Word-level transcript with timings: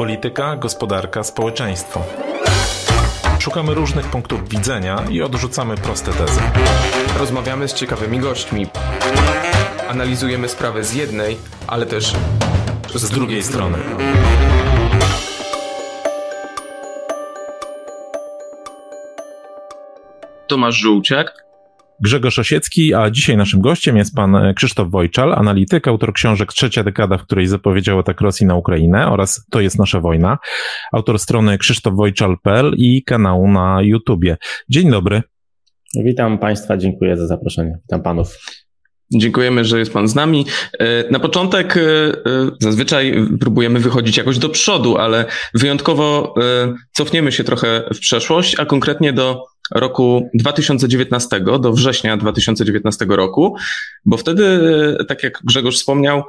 Polityka, 0.00 0.56
gospodarka, 0.56 1.24
społeczeństwo. 1.24 2.02
Szukamy 3.38 3.74
różnych 3.74 4.06
punktów 4.06 4.48
widzenia 4.48 5.04
i 5.10 5.22
odrzucamy 5.22 5.76
proste 5.76 6.12
tezy. 6.12 6.40
Rozmawiamy 7.18 7.68
z 7.68 7.74
ciekawymi 7.74 8.18
gośćmi. 8.18 8.66
Analizujemy 9.88 10.48
sprawę 10.48 10.84
z 10.84 10.94
jednej, 10.94 11.36
ale 11.66 11.86
też 11.86 12.12
z, 12.94 13.02
z 13.02 13.10
drugiej 13.10 13.42
strony. 13.42 13.78
Tomasz 20.46 20.74
Żółciak 20.74 21.44
Grzegorz 22.02 22.38
Osiecki, 22.38 22.94
a 22.94 23.10
dzisiaj 23.10 23.36
naszym 23.36 23.60
gościem 23.60 23.96
jest 23.96 24.14
pan 24.14 24.54
Krzysztof 24.56 24.90
Wojczal, 24.90 25.32
analityk, 25.32 25.88
autor 25.88 26.12
książek 26.12 26.52
Trzecia 26.52 26.84
dekada, 26.84 27.18
w 27.18 27.22
której 27.22 27.46
zapowiedział 27.46 27.98
atak 27.98 28.20
Rosji 28.20 28.46
na 28.46 28.54
Ukrainę 28.54 29.06
oraz 29.06 29.46
To 29.50 29.60
jest 29.60 29.78
nasza 29.78 30.00
wojna, 30.00 30.38
autor 30.92 31.18
strony 31.18 31.58
krzysztofwojczal.pl 31.58 32.74
i 32.76 33.02
kanału 33.04 33.48
na 33.48 33.82
YouTubie. 33.82 34.36
Dzień 34.68 34.90
dobry. 34.90 35.22
Witam 35.94 36.38
Państwa, 36.38 36.76
dziękuję 36.76 37.16
za 37.16 37.26
zaproszenie. 37.26 37.78
Witam 37.82 38.02
Panów. 38.02 38.38
Dziękujemy, 39.12 39.64
że 39.64 39.78
jest 39.78 39.92
Pan 39.92 40.08
z 40.08 40.14
nami. 40.14 40.46
E, 40.78 41.10
na 41.10 41.18
początek 41.18 41.76
e, 41.76 41.80
e, 41.80 42.12
zazwyczaj 42.60 43.28
próbujemy 43.40 43.80
wychodzić 43.80 44.16
jakoś 44.16 44.38
do 44.38 44.48
przodu, 44.48 44.96
ale 44.96 45.24
wyjątkowo 45.54 46.34
cofniemy 46.92 47.32
się 47.32 47.44
trochę 47.44 47.82
w 47.94 47.98
przeszłość, 47.98 48.60
a 48.60 48.66
konkretnie 48.66 49.12
do 49.12 49.44
roku 49.74 50.30
2019, 50.34 51.40
do 51.40 51.72
września 51.72 52.16
2019 52.16 53.06
roku, 53.08 53.56
bo 54.04 54.16
wtedy, 54.16 54.60
tak 55.08 55.22
jak 55.22 55.40
Grzegorz 55.44 55.76
wspomniał, 55.76 56.22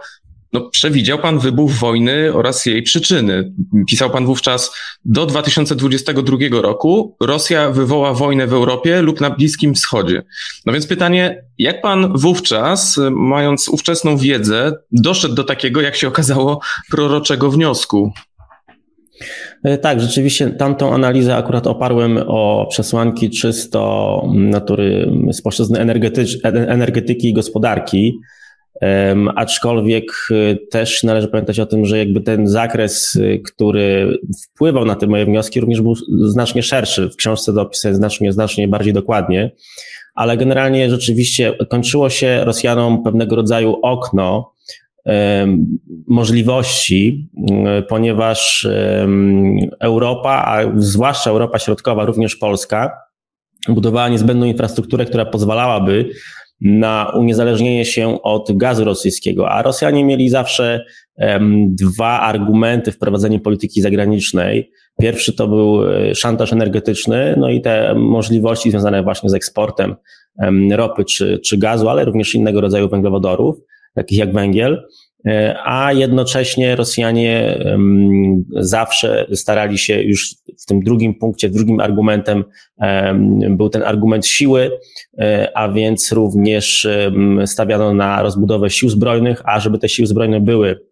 no, 0.53 0.69
przewidział 0.69 1.19
pan 1.19 1.39
wybuch 1.39 1.71
wojny 1.71 2.33
oraz 2.33 2.65
jej 2.65 2.83
przyczyny. 2.83 3.53
Pisał 3.89 4.09
pan 4.09 4.25
wówczas, 4.25 4.75
do 5.05 5.25
2022 5.25 6.37
roku 6.61 7.17
Rosja 7.21 7.71
wywoła 7.71 8.13
wojnę 8.13 8.47
w 8.47 8.53
Europie 8.53 9.01
lub 9.01 9.21
na 9.21 9.29
Bliskim 9.29 9.73
Wschodzie. 9.73 10.23
No 10.65 10.73
więc 10.73 10.87
pytanie, 10.87 11.43
jak 11.57 11.81
pan 11.81 12.17
wówczas, 12.17 12.99
mając 13.11 13.69
ówczesną 13.69 14.17
wiedzę, 14.17 14.73
doszedł 14.91 15.35
do 15.35 15.43
takiego, 15.43 15.81
jak 15.81 15.95
się 15.95 16.07
okazało, 16.07 16.59
proroczego 16.89 17.51
wniosku? 17.51 18.13
E, 19.63 19.77
tak, 19.77 20.01
rzeczywiście 20.01 20.49
tamtą 20.49 20.93
analizę 20.93 21.35
akurat 21.35 21.67
oparłem 21.67 22.17
o 22.27 22.67
przesłanki 22.69 23.29
czysto 23.29 24.21
natury 24.33 25.11
z 25.31 25.73
energetyki 26.67 27.29
i 27.29 27.33
gospodarki. 27.33 28.19
Aczkolwiek 29.35 30.11
e, 30.31 30.55
też 30.55 31.03
należy 31.03 31.27
pamiętać 31.27 31.59
o 31.59 31.65
tym, 31.65 31.85
że 31.85 31.97
jakby 31.97 32.21
ten 32.21 32.47
zakres, 32.47 33.19
e, 33.21 33.39
który 33.39 34.17
wpływał 34.45 34.85
na 34.85 34.95
te 34.95 35.07
moje 35.07 35.25
wnioski, 35.25 35.61
również 35.61 35.81
był 35.81 35.95
znacznie 36.21 36.63
szerszy. 36.63 37.09
W 37.09 37.15
książce 37.15 37.53
to 37.53 37.61
opisałem 37.61 37.95
znacznie, 37.95 38.33
znacznie 38.33 38.67
bardziej 38.67 38.93
dokładnie, 38.93 39.51
ale 40.15 40.37
generalnie 40.37 40.89
rzeczywiście 40.89 41.53
kończyło 41.69 42.09
się 42.09 42.45
Rosjanom 42.45 43.03
pewnego 43.03 43.35
rodzaju 43.35 43.75
okno 43.81 44.53
możliwości, 46.07 47.29
ponieważ 47.89 48.67
Europa, 49.79 50.43
a 50.47 50.61
zwłaszcza 50.75 51.29
Europa 51.29 51.59
Środkowa, 51.59 52.05
również 52.05 52.35
Polska, 52.35 52.91
budowała 53.69 54.09
niezbędną 54.09 54.45
infrastrukturę, 54.45 55.05
która 55.05 55.25
pozwalałaby 55.25 56.09
na 56.61 57.11
uniezależnienie 57.15 57.85
się 57.85 58.21
od 58.21 58.57
gazu 58.57 58.85
rosyjskiego, 58.85 59.49
a 59.49 59.61
Rosjanie 59.61 60.05
mieli 60.05 60.29
zawsze 60.29 60.85
dwa 61.65 62.19
argumenty 62.19 62.91
w 62.91 62.97
prowadzeniu 62.97 63.39
polityki 63.39 63.81
zagranicznej. 63.81 64.71
Pierwszy 65.01 65.33
to 65.33 65.47
był 65.47 65.91
e, 65.91 66.15
szantaż 66.15 66.53
energetyczny, 66.53 67.35
no 67.37 67.49
i 67.49 67.61
te 67.61 67.95
możliwości 67.95 68.71
związane 68.71 69.03
właśnie 69.03 69.29
z 69.29 69.33
eksportem 69.33 69.95
ropy 70.71 71.05
czy, 71.05 71.39
czy 71.45 71.57
gazu, 71.57 71.89
ale 71.89 72.05
również 72.05 72.35
innego 72.35 72.61
rodzaju 72.61 72.89
węglowodorów 72.89 73.57
takich 73.93 74.19
jak 74.19 74.33
węgiel, 74.33 74.87
e, 75.27 75.55
a 75.63 75.93
jednocześnie 75.93 76.75
Rosjanie 76.75 77.59
zawsze 78.51 79.27
starali 79.33 79.77
się 79.77 80.01
już 80.01 80.35
w 80.61 80.65
tym 80.65 80.83
drugim 80.83 81.15
punkcie, 81.15 81.49
drugim 81.49 81.79
argumentem 81.79 82.43
był 83.49 83.69
ten 83.69 83.83
argument 83.83 84.27
siły, 84.27 84.71
e, 85.17 85.51
a 85.57 85.69
więc 85.69 86.11
również 86.11 86.87
stawiano 87.45 87.93
na 87.93 88.21
rozbudowę 88.21 88.69
sił 88.69 88.89
zbrojnych, 88.89 89.41
a 89.45 89.59
żeby 89.59 89.77
te 89.77 89.89
siły 89.89 90.07
zbrojne 90.07 90.41
były 90.41 90.90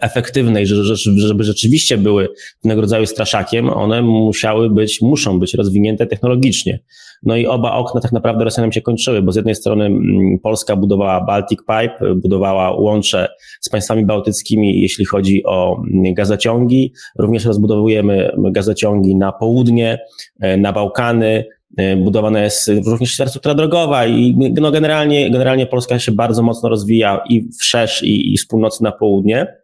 efektywne 0.00 0.62
i 0.62 0.66
żeby 0.66 1.44
rzeczywiście 1.44 1.98
były 1.98 2.28
pewnego 2.62 2.80
rodzaju 2.80 3.06
straszakiem, 3.06 3.70
one 3.70 4.02
musiały 4.02 4.70
być, 4.70 5.00
muszą 5.00 5.38
być 5.38 5.54
rozwinięte 5.54 6.06
technologicznie. 6.06 6.78
No 7.22 7.36
i 7.36 7.46
oba 7.46 7.72
okna 7.72 8.00
tak 8.00 8.12
naprawdę 8.12 8.44
Rosjanom 8.44 8.72
się 8.72 8.82
kończyły, 8.82 9.22
bo 9.22 9.32
z 9.32 9.36
jednej 9.36 9.54
strony 9.54 9.84
mm, 9.84 10.38
Polska 10.42 10.76
budowała 10.76 11.24
Baltic 11.24 11.60
Pipe, 11.60 12.14
budowała 12.14 12.70
łącze 12.70 13.28
z 13.60 13.68
państwami 13.68 14.04
bałtyckimi, 14.04 14.80
jeśli 14.80 15.04
chodzi 15.04 15.44
o 15.44 15.82
mm, 15.92 16.14
gazociągi. 16.14 16.92
Również 17.18 17.44
rozbudowujemy 17.44 18.32
gazociągi 18.38 19.16
na 19.16 19.32
południe, 19.32 19.98
e, 20.40 20.56
na 20.56 20.72
Bałkany, 20.72 21.44
e, 21.76 21.96
budowana 21.96 22.42
jest 22.42 22.70
również 22.86 23.10
infrastruktura 23.10 23.54
drogowa 23.54 24.06
i 24.06 24.36
no 24.60 24.70
generalnie, 24.70 25.30
generalnie 25.30 25.66
Polska 25.66 25.98
się 25.98 26.12
bardzo 26.12 26.42
mocno 26.42 26.68
rozwija 26.68 27.20
i 27.28 27.48
wszerz 27.60 28.02
i, 28.02 28.32
i 28.32 28.38
z 28.38 28.46
północy 28.46 28.82
na 28.82 28.92
południe. 28.92 29.61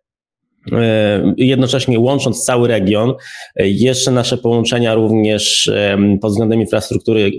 E, 0.73 1.35
jednocześnie 1.37 1.99
łącząc 1.99 2.45
cały 2.45 2.69
region. 2.69 3.15
E, 3.57 3.69
jeszcze 3.69 4.11
nasze 4.11 4.39
połączenia 4.39 4.95
również 4.95 5.71
pod 6.21 6.31
względem 6.31 6.61
infrastruktury 6.61 7.31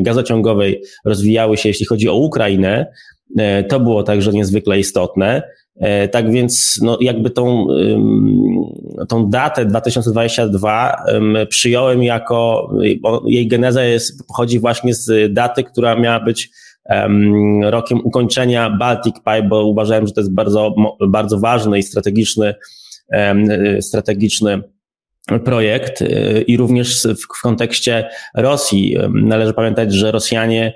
gazociągowej 0.00 0.82
rozwijały 1.04 1.56
się, 1.56 1.68
jeśli 1.68 1.86
chodzi 1.86 2.08
o 2.08 2.14
Ukrainę. 2.14 2.86
E, 3.38 3.64
to 3.64 3.80
było 3.80 4.02
także 4.02 4.32
niezwykle 4.32 4.78
istotne. 4.78 5.42
Tak 6.10 6.32
więc 6.32 6.80
no, 6.82 6.98
jakby 7.00 7.30
tą, 7.30 7.66
tą 9.08 9.30
datę 9.30 9.64
2022 9.64 10.96
przyjąłem 11.48 12.02
jako, 12.02 12.70
jej 13.26 13.48
geneza 13.48 13.84
jest, 13.84 14.26
pochodzi 14.28 14.58
właśnie 14.58 14.94
z 14.94 15.32
daty, 15.32 15.64
która 15.64 15.96
miała 15.96 16.20
być 16.20 16.50
rokiem 17.62 18.00
ukończenia 18.04 18.70
Baltic 18.70 19.16
Pipe, 19.16 19.42
bo 19.42 19.64
uważałem, 19.64 20.06
że 20.06 20.12
to 20.12 20.20
jest 20.20 20.34
bardzo, 20.34 20.74
bardzo 21.08 21.38
ważny 21.38 21.78
i 21.78 21.82
strategiczny, 21.82 22.54
strategiczny 23.80 24.62
projekt 25.44 26.02
y, 26.02 26.44
i 26.46 26.56
również 26.56 27.08
w, 27.22 27.42
kontekście 27.42 28.08
Rosji. 28.34 28.96
Należy 29.14 29.54
pamiętać, 29.54 29.94
że 29.94 30.12
Rosjanie 30.12 30.74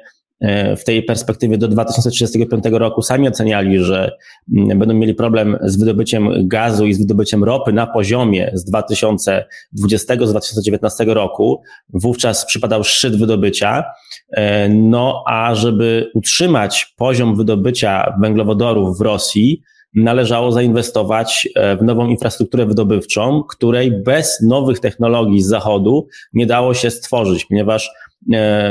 w 0.76 0.84
tej 0.84 1.02
perspektywie 1.02 1.58
do 1.58 1.68
2035 1.68 2.64
roku 2.72 3.02
sami 3.02 3.28
oceniali, 3.28 3.78
że 3.78 4.12
mm, 4.56 4.78
będą 4.78 4.94
mieli 4.94 5.14
problem 5.14 5.58
z 5.62 5.76
wydobyciem 5.76 6.48
gazu 6.48 6.86
i 6.86 6.94
z 6.94 6.98
wydobyciem 6.98 7.44
ropy 7.44 7.72
na 7.72 7.86
poziomie 7.86 8.50
z 8.54 8.64
2020 8.64 10.14
z 10.26 10.30
2019 10.30 11.04
roku. 11.04 11.62
Wówczas 11.88 12.46
przypadał 12.46 12.84
szczyt 12.84 13.16
wydobycia. 13.16 13.84
E, 14.30 14.68
no 14.68 15.24
a 15.26 15.54
żeby 15.54 16.10
utrzymać 16.14 16.94
poziom 16.96 17.36
wydobycia 17.36 18.14
węglowodorów 18.20 18.98
w 18.98 19.00
Rosji, 19.00 19.62
należało 19.94 20.52
zainwestować 20.52 21.48
e, 21.54 21.76
w 21.76 21.82
nową 21.82 22.08
infrastrukturę 22.08 22.66
wydobywczą, 22.66 23.42
której 23.42 24.02
bez 24.02 24.40
nowych 24.42 24.80
technologii 24.80 25.42
z 25.42 25.46
zachodu 25.46 26.06
nie 26.32 26.46
dało 26.46 26.74
się 26.74 26.90
stworzyć, 26.90 27.44
ponieważ 27.44 27.90
E, 27.90 28.09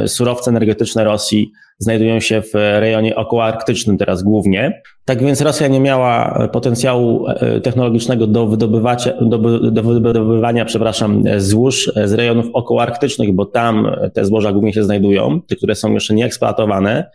surowce 0.07 0.51
energetyczne 0.51 1.03
Rosji 1.03 1.51
znajdują 1.79 2.19
się 2.19 2.41
w 2.41 2.53
rejonie 2.53 3.15
okołoarktycznym 3.15 3.97
teraz 3.97 4.23
głównie. 4.23 4.81
Tak 5.05 5.23
więc 5.23 5.41
Rosja 5.41 5.67
nie 5.67 5.79
miała 5.79 6.47
potencjału 6.51 7.27
e, 7.27 7.61
technologicznego 7.61 8.27
do, 8.27 8.47
wydobywania, 8.47 8.97
do, 9.21 9.37
do 9.71 9.83
wydobywania 9.83 10.65
przepraszam, 10.65 11.23
złóż 11.37 11.91
z 12.05 12.13
rejonów 12.13 12.45
okołoarktycznych, 12.53 13.33
bo 13.33 13.45
tam 13.45 13.91
te 14.13 14.25
złoża 14.25 14.51
głównie 14.51 14.73
się 14.73 14.83
znajdują, 14.83 15.41
te, 15.41 15.55
które 15.55 15.75
są 15.75 15.93
jeszcze 15.93 16.13
nieeksploatowane. 16.13 17.09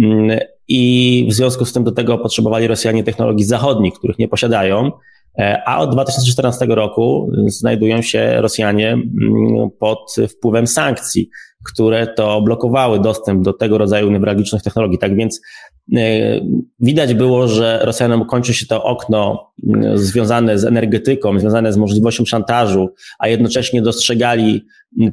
Mm, 0.00 0.38
I 0.68 1.26
w 1.30 1.34
związku 1.34 1.64
z 1.64 1.72
tym 1.72 1.84
do 1.84 1.92
tego 1.92 2.18
potrzebowali 2.18 2.66
Rosjanie 2.66 3.04
technologii 3.04 3.44
zachodnich, 3.44 3.94
których 3.94 4.18
nie 4.18 4.28
posiadają. 4.28 4.90
E, 5.38 5.62
a 5.66 5.78
od 5.78 5.92
2014 5.92 6.66
roku 6.66 7.30
znajdują 7.46 8.02
się 8.02 8.36
Rosjanie 8.40 8.88
mm, 8.92 9.70
pod 9.78 10.16
wpływem 10.28 10.66
sankcji 10.66 11.30
które 11.72 12.06
to 12.06 12.40
blokowały 12.42 13.00
dostęp 13.00 13.44
do 13.44 13.52
tego 13.52 13.78
rodzaju 13.78 14.10
newralgicznych 14.10 14.62
technologii. 14.62 14.98
Tak 14.98 15.16
więc 15.16 15.40
e, 15.96 16.00
widać 16.80 17.14
było, 17.14 17.48
że 17.48 17.80
Rosjanom 17.82 18.24
kończy 18.26 18.54
się 18.54 18.66
to 18.66 18.84
okno 18.84 19.52
związane 19.94 20.58
z 20.58 20.64
energetyką, 20.64 21.38
związane 21.38 21.72
z 21.72 21.76
możliwością 21.76 22.24
szantażu, 22.24 22.88
a 23.18 23.28
jednocześnie 23.28 23.82
dostrzegali 23.82 24.66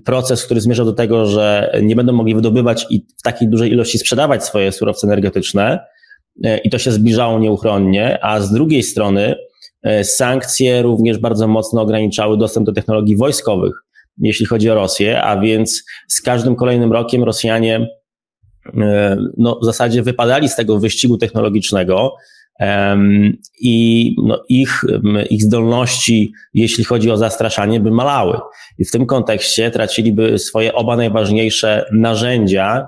proces, 0.06 0.46
który 0.46 0.62
zmierzał 0.62 0.86
do 0.86 0.94
tego, 0.94 1.26
że 1.26 1.76
nie 1.82 1.96
będą 1.96 2.14
mogli 2.14 2.36
wydobywać 2.36 2.86
i 2.90 3.06
w 3.20 3.22
takiej 3.22 3.48
dużej 3.48 3.72
ilości 3.72 4.00
sprzedawać 4.00 4.44
swoje 4.44 4.72
surowce 4.72 5.08
energetyczne. 5.08 5.80
E, 6.44 6.58
I 6.58 6.70
to 6.70 6.78
się 6.78 6.92
zbliżało 6.92 7.40
nieuchronnie, 7.40 8.26
a 8.26 8.40
z 8.40 8.52
drugiej 8.52 8.84
strony 8.84 9.36
sankcje 10.04 10.82
również 10.82 11.18
bardzo 11.18 11.48
mocno 11.48 11.82
ograniczały 11.82 12.38
dostęp 12.38 12.66
do 12.66 12.74
technologii 12.74 13.16
wojskowych, 13.16 13.83
jeśli 14.18 14.46
chodzi 14.46 14.70
o 14.70 14.76
Rosję, 14.76 15.24
a 15.24 15.40
więc 15.40 15.84
z 16.08 16.22
każdym 16.22 16.56
kolejnym 16.56 16.92
rokiem 16.94 17.24
Rosjanie 17.24 17.88
no, 19.38 19.60
w 19.62 19.66
zasadzie 19.66 20.04
wypadali 20.04 20.50
z 20.50 20.56
tego 20.56 20.80
wyścigu 20.80 21.18
technologicznego 21.18 22.16
i 23.62 24.16
no, 24.24 24.44
ich, 24.50 24.82
ich 25.30 25.44
zdolności, 25.44 26.34
jeśli 26.54 26.84
chodzi 26.84 27.12
o 27.12 27.18
zastraszanie, 27.18 27.80
by 27.80 27.92
malały. 27.92 28.40
I 28.78 28.86
w 28.86 28.92
tym 28.92 29.06
kontekście 29.06 29.72
traciliby 29.72 30.40
swoje 30.40 30.74
oba 30.74 30.96
najważniejsze 30.96 31.86
narzędzia 31.92 32.88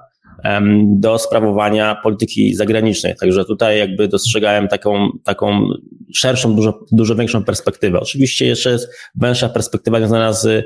do 0.85 1.17
sprawowania 1.17 1.95
polityki 2.03 2.55
zagranicznej. 2.55 3.15
Także 3.19 3.45
tutaj 3.45 3.79
jakby 3.79 4.07
dostrzegałem 4.07 4.67
taką, 4.67 5.09
taką 5.23 5.67
szerszą, 6.13 6.55
dużo, 6.55 6.85
dużo 6.91 7.15
większą 7.15 7.43
perspektywę. 7.43 7.99
Oczywiście 7.99 8.45
jeszcze 8.45 8.69
jest 8.69 8.89
węższa 9.15 9.49
perspektywa 9.49 9.99
związana 9.99 10.33
z, 10.33 10.65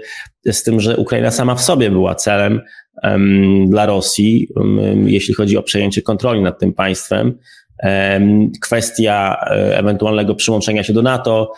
z 0.52 0.64
tym, 0.64 0.80
że 0.80 0.98
Ukraina 0.98 1.32
sama 1.32 1.56
w 1.56 1.62
sobie 1.62 1.92
była 1.92 2.16
celem 2.16 2.62
um, 3.04 3.70
dla 3.70 3.86
Rosji, 3.86 4.48
um, 4.56 5.10
jeśli 5.10 5.34
chodzi 5.34 5.58
o 5.58 5.64
przejęcie 5.64 6.02
kontroli 6.02 6.42
nad 6.42 6.60
tym 6.60 6.74
państwem 6.74 7.38
kwestia 8.62 9.38
e, 9.52 9.78
ewentualnego 9.78 10.36
przyłączenia 10.36 10.84
się 10.84 10.94
do 10.94 11.02
NATO, 11.02 11.52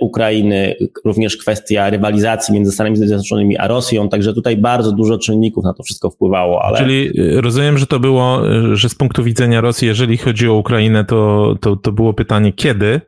Ukrainy, 0.00 0.74
również 1.04 1.36
kwestia 1.36 1.90
rywalizacji 1.90 2.54
między 2.54 2.72
Stanami 2.72 2.96
Zjednoczonymi 2.96 3.58
a 3.58 3.68
Rosją, 3.68 4.08
także 4.08 4.34
tutaj 4.34 4.56
bardzo 4.56 4.92
dużo 4.92 5.18
czynników 5.18 5.64
na 5.64 5.74
to 5.74 5.82
wszystko 5.82 6.10
wpływało. 6.10 6.62
Ale... 6.62 6.78
Czyli 6.78 7.20
e, 7.36 7.40
rozumiem, 7.40 7.78
że 7.78 7.86
to 7.86 8.00
było, 8.00 8.50
e, 8.50 8.76
że 8.76 8.88
z 8.88 8.94
punktu 8.94 9.24
widzenia 9.24 9.60
Rosji, 9.60 9.88
jeżeli 9.88 10.16
chodzi 10.16 10.48
o 10.48 10.54
Ukrainę, 10.54 11.04
to, 11.04 11.54
to, 11.60 11.76
to 11.76 11.92
było 11.92 12.14
pytanie 12.14 12.52
kiedy, 12.52 13.00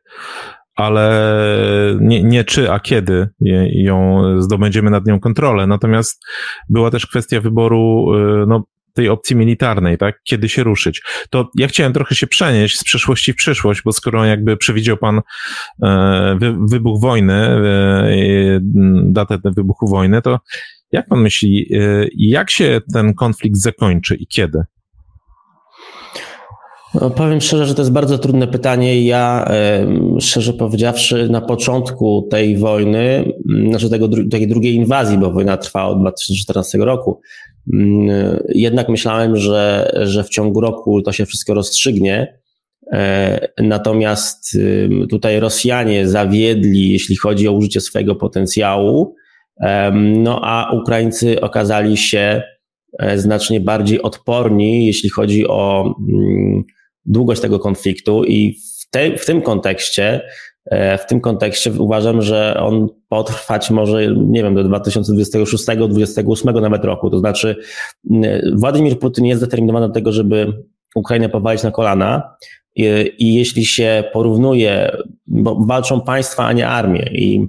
ale 0.75 1.35
nie, 2.01 2.23
nie 2.23 2.45
czy, 2.45 2.73
a 2.73 2.81
kiedy 2.81 3.29
ją 3.73 4.23
zdobędziemy 4.39 4.91
nad 4.91 5.07
nią 5.07 5.21
kontrolę. 5.21 5.67
Natomiast 5.67 6.25
była 6.69 6.91
też 6.91 7.07
kwestia 7.07 7.41
wyboru 7.41 8.07
no, 8.47 8.65
tej 8.99 9.09
opcji 9.09 9.37
militarnej, 9.37 9.99
tak? 9.99 10.21
Kiedy 10.25 10.49
się 10.49 10.63
ruszyć. 10.63 11.03
To 11.31 11.49
ja 11.55 11.69
chciałem 11.69 11.93
trochę 11.93 12.15
się 12.15 12.27
przenieść 12.27 12.79
z 12.79 12.85
przeszłości 12.85 13.33
w 13.33 13.37
przyszłość, 13.37 13.83
bo 13.85 13.93
skoro 13.93 14.25
jakby 14.25 14.57
przewidział 14.57 14.97
pan 14.97 15.21
e, 15.83 16.39
wybuch 16.71 17.01
wojny, 17.01 17.35
e, 17.35 18.61
datę 19.03 19.39
wybuchu 19.45 19.89
wojny, 19.89 20.23
to 20.23 20.39
jak 20.93 21.09
pan 21.09 21.21
myśli, 21.21 21.67
e, 21.75 22.07
jak 22.17 22.51
się 22.51 22.81
ten 22.93 23.15
konflikt 23.15 23.57
zakończy 23.57 24.15
i 24.15 24.27
kiedy? 24.27 24.63
No, 26.95 27.11
powiem 27.11 27.41
szczerze, 27.41 27.67
że 27.67 27.75
to 27.75 27.83
jest 27.83 27.93
bardzo 27.93 28.19
trudne 28.19 28.47
pytanie. 28.47 29.05
Ja, 29.05 29.51
szczerze 30.21 30.53
powiedziawszy, 30.53 31.29
na 31.29 31.41
początku 31.41 32.29
tej 32.31 32.57
wojny, 32.57 33.33
znaczy 33.69 33.91
tego, 33.91 34.09
tej 34.31 34.49
drugiej 34.49 34.75
inwazji, 34.75 35.19
bo 35.19 35.31
wojna 35.31 35.57
trwa 35.57 35.85
od 35.85 36.01
2014 36.01 36.79
roku, 36.79 37.21
jednak 38.49 38.89
myślałem, 38.89 39.37
że, 39.37 39.93
że 40.03 40.25
w 40.25 40.29
ciągu 40.29 40.61
roku 40.61 41.03
to 41.03 41.13
się 41.13 41.27
wszystko 41.27 41.55
rozstrzygnie. 41.55 42.39
E, 42.93 43.49
natomiast 43.59 44.59
tutaj 45.11 45.41
Rosjanie 45.41 46.09
zawiedli, 46.09 46.93
jeśli 46.93 47.17
chodzi 47.17 47.49
o 47.49 47.53
użycie 47.53 47.81
swojego 47.81 48.15
potencjału, 48.15 49.15
no 49.95 50.41
a 50.45 50.73
Ukraińcy 50.83 51.41
okazali 51.41 51.97
się 51.97 52.43
e, 52.99 53.19
znacznie 53.19 53.61
bardziej 53.61 54.03
odporni, 54.03 54.87
jeśli 54.87 55.11
chodzi 55.11 55.47
o 55.47 55.95
mm, 56.09 56.65
długość 57.05 57.41
tego 57.41 57.59
konfliktu 57.59 58.25
i 58.25 58.53
w, 58.81 58.91
te, 58.91 59.17
w 59.17 59.27
tym 59.27 59.43
kontekście 59.43 60.21
E, 60.21 60.23
w 60.71 61.07
tym 61.09 61.21
kontekście 61.21 61.73
uważam, 61.79 62.23
że 62.23 62.57
on 62.61 62.89
potrwać 63.09 63.71
może, 63.71 64.15
nie 64.17 64.43
wiem, 64.43 64.55
do 64.55 64.65
2026-2028 64.65 66.61
nawet 66.61 66.85
roku. 66.85 67.11
To 67.11 67.19
znaczy, 67.19 67.57
Władimir 68.55 68.99
Putin 68.99 69.25
jest 69.25 69.41
zdeterminowany 69.41 69.89
do 69.89 69.95
tego, 69.95 70.13
żeby 70.13 70.53
Ukrainę 70.95 71.29
powalić 71.29 71.63
na 71.63 71.71
kolana. 71.71 72.37
I, 72.77 72.85
I, 73.19 73.35
jeśli 73.35 73.65
się 73.65 74.05
porównuje, 74.13 74.97
bo 75.27 75.55
walczą 75.55 76.01
państwa, 76.01 76.47
a 76.47 76.53
nie 76.53 76.69
armie, 76.69 77.11
i 77.13 77.49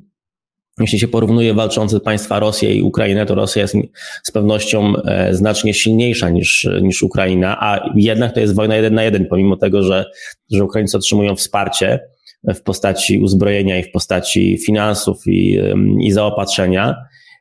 jeśli 0.80 1.00
się 1.00 1.08
porównuje 1.08 1.54
walczące 1.54 2.00
państwa 2.00 2.40
Rosję 2.40 2.76
i 2.76 2.82
Ukrainę, 2.82 3.26
to 3.26 3.36
Rosja 3.36 3.62
jest 3.62 3.76
z 4.24 4.32
pewnością 4.32 4.94
e, 4.96 5.34
znacznie 5.34 5.74
silniejsza 5.74 6.30
niż, 6.30 6.70
niż 6.82 7.04
Ukraina, 7.04 7.58
a 7.60 7.90
jednak 7.96 8.34
to 8.34 8.40
jest 8.40 8.56
wojna 8.56 8.76
jeden 8.76 8.94
na 8.94 9.04
jeden, 9.04 9.26
pomimo 9.26 9.56
tego, 9.56 9.84
że, 9.84 10.06
że 10.52 10.64
Ukraińcy 10.64 10.98
otrzymują 10.98 11.36
wsparcie 11.36 12.00
w 12.44 12.62
postaci 12.62 13.20
uzbrojenia 13.20 13.80
i 13.80 13.84
w 13.84 13.92
postaci 13.92 14.58
finansów 14.58 15.18
i, 15.28 15.60
i 16.02 16.12
zaopatrzenia. 16.12 16.96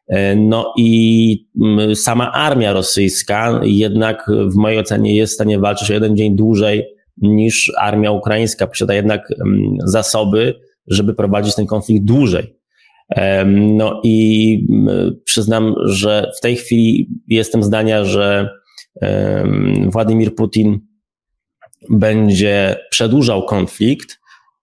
E, 0.08 0.36
no 0.36 0.72
i 0.76 1.48
sama 1.94 2.32
armia 2.32 2.72
rosyjska 2.72 3.60
jednak 3.62 4.30
w 4.52 4.56
mojej 4.56 4.78
ocenie 4.78 5.16
jest 5.16 5.32
w 5.32 5.34
stanie 5.34 5.58
walczyć 5.58 5.90
o 5.90 5.94
jeden 5.94 6.16
dzień 6.16 6.36
dłużej 6.36 6.84
niż 7.16 7.72
armia 7.78 8.10
ukraińska. 8.10 8.66
Posiada 8.66 8.94
jednak 8.94 9.28
zasoby, 9.84 10.54
żeby 10.86 11.14
prowadzić 11.14 11.54
ten 11.54 11.66
konflikt 11.66 12.04
dłużej. 12.04 12.54
No 13.46 14.00
i 14.04 14.66
przyznam, 15.24 15.74
że 15.84 16.30
w 16.38 16.40
tej 16.40 16.56
chwili 16.56 17.10
jestem 17.28 17.62
zdania, 17.62 18.04
że 18.04 18.48
Władimir 19.86 20.34
Putin 20.34 20.80
będzie 21.90 22.76
przedłużał 22.90 23.42
konflikt, 23.42 24.18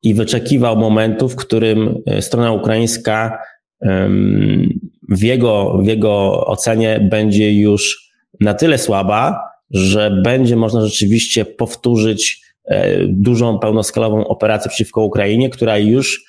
i 0.06 0.13
wyczekiwał 0.13 0.78
momentu, 0.78 1.30
w 1.30 1.36
którym 1.36 2.02
e, 2.06 2.22
strona 2.22 2.52
ukraińska 2.52 3.40
w 5.10 5.24
jego, 5.24 5.78
w 5.84 5.88
jego 5.88 6.46
ocenie 6.48 7.07
będzie 7.12 7.54
już 7.54 8.12
na 8.40 8.54
tyle 8.54 8.78
słaba, 8.78 9.40
że 9.72 10.22
będzie 10.24 10.56
można 10.56 10.81
rzeczywiście 10.86 11.46
powtórzyć 11.46 12.42
e, 12.66 13.07
dużą, 13.07 13.60
pełnoskalową 13.60 14.28
operację 14.28 14.69
przeciwko 14.69 15.04
Ukrainie, 15.04 15.50
która 15.50 15.78
już 15.78 16.25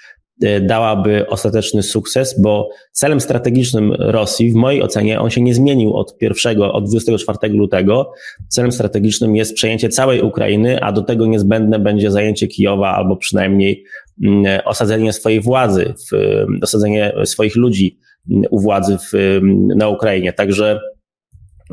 dałaby 0.61 1.27
ostateczny 1.29 1.83
sukces, 1.83 2.41
bo 2.41 2.69
celem 2.93 3.21
strategicznym 3.21 3.93
Rosji, 3.93 4.53
w 4.53 4.55
mojej 4.55 4.83
ocenie, 4.83 5.21
on 5.21 5.31
się 5.31 5.43
nie 5.43 5.55
zmienił 5.55 5.97
od 5.97 6.19
pierwszego, 6.19 6.73
od 6.73 6.89
24 6.89 7.55
lutego. 7.55 8.13
Celem 8.49 8.73
strategicznym 8.73 9.37
jest 9.37 9.55
przejęcie 9.55 9.89
całej 9.89 10.23
Ukrainy, 10.23 10.83
a 10.83 10.93
do 10.93 11.03
tego 11.03 11.27
niezbędne 11.27 11.79
będzie 11.79 12.11
zajęcie 12.11 12.47
Kijowa 12.47 12.89
albo 12.89 13.17
przynajmniej 13.17 13.85
mm, 14.25 14.61
osadzenie 14.65 15.13
swojej 15.13 15.41
władzy, 15.41 15.95
w, 16.13 16.45
osadzenie 16.63 17.13
swoich 17.25 17.57
ludzi 17.57 17.99
mm, 18.31 18.43
u 18.51 18.61
władzy 18.61 18.99
w, 18.99 19.41
na 19.77 19.89
Ukrainie. 19.89 20.33
Także 20.33 20.81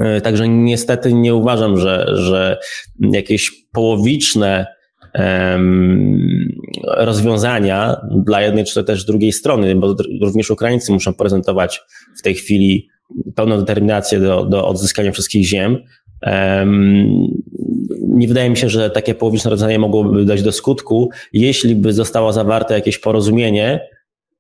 e, 0.01 0.21
Także 0.21 0.49
niestety 0.49 1.13
nie 1.13 1.35
uważam, 1.35 1.77
że, 1.77 2.05
że 2.13 2.57
jakieś 2.99 3.51
połowiczne 3.73 4.67
rozwiązania 6.97 8.01
dla 8.25 8.41
jednej 8.41 8.63
czy 8.65 8.83
też 8.83 9.05
drugiej 9.05 9.31
strony, 9.31 9.75
bo 9.75 9.95
również 10.21 10.51
Ukraińcy 10.51 10.91
muszą 10.91 11.13
prezentować 11.13 11.81
w 12.19 12.21
tej 12.21 12.35
chwili 12.35 12.89
pełną 13.35 13.57
determinację 13.57 14.19
do, 14.19 14.45
do 14.45 14.67
odzyskania 14.67 15.11
wszystkich 15.11 15.45
ziem. 15.45 15.77
Nie 18.07 18.27
wydaje 18.27 18.49
mi 18.49 18.57
się, 18.57 18.69
że 18.69 18.89
takie 18.89 19.15
połowiczne 19.15 19.51
rozwiązanie 19.51 19.79
mogłoby 19.79 20.25
dać 20.25 20.41
do 20.41 20.51
skutku, 20.51 21.09
jeśli 21.33 21.75
by 21.75 21.93
zostało 21.93 22.33
zawarte 22.33 22.73
jakieś 22.73 22.97
porozumienie 22.99 23.79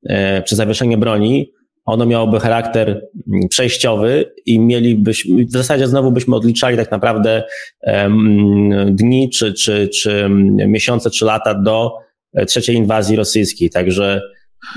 e, 0.09 0.43
czy 0.43 0.55
zawieszenie 0.55 0.97
broni, 0.97 1.51
ono 1.85 2.05
miałoby 2.05 2.39
charakter 2.39 2.89
mm, 2.89 3.47
przejściowy 3.49 4.33
i 4.45 4.59
mielibyśmy, 4.59 5.45
w 5.45 5.51
zasadzie 5.51 5.87
znowu 5.87 6.11
byśmy 6.11 6.35
odliczali 6.35 6.77
tak 6.77 6.91
naprawdę 6.91 7.43
um, 7.81 8.95
dni, 8.95 9.29
czy, 9.29 9.53
czy, 9.53 9.89
czy 9.89 10.29
miesiące, 10.67 11.09
czy 11.09 11.25
lata 11.25 11.53
do 11.53 11.91
e, 12.33 12.45
trzeciej 12.45 12.75
inwazji 12.75 13.15
rosyjskiej. 13.15 13.69
Także 13.69 14.21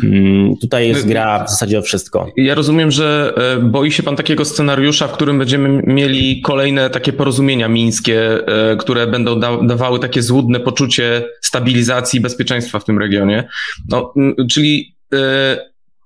um, 0.03 0.55
tutaj 0.61 0.89
jest 0.89 1.07
gra 1.07 1.45
w 1.45 1.51
zasadzie 1.51 1.79
o 1.79 1.83
wszystko. 1.83 2.27
Ja 2.37 2.55
rozumiem, 2.55 2.91
że 2.91 3.33
e, 3.37 3.61
boi 3.61 3.93
się 3.93 4.03
pan 4.03 4.17
takiego 4.17 4.45
scenariusza, 4.45 5.09
w 5.09 5.13
którym 5.13 5.39
będziemy 5.39 5.83
mieli 5.87 6.41
kolejne 6.41 6.91
takie 6.91 7.13
porozumienia 7.13 7.69
mińskie, 7.69 8.47
e, 8.47 8.77
które 8.77 9.07
będą 9.07 9.41
da 9.41 9.63
dawały 9.63 9.99
takie 9.99 10.23
złudne 10.23 10.61
poczucie 10.61 11.25
stabilizacji 11.43 12.19
i 12.19 12.23
bezpieczeństwa 12.23 12.79
w 12.79 12.85
tym 12.85 12.99
regionie. 12.99 13.49
No, 13.89 14.15
czyli 14.51 14.97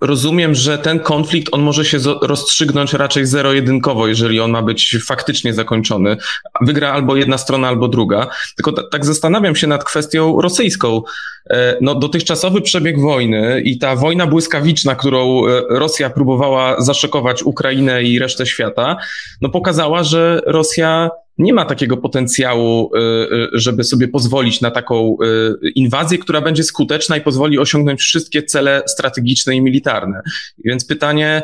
rozumiem, 0.00 0.54
że 0.54 0.78
ten 0.78 1.00
konflikt 1.00 1.48
on 1.52 1.62
może 1.62 1.84
się 1.84 1.98
rozstrzygnąć 2.22 2.92
raczej 2.92 3.26
zero-jedynkowo, 3.26 4.06
jeżeli 4.06 4.40
on 4.40 4.50
ma 4.50 4.62
być 4.62 4.96
faktycznie 5.06 5.54
zakończony. 5.54 6.16
Wygra 6.60 6.92
albo 6.92 7.16
jedna 7.16 7.38
strona, 7.38 7.68
albo 7.68 7.88
druga. 7.88 8.26
Tylko 8.56 8.72
tak 8.82 9.04
zastanawiam 9.04 9.56
się 9.56 9.66
nad 9.66 9.84
kwestią 9.84 10.40
rosyjską. 10.40 11.02
E, 11.50 11.76
no, 11.80 11.94
dotychczasowy 11.94 12.60
przebieg 12.60 13.00
wojny 13.00 13.60
i 13.64 13.78
ta 13.78 13.96
wojna 13.96 14.26
błyskawiczna, 14.26 14.94
którą 14.94 15.46
e, 15.46 15.62
Rosja 15.68 16.10
próbowała 16.10 16.80
zaszokować 16.80 17.42
Ukrainę 17.42 18.02
i 18.02 18.18
resztę 18.18 18.46
świata, 18.46 18.96
no 19.40 19.48
pokazała, 19.48 20.02
że 20.02 20.40
Rosja 20.46 21.10
nie 21.40 21.52
ma 21.52 21.64
takiego 21.64 21.96
potencjału, 21.96 22.90
żeby 23.52 23.84
sobie 23.84 24.08
pozwolić 24.08 24.60
na 24.60 24.70
taką 24.70 25.16
inwazję, 25.74 26.18
która 26.18 26.40
będzie 26.40 26.62
skuteczna 26.62 27.16
i 27.16 27.20
pozwoli 27.20 27.58
osiągnąć 27.58 28.00
wszystkie 28.00 28.42
cele 28.42 28.82
strategiczne 28.86 29.56
i 29.56 29.60
militarne. 29.60 30.20
Więc 30.64 30.84
pytanie, 30.84 31.42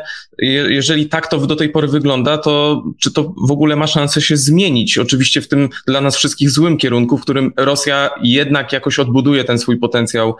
jeżeli 0.69 1.09
tak 1.09 1.27
to 1.27 1.37
do 1.37 1.55
tej 1.55 1.69
pory 1.69 1.87
wygląda, 1.87 2.37
to 2.37 2.83
czy 2.99 3.13
to 3.13 3.33
w 3.47 3.51
ogóle 3.51 3.75
ma 3.75 3.87
szansę 3.87 4.21
się 4.21 4.37
zmienić? 4.37 4.97
Oczywiście 4.97 5.41
w 5.41 5.47
tym 5.47 5.69
dla 5.87 6.01
nas 6.01 6.17
wszystkich 6.17 6.49
złym 6.49 6.77
kierunku, 6.77 7.17
w 7.17 7.21
którym 7.21 7.53
Rosja 7.57 8.09
jednak 8.23 8.73
jakoś 8.73 8.99
odbuduje 8.99 9.43
ten 9.43 9.59
swój 9.59 9.77
potencjał 9.77 10.35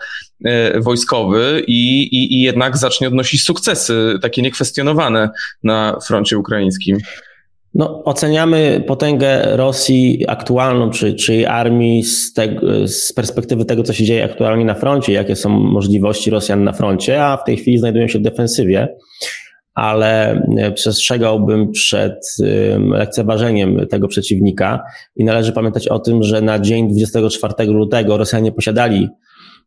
wojskowy 0.76 1.62
i, 1.66 2.02
i, 2.02 2.34
i 2.34 2.42
jednak 2.42 2.76
zacznie 2.76 3.08
odnosić 3.08 3.44
sukcesy, 3.44 4.18
takie 4.22 4.42
niekwestionowane 4.42 5.30
na 5.62 5.98
froncie 6.06 6.38
ukraińskim. 6.38 6.98
No, 7.74 8.04
oceniamy 8.04 8.84
potęgę 8.86 9.56
Rosji 9.56 10.24
aktualną, 10.28 10.90
czy, 10.90 11.14
czy 11.14 11.34
jej 11.34 11.46
armii 11.46 12.02
z, 12.02 12.32
te, 12.32 12.60
z 12.86 13.12
perspektywy 13.12 13.64
tego, 13.64 13.82
co 13.82 13.92
się 13.92 14.04
dzieje 14.04 14.24
aktualnie 14.24 14.64
na 14.64 14.74
froncie, 14.74 15.12
jakie 15.12 15.36
są 15.36 15.48
możliwości 15.48 16.30
Rosjan 16.30 16.64
na 16.64 16.72
froncie, 16.72 17.24
a 17.24 17.36
w 17.36 17.44
tej 17.44 17.56
chwili 17.56 17.78
znajdują 17.78 18.08
się 18.08 18.18
w 18.18 18.22
defensywie. 18.22 18.88
Ale 19.74 20.42
e, 20.58 20.72
przestrzegałbym 20.72 21.70
przed 21.70 22.36
lekceważeniem 22.90 23.86
tego 23.86 24.08
przeciwnika 24.08 24.82
i 25.16 25.24
należy 25.24 25.52
pamiętać 25.52 25.88
o 25.88 25.98
tym, 25.98 26.22
że 26.22 26.42
na 26.42 26.58
dzień 26.58 26.88
24 26.88 27.64
lutego 27.64 28.16
Rosjanie 28.16 28.52
posiadali 28.52 29.08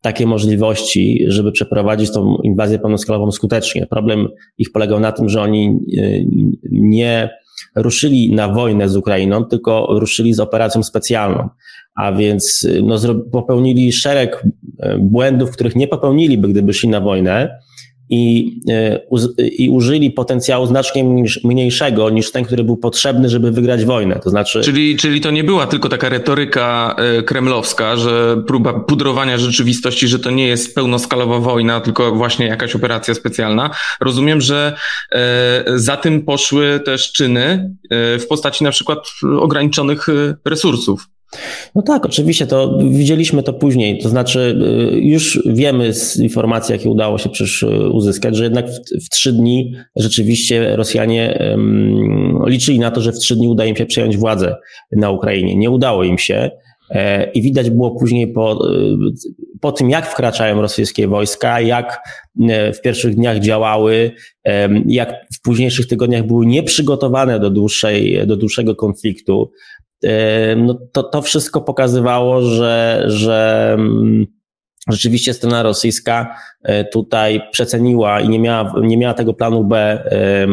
takie 0.01 0.25
możliwości, 0.25 1.25
żeby 1.27 1.51
przeprowadzić 1.51 2.11
tą 2.11 2.37
inwazję 2.43 2.79
pełnoskalową 2.79 3.31
skutecznie. 3.31 3.87
Problem 3.87 4.27
ich 4.57 4.71
polegał 4.71 4.99
na 4.99 5.11
tym, 5.11 5.29
że 5.29 5.41
oni 5.41 5.67
e, 5.67 6.01
nie 6.71 7.29
ruszyli 7.75 8.35
na 8.35 8.47
wojnę 8.47 8.89
z 8.89 8.95
Ukrainą, 8.95 9.45
tylko 9.45 9.87
ruszyli 9.89 10.33
z 10.33 10.39
operacją 10.39 10.83
specjalną. 10.83 11.49
A 11.95 12.11
więc 12.11 12.67
no, 12.83 12.97
popełnili 13.31 13.91
szereg 13.91 14.43
e, 14.79 14.97
błędów, 14.97 15.51
których 15.51 15.75
nie 15.75 15.87
popełniliby, 15.87 16.47
gdyby 16.47 16.73
szli 16.73 16.89
na 16.89 17.01
wojnę 17.01 17.59
i, 18.11 18.55
e, 18.69 18.99
i 19.37 19.69
użyli 19.69 20.11
potencjału 20.11 20.65
znacznie 20.65 21.03
mniejszego 21.43 22.09
niż 22.09 22.31
ten, 22.31 22.45
który 22.45 22.63
był 22.63 22.77
potrzebny, 22.77 23.29
żeby 23.29 23.51
wygrać 23.51 23.85
wojnę. 23.85 24.19
To 24.23 24.29
znaczy... 24.29 24.61
Czyli, 24.61 24.97
czyli 24.97 25.21
to 25.21 25.31
nie 25.31 25.43
była 25.43 25.67
tylko 25.67 25.89
taka 25.89 26.09
retoryka 26.09 26.95
e, 26.97 27.23
kremlowska, 27.23 27.95
że 27.95 28.43
próba 28.47 28.73
pudrowania 28.73 29.37
rzeczywistości, 29.37 30.07
że 30.07 30.19
to 30.19 30.31
nie 30.31 30.47
jest 30.47 30.75
pełnoskalowa 30.75 31.39
wojna, 31.39 31.81
tylko 31.81 32.15
właśnie 32.15 32.45
jakaś 32.45 32.75
operacja 32.75 33.13
specjalna. 33.13 33.69
Rozumiem, 34.01 34.41
że 34.41 34.75
e, 35.11 35.63
za 35.75 35.97
tym 35.97 36.21
poszły 36.21 36.79
też 36.85 37.11
czyny 37.11 37.75
w 38.19 38.25
postaci 38.29 38.63
na 38.63 38.71
przykład 38.71 38.99
ograniczonych 39.39 40.07
resursów. 40.45 41.07
No 41.75 41.81
tak, 41.81 42.05
oczywiście, 42.05 42.47
to 42.47 42.77
widzieliśmy 42.91 43.43
to 43.43 43.53
później. 43.53 43.99
To 43.99 44.09
znaczy, 44.09 44.57
y, 44.93 44.99
już 44.99 45.43
wiemy 45.45 45.93
z 45.93 46.17
informacji, 46.19 46.73
jakie 46.73 46.89
udało 46.89 47.17
się 47.17 47.29
przecież 47.29 47.63
y, 47.63 47.89
uzyskać, 47.89 48.35
że 48.35 48.43
jednak 48.43 48.69
w, 48.69 49.05
w 49.05 49.09
trzy 49.09 49.33
dni 49.33 49.73
rzeczywiście 49.95 50.75
Rosjanie 50.75 51.47
um, 51.51 52.43
liczyli 52.47 52.79
na 52.79 52.91
to, 52.91 53.01
że 53.01 53.11
w 53.11 53.19
trzy 53.19 53.35
dni 53.35 53.47
uda 53.47 53.65
im 53.65 53.75
się 53.75 53.85
przejąć 53.85 54.17
władzę 54.17 54.55
na 54.91 55.09
Ukrainie. 55.09 55.55
Nie 55.55 55.69
udało 55.69 56.03
im 56.03 56.17
się. 56.17 56.51
E, 56.91 57.31
I 57.31 57.41
widać 57.41 57.69
było 57.69 57.99
później 57.99 58.27
po, 58.27 58.69
y, 58.71 58.97
po 59.61 59.71
tym, 59.71 59.89
jak 59.89 60.07
wkraczają 60.07 60.61
rosyjskie 60.61 61.07
wojska, 61.07 61.61
jak 61.61 61.99
e, 62.49 62.73
w 62.73 62.81
pierwszych 62.81 63.15
dniach 63.15 63.39
działały, 63.39 64.11
jak 64.85 65.13
w 65.33 65.41
późniejszych 65.41 65.87
tygodniach 65.87 66.27
były 66.27 66.45
nieprzygotowane 66.45 67.39
do, 67.39 67.49
dłuższej, 67.49 68.27
do 68.27 68.37
dłuższego 68.37 68.75
konfliktu 68.75 69.51
no 70.57 70.73
to, 70.91 71.03
to 71.03 71.21
wszystko 71.21 71.61
pokazywało, 71.61 72.41
że, 72.41 73.03
że 73.07 73.69
mm, 73.73 74.25
rzeczywiście 74.89 75.33
strona 75.33 75.63
rosyjska 75.63 76.35
e, 76.63 76.85
tutaj 76.85 77.41
przeceniła 77.51 78.21
i 78.21 78.29
nie 78.29 78.39
miała, 78.39 78.73
nie 78.81 78.97
miała 78.97 79.13
tego 79.13 79.33
planu 79.33 79.63
B, 79.63 80.03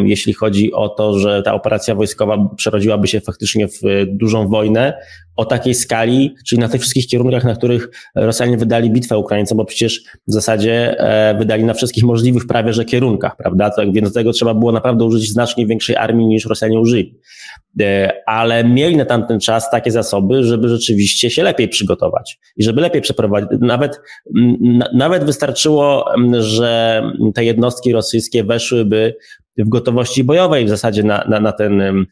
jeśli 0.04 0.32
chodzi 0.32 0.72
o 0.72 0.88
to, 0.88 1.18
że 1.18 1.42
ta 1.42 1.54
operacja 1.54 1.94
wojskowa 1.94 2.36
przerodziłaby 2.56 3.08
się 3.08 3.20
faktycznie 3.20 3.68
w 3.68 3.80
dużą 4.06 4.48
wojnę 4.48 4.94
o 5.38 5.44
takiej 5.44 5.74
skali, 5.74 6.34
czyli 6.46 6.60
na 6.60 6.68
tych 6.68 6.80
wszystkich 6.80 7.06
kierunkach, 7.06 7.44
na 7.44 7.54
których 7.54 7.88
Rosjanie 8.14 8.56
wydali 8.56 8.90
bitwę 8.90 9.18
Ukraińcom, 9.18 9.58
bo 9.58 9.64
przecież 9.64 10.04
w 10.26 10.32
zasadzie 10.32 11.00
e, 11.00 11.38
wydali 11.38 11.64
na 11.64 11.74
wszystkich 11.74 12.04
możliwych 12.04 12.46
prawie 12.46 12.72
że 12.72 12.84
kierunkach, 12.84 13.36
prawda? 13.36 13.70
Tak, 13.70 13.92
więc 13.92 14.08
do 14.08 14.14
tego 14.14 14.32
trzeba 14.32 14.54
było 14.54 14.72
naprawdę 14.72 15.04
użyć 15.04 15.32
znacznie 15.32 15.66
większej 15.66 15.96
armii 15.96 16.26
niż 16.26 16.46
Rosjanie 16.46 16.80
użyli. 16.80 17.18
E, 17.80 18.12
ale 18.26 18.64
mieli 18.64 18.96
na 18.96 19.04
tamten 19.04 19.40
czas 19.40 19.70
takie 19.70 19.90
zasoby, 19.90 20.44
żeby 20.44 20.68
rzeczywiście 20.68 21.30
się 21.30 21.42
lepiej 21.42 21.68
przygotować 21.68 22.38
i 22.56 22.62
żeby 22.62 22.80
lepiej 22.80 23.02
przeprowadzić. 23.02 23.50
Nawet, 23.60 24.00
nawet 24.94 25.24
wystarczyło, 25.24 26.04
że 26.38 27.02
te 27.34 27.44
jednostki 27.44 27.92
rosyjskie 27.92 28.44
weszłyby 28.44 29.16
w 29.58 29.68
gotowości 29.68 30.24
bojowej 30.24 30.64
w 30.64 30.68
zasadzie 30.68 31.02
na, 31.02 31.24
na, 31.28 31.40
na 31.40 31.52
ten 31.52 32.06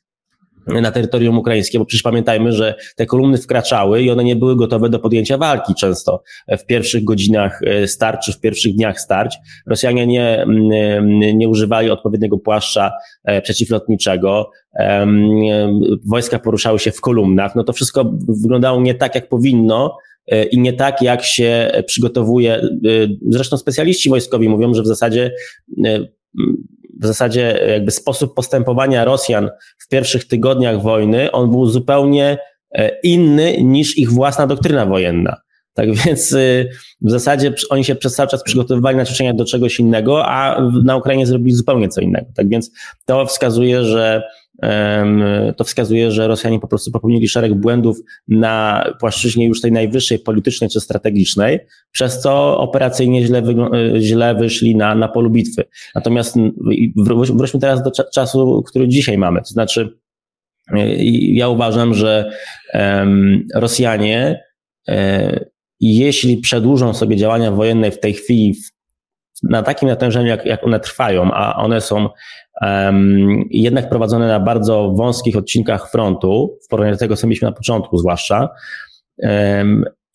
na 0.67 0.91
terytorium 0.91 1.39
ukraińskie, 1.39 1.79
bo 1.79 1.85
przecież 1.85 2.03
pamiętajmy, 2.03 2.53
że 2.53 2.75
te 2.97 3.07
kolumny 3.07 3.39
wkraczały 3.39 4.03
i 4.03 4.11
one 4.11 4.25
nie 4.25 4.37
były 4.37 4.57
gotowe 4.57 4.89
do 4.89 4.99
podjęcia 4.99 5.39
walki 5.39 5.75
często 5.75 6.23
w 6.59 6.67
pierwszych 6.67 7.05
godzinach 7.05 7.61
e, 7.67 7.89
starć 7.89 8.27
czy 8.27 8.33
w 8.33 8.41
pierwszych 8.41 8.75
dniach 8.75 9.01
starć. 9.01 9.37
Rosjanie 9.67 10.07
nie, 10.07 10.43
mm, 10.43 11.09
nie 11.39 11.49
używali 11.49 11.91
odpowiedniego 11.91 12.39
płaszcza 12.39 12.93
e, 13.25 13.43
przeciwlotniczego, 13.43 14.51
wojska 16.07 16.39
poruszały 16.39 16.79
się 16.79 16.91
w 16.91 17.01
kolumnach, 17.01 17.55
no 17.55 17.65
to 17.65 17.73
wszystko 17.73 18.13
wyglądało 18.43 18.81
nie 18.81 18.95
tak, 18.95 19.15
jak 19.15 19.29
powinno, 19.29 19.97
e, 20.27 20.45
i 20.45 20.59
nie 20.59 20.73
tak, 20.73 21.03
jak 21.03 21.25
się 21.25 21.71
przygotowuje. 21.87 22.69
Zresztą 23.29 23.57
specjaliści 23.57 24.11
wojskowi 24.11 24.49
mówią, 24.49 24.75
że 24.75 24.83
w 24.83 24.87
zasadzie 24.87 25.31
w 27.01 27.07
zasadzie 27.07 27.61
jakby 27.69 27.91
sposób 27.91 28.35
postępowania 28.35 29.05
Rosjan 29.05 29.51
w 29.79 29.89
pierwszych 29.89 30.29
tygodniach 30.29 30.83
wojny, 30.83 31.33
on 31.33 31.51
był 31.51 31.67
zupełnie 31.67 32.39
e, 32.73 33.01
inny 33.03 33.57
niż 33.63 33.99
ich 33.99 34.11
własna 34.11 34.47
doktryna 34.47 34.87
wojenna. 34.87 35.47
Tak 35.77 35.95
więc 35.95 36.33
y, 36.33 36.69
w 37.01 37.11
zasadzie 37.11 37.55
oni 37.71 37.85
się 37.85 37.95
przez 37.95 38.15
cały 38.15 38.29
czas 38.29 38.43
przygotowywali 38.43 38.97
na 38.97 39.05
ćwiczenia 39.05 39.35
do 39.35 39.45
czegoś 39.45 39.81
innego, 39.81 40.27
a 40.27 40.63
na 40.85 40.97
Ukrainie 40.97 41.27
zrobili 41.27 41.57
zupełnie 41.57 41.89
co 41.89 42.01
innego. 42.01 42.27
Tak 42.35 42.49
więc 42.49 42.71
to 43.07 43.27
wskazuje, 43.27 43.85
że 43.85 44.23
to 45.57 45.65
wskazuje, 45.65 46.11
że 46.11 46.29
Rosjanie 46.29 46.61
po 46.61 46.69
prostu 46.69 46.91
popełnili 46.91 47.29
szereg 47.29 47.55
błędów 47.55 47.99
na 48.29 48.85
płaszczyźnie 49.01 49.47
już 49.47 49.61
tej 49.61 49.73
najwyższej 49.73 50.19
politycznej 50.19 50.71
czy 50.71 50.81
strategicznej, 50.81 51.59
przez 51.91 52.21
co 52.21 52.59
operacyjnie 52.59 53.27
źle, 53.27 53.43
źle 53.99 54.35
wyszli 54.35 54.77
na, 54.77 54.95
na 54.95 55.09
polu 55.09 55.31
bitwy. 55.31 55.65
Natomiast 55.95 56.37
wróćmy 57.37 57.61
teraz 57.61 57.83
do 57.83 57.91
czasu, 58.15 58.63
który 58.67 58.89
dzisiaj 58.89 59.19
mamy. 59.19 59.41
To 59.41 59.49
znaczy, 59.49 59.99
y, 60.73 60.79
ja 61.33 61.49
uważam, 61.49 61.95
że 61.95 62.31
Rosjanie, 63.55 64.45
e, 64.89 65.45
jeśli 65.81 66.37
przedłużą 66.37 66.95
sobie 66.95 67.17
działania 67.17 67.51
wojenne 67.51 67.91
w 67.91 68.01
tej 68.01 68.15
chwili 68.15 68.55
na 69.43 69.63
takim 69.63 69.89
natężeniu, 69.89 70.27
jak, 70.27 70.47
jak 70.47 70.65
one 70.65 70.81
trwają, 70.81 71.33
a 71.33 71.57
one 71.57 71.81
są 71.81 72.09
jednak 73.51 73.89
prowadzone 73.89 74.29
na 74.29 74.41
bardzo 74.41 74.91
wąskich 74.91 75.37
odcinkach 75.37 75.91
frontu, 75.91 76.59
w 76.65 76.69
porównaniu 76.69 76.95
do 76.95 76.99
tego, 76.99 77.17
co 77.17 77.27
mieliśmy 77.27 77.49
na 77.49 77.53
początku 77.53 77.99
zwłaszcza, 77.99 78.49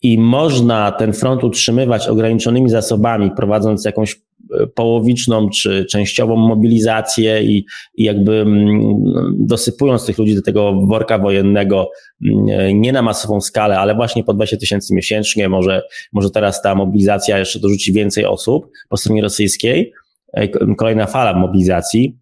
i 0.02 0.18
można 0.18 0.92
ten 0.92 1.12
front 1.12 1.44
utrzymywać 1.44 2.08
ograniczonymi 2.08 2.70
zasobami, 2.70 3.30
prowadząc 3.36 3.84
jakąś 3.84 4.20
e, 4.60 4.66
połowiczną 4.66 5.48
czy 5.50 5.86
częściową 5.90 6.36
mobilizację 6.36 7.42
i, 7.42 7.66
i 7.94 8.04
jakby 8.04 8.32
mm, 8.32 9.02
dosypując 9.38 10.06
tych 10.06 10.18
ludzi 10.18 10.34
do 10.34 10.42
tego 10.42 10.72
worka 10.86 11.18
wojennego 11.18 11.90
mm, 12.26 12.80
nie 12.80 12.92
na 12.92 13.02
masową 13.02 13.40
skalę, 13.40 13.78
ale 13.78 13.94
właśnie 13.94 14.24
po 14.24 14.34
20 14.34 14.56
tysięcy 14.56 14.94
miesięcznie, 14.94 15.48
może, 15.48 15.82
może 16.12 16.30
teraz 16.30 16.62
ta 16.62 16.74
mobilizacja 16.74 17.38
jeszcze 17.38 17.60
dorzuci 17.60 17.92
więcej 17.92 18.24
osób 18.24 18.66
po 18.88 18.96
stronie 18.96 19.22
rosyjskiej, 19.22 19.92
e, 20.32 20.48
kolejna 20.74 21.06
fala 21.06 21.38
mobilizacji, 21.38 22.21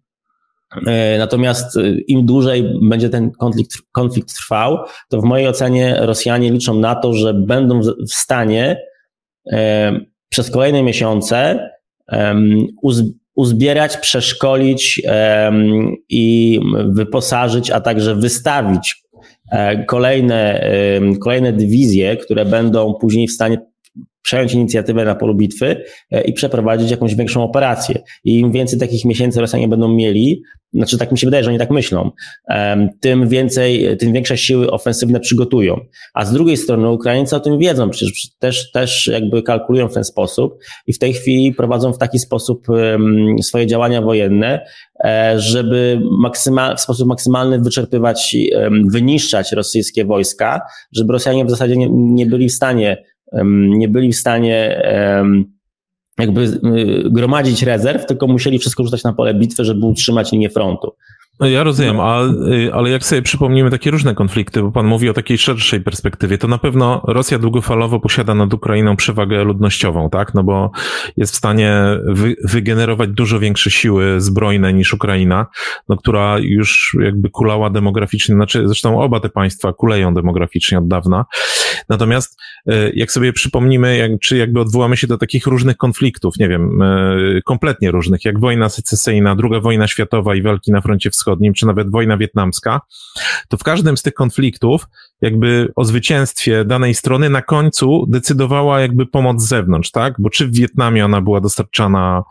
natomiast 1.19 1.77
e, 1.77 1.89
im 2.07 2.25
dłużej 2.25 2.79
będzie 2.81 3.09
ten 3.09 3.31
konflikt, 3.31 3.71
konflikt 3.91 4.35
trwał, 4.35 4.77
to 5.09 5.21
w 5.21 5.23
mojej 5.23 5.47
ocenie 5.47 5.95
Rosjanie 5.99 6.51
liczą 6.51 6.79
na 6.79 6.95
to, 6.95 7.13
że 7.13 7.33
będą 7.33 7.81
w 7.81 8.13
stanie 8.13 8.81
e, 9.51 9.99
przez 10.29 10.51
kolejne 10.51 10.83
miesiące 10.83 11.69
uzbierać, 13.35 13.97
przeszkolić 13.97 15.01
i 16.09 16.59
wyposażyć, 16.85 17.71
a 17.71 17.81
także 17.81 18.15
wystawić 18.15 19.03
kolejne, 19.87 20.71
kolejne 21.21 21.53
dywizje, 21.53 22.17
które 22.17 22.45
będą 22.45 22.93
później 22.93 23.27
w 23.27 23.31
stanie 23.31 23.57
przejąć 24.21 24.53
inicjatywę 24.53 25.05
na 25.05 25.15
polu 25.15 25.35
bitwy 25.35 25.83
e, 26.11 26.21
i 26.21 26.33
przeprowadzić 26.33 26.91
jakąś 26.91 27.15
większą 27.15 27.43
operację. 27.43 27.99
I 28.23 28.39
im 28.39 28.51
więcej 28.51 28.79
takich 28.79 29.05
miesięcy 29.05 29.41
Rosjanie 29.41 29.67
będą 29.67 29.87
mieli, 29.87 30.43
znaczy 30.73 30.97
tak 30.97 31.11
mi 31.11 31.17
się 31.17 31.27
wydaje, 31.27 31.43
że 31.43 31.49
oni 31.49 31.59
tak 31.59 31.71
myślą, 31.71 32.11
tym 32.99 33.27
więcej, 33.27 33.97
tym 33.97 34.13
większe 34.13 34.37
siły 34.37 34.71
ofensywne 34.71 35.19
przygotują. 35.19 35.79
A 36.13 36.25
z 36.25 36.33
drugiej 36.33 36.57
strony 36.57 36.89
Ukraińcy 36.89 37.35
o 37.35 37.39
tym 37.39 37.59
wiedzą, 37.59 37.89
przecież 37.89 38.29
też, 38.39 38.71
też 38.71 39.07
jakby 39.07 39.43
kalkulują 39.43 39.87
w 39.87 39.93
ten 39.93 40.03
sposób 40.03 40.57
i 40.87 40.93
w 40.93 40.99
tej 40.99 41.13
chwili 41.13 41.53
prowadzą 41.53 41.93
w 41.93 41.97
taki 41.97 42.19
sposób 42.19 42.67
swoje 43.41 43.67
działania 43.67 44.01
wojenne, 44.01 44.65
e, 45.03 45.39
żeby 45.39 46.01
maksymal, 46.19 46.77
w 46.77 46.81
sposób 46.81 47.07
maksymalny 47.07 47.59
wyczerpywać, 47.59 48.35
wyniszczać 48.91 49.51
rosyjskie 49.51 50.05
wojska, 50.05 50.61
żeby 50.91 51.13
Rosjanie 51.13 51.45
w 51.45 51.49
zasadzie 51.49 51.77
nie, 51.77 51.87
nie 51.91 52.25
byli 52.25 52.49
w 52.49 52.53
stanie, 52.53 53.03
nie 53.69 53.87
byli 53.87 54.11
w 54.11 54.15
stanie 54.15 54.83
jakby 56.21 56.41
y, 56.41 57.09
gromadzić 57.09 57.63
rezerw, 57.63 58.05
tylko 58.05 58.27
musieli 58.27 58.59
wszystko 58.59 58.83
rzucać 58.83 59.03
na 59.03 59.13
pole 59.13 59.33
bitwy, 59.33 59.65
żeby 59.65 59.85
utrzymać 59.85 60.31
linię 60.31 60.49
frontu. 60.49 60.91
No 61.41 61.47
ja 61.47 61.63
rozumiem, 61.63 61.99
a, 61.99 62.21
y, 62.23 62.73
ale 62.73 62.89
jak 62.89 63.03
sobie 63.03 63.21
przypomnimy 63.21 63.71
takie 63.71 63.91
różne 63.91 64.15
konflikty, 64.15 64.61
bo 64.61 64.71
pan 64.71 64.85
mówi 64.85 65.09
o 65.09 65.13
takiej 65.13 65.37
szerszej 65.37 65.81
perspektywie, 65.81 66.37
to 66.37 66.47
na 66.47 66.57
pewno 66.57 67.01
Rosja 67.07 67.39
długofalowo 67.39 67.99
posiada 67.99 68.35
nad 68.35 68.53
Ukrainą 68.53 68.95
przewagę 68.95 69.43
ludnościową, 69.43 70.09
tak? 70.09 70.33
No 70.33 70.43
bo 70.43 70.71
jest 71.17 71.33
w 71.33 71.35
stanie 71.37 71.83
wy, 72.05 72.35
wygenerować 72.43 73.09
dużo 73.09 73.39
większe 73.39 73.71
siły 73.71 74.21
zbrojne 74.21 74.73
niż 74.73 74.93
Ukraina, 74.93 75.47
no 75.89 75.97
która 75.97 76.37
już 76.39 76.97
jakby 77.03 77.29
kulała 77.29 77.69
demograficznie, 77.69 78.35
znaczy 78.35 78.63
zresztą 78.65 79.01
oba 79.01 79.19
te 79.19 79.29
państwa 79.29 79.73
kuleją 79.73 80.13
demograficznie 80.13 80.77
od 80.77 80.87
dawna. 80.87 81.25
Natomiast 81.89 82.41
y, 82.69 82.91
jak 82.95 83.11
sobie 83.11 83.33
przypomnimy, 83.33 83.97
jak, 83.97 84.11
czy 84.21 84.37
jakby 84.37 84.59
odwołamy 84.59 84.97
się 84.97 85.07
do 85.07 85.17
takich 85.17 85.47
różnych 85.47 85.77
konfliktów, 85.77 86.37
nie 86.39 86.49
wiem, 86.49 86.81
y, 86.81 87.41
kompletnie 87.45 87.91
różnych, 87.91 88.25
jak 88.25 88.39
wojna 88.39 88.69
secesyjna, 88.69 89.35
druga 89.35 89.59
wojna 89.59 89.87
światowa 89.87 90.35
i 90.35 90.41
walki 90.41 90.71
na 90.71 90.81
froncie 90.81 91.09
wschodnim, 91.09 91.30
Wschodnim, 91.31 91.53
czy 91.53 91.65
nawet 91.65 91.91
wojna 91.91 92.17
wietnamska, 92.17 92.81
to 93.49 93.57
w 93.57 93.63
każdym 93.63 93.97
z 93.97 94.01
tych 94.01 94.13
konfliktów 94.13 94.87
jakby 95.21 95.71
o 95.75 95.85
zwycięstwie 95.85 96.65
danej 96.65 96.93
strony 96.93 97.29
na 97.29 97.41
końcu 97.41 98.05
decydowała 98.09 98.79
jakby 98.79 99.05
pomoc 99.05 99.41
z 99.41 99.47
zewnątrz, 99.47 99.91
tak? 99.91 100.13
Bo 100.19 100.29
czy 100.29 100.47
w 100.47 100.55
Wietnamie 100.55 101.05
ona 101.05 101.21
była 101.21 101.41
dostarczana 101.41 102.23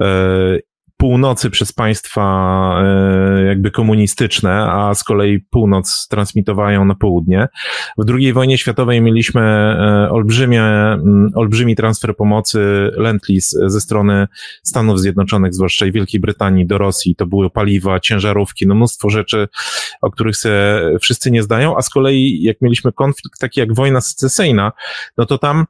e, 0.00 0.58
północy 0.98 1.50
przez 1.50 1.72
państwa 1.72 2.24
e, 2.84 3.44
jakby 3.44 3.70
komunistyczne, 3.70 4.72
a 4.72 4.94
z 4.94 5.04
kolei 5.04 5.40
północ 5.40 6.06
transmitowają 6.10 6.84
na 6.84 6.94
południe. 6.94 7.48
W 7.98 8.10
II 8.10 8.32
wojnie 8.32 8.58
światowej 8.58 9.02
mieliśmy 9.02 9.40
e, 9.40 10.10
olbrzymie, 10.10 10.62
olbrzymi 11.34 11.76
transfer 11.76 12.16
pomocy 12.16 12.90
Lend-Lease 12.96 13.70
ze 13.70 13.80
strony 13.80 14.28
Stanów 14.62 15.00
Zjednoczonych, 15.00 15.54
zwłaszcza 15.54 15.86
i 15.86 15.92
Wielkiej 15.92 16.20
Brytanii 16.20 16.66
do 16.66 16.78
Rosji. 16.78 17.16
To 17.16 17.26
były 17.26 17.50
paliwa, 17.50 18.00
ciężarówki, 18.00 18.66
no 18.66 18.74
mnóstwo 18.74 19.10
rzeczy, 19.10 19.48
o 20.02 20.10
których 20.10 20.36
się 20.36 20.80
wszyscy 21.00 21.30
nie 21.30 21.42
zdają, 21.42 21.76
a 21.76 21.82
z 21.82 21.90
kolei 21.90 22.42
jak 22.42 22.56
mieliśmy 22.60 22.92
konflikt 22.92 23.40
taki 23.40 23.60
jak 23.60 23.74
wojna 23.74 24.00
secesyjna, 24.00 24.72
no 25.18 25.26
to 25.26 25.38
tam 25.38 25.66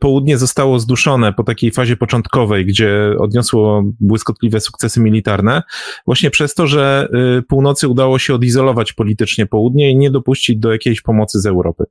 południe 0.00 0.38
zostało 0.38 0.78
zduszone 0.78 1.32
po 1.32 1.44
takiej 1.44 1.70
fazie 1.70 1.96
początkowej, 1.96 2.66
gdzie 2.66 3.14
odniosło 3.18 3.82
błyskotliwe 4.00 4.60
sukcesy 4.60 5.00
militarne, 5.00 5.62
właśnie 6.06 6.30
przez 6.30 6.54
to, 6.54 6.66
że 6.66 7.08
y, 7.38 7.42
północy 7.42 7.88
udało 7.88 8.18
się 8.18 8.34
odizolować 8.34 8.92
politycznie 8.92 9.46
południe 9.46 9.90
i 9.90 9.96
nie 9.96 10.10
dopuścić 10.10 10.56
do 10.56 10.72
jakiejś 10.72 11.00
pomocy 11.00 11.40
z 11.40 11.46
Europy. 11.46 11.84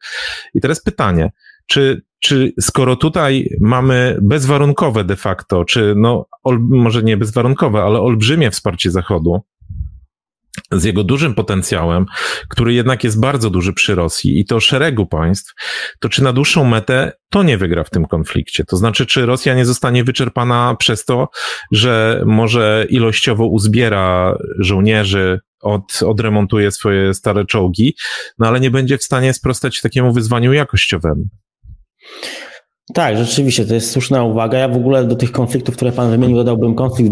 I 0.54 0.62
teraz 0.62 0.82
pytanie, 0.82 1.32
czy, 1.66 2.02
czy 2.20 2.54
skoro 2.60 2.96
tutaj 2.96 3.50
mamy 3.62 4.18
bezwarunkowe 4.22 5.04
de 5.04 5.16
facto, 5.16 5.66
czy 5.66 5.94
no, 5.98 6.26
ol, 6.44 6.60
może 6.60 7.04
nie 7.04 7.18
bezwarunkowe, 7.18 7.84
ale 7.84 8.00
olbrzymie 8.00 8.52
wsparcie 8.52 8.92
Zachodu, 8.92 9.42
z 10.72 10.84
jego 10.84 11.04
dużym 11.04 11.36
potencjałem, 11.36 12.06
który 12.50 12.74
jednak 12.74 13.04
jest 13.04 13.20
bardzo 13.20 13.50
duży 13.50 13.74
przy 13.74 13.96
Rosji 13.96 14.40
i 14.40 14.46
to 14.46 14.60
szeregu 14.60 15.06
państw, 15.06 15.54
to 16.00 16.10
czy 16.10 16.24
na 16.24 16.34
dłuższą 16.34 16.64
metę 16.66 17.12
to 17.30 17.44
nie 17.44 17.58
wygra 17.58 17.84
w 17.84 17.90
tym 17.90 18.06
konflikcie? 18.06 18.64
To 18.66 18.78
znaczy, 18.78 19.06
czy 19.06 19.26
Rosja 19.26 19.56
nie 19.56 19.66
zostanie 19.66 20.04
wyczerpana 20.04 20.76
przez 20.80 21.06
to, 21.06 21.30
że 21.72 22.24
może 22.26 22.86
ilościowo 22.90 23.46
uzbiera 23.46 24.38
żołnierzy, 24.60 25.40
od, 25.62 26.04
odremontuje 26.04 26.72
swoje 26.72 27.14
stare 27.14 27.46
czołgi, 27.46 27.96
no 28.40 28.48
ale 28.48 28.60
nie 28.60 28.72
będzie 28.72 28.98
w 28.98 29.04
stanie 29.04 29.34
sprostać 29.34 29.82
takiemu 29.82 30.14
wyzwaniu 30.14 30.54
jakościowemu? 30.54 31.24
Tak, 32.94 33.18
rzeczywiście, 33.18 33.66
to 33.66 33.74
jest 33.74 33.92
słuszna 33.92 34.24
uwaga. 34.24 34.58
Ja 34.58 34.68
w 34.68 34.78
ogóle 34.78 35.08
do 35.08 35.16
tych 35.16 35.32
konfliktów, 35.32 35.76
które 35.76 35.92
Pan 35.92 36.12
wymienił, 36.12 36.38
dodałbym 36.38 36.76
konflikt 36.76 37.12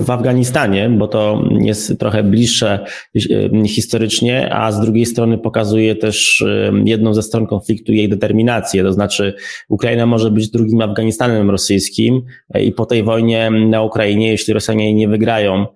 w, 0.00 0.10
Afganistanie, 0.10 0.88
bo 0.88 1.08
to 1.08 1.44
jest 1.60 1.98
trochę 1.98 2.22
bliższe 2.22 2.84
e, 3.16 3.68
historycznie, 3.68 4.54
a 4.54 4.72
z 4.72 4.80
drugiej 4.80 5.06
strony 5.06 5.38
pokazuje 5.38 5.96
też 5.96 6.44
e, 6.48 6.72
jedną 6.84 7.14
ze 7.14 7.22
stron 7.22 7.46
konfliktu 7.46 7.92
jej 7.92 8.08
determinację. 8.08 8.82
To 8.82 8.92
znaczy, 8.92 9.34
Ukraina 9.68 10.06
może 10.06 10.30
być 10.30 10.50
drugim 10.50 10.80
Afganistanem 10.80 11.50
rosyjskim 11.50 12.22
e, 12.54 12.62
i 12.62 12.72
po 12.72 12.86
tej 12.86 13.02
wojnie 13.02 13.50
na 13.50 13.82
Ukrainie, 13.82 14.28
jeśli 14.28 14.54
Rosjanie 14.54 14.94
nie 14.94 15.08
wygrają, 15.08 15.66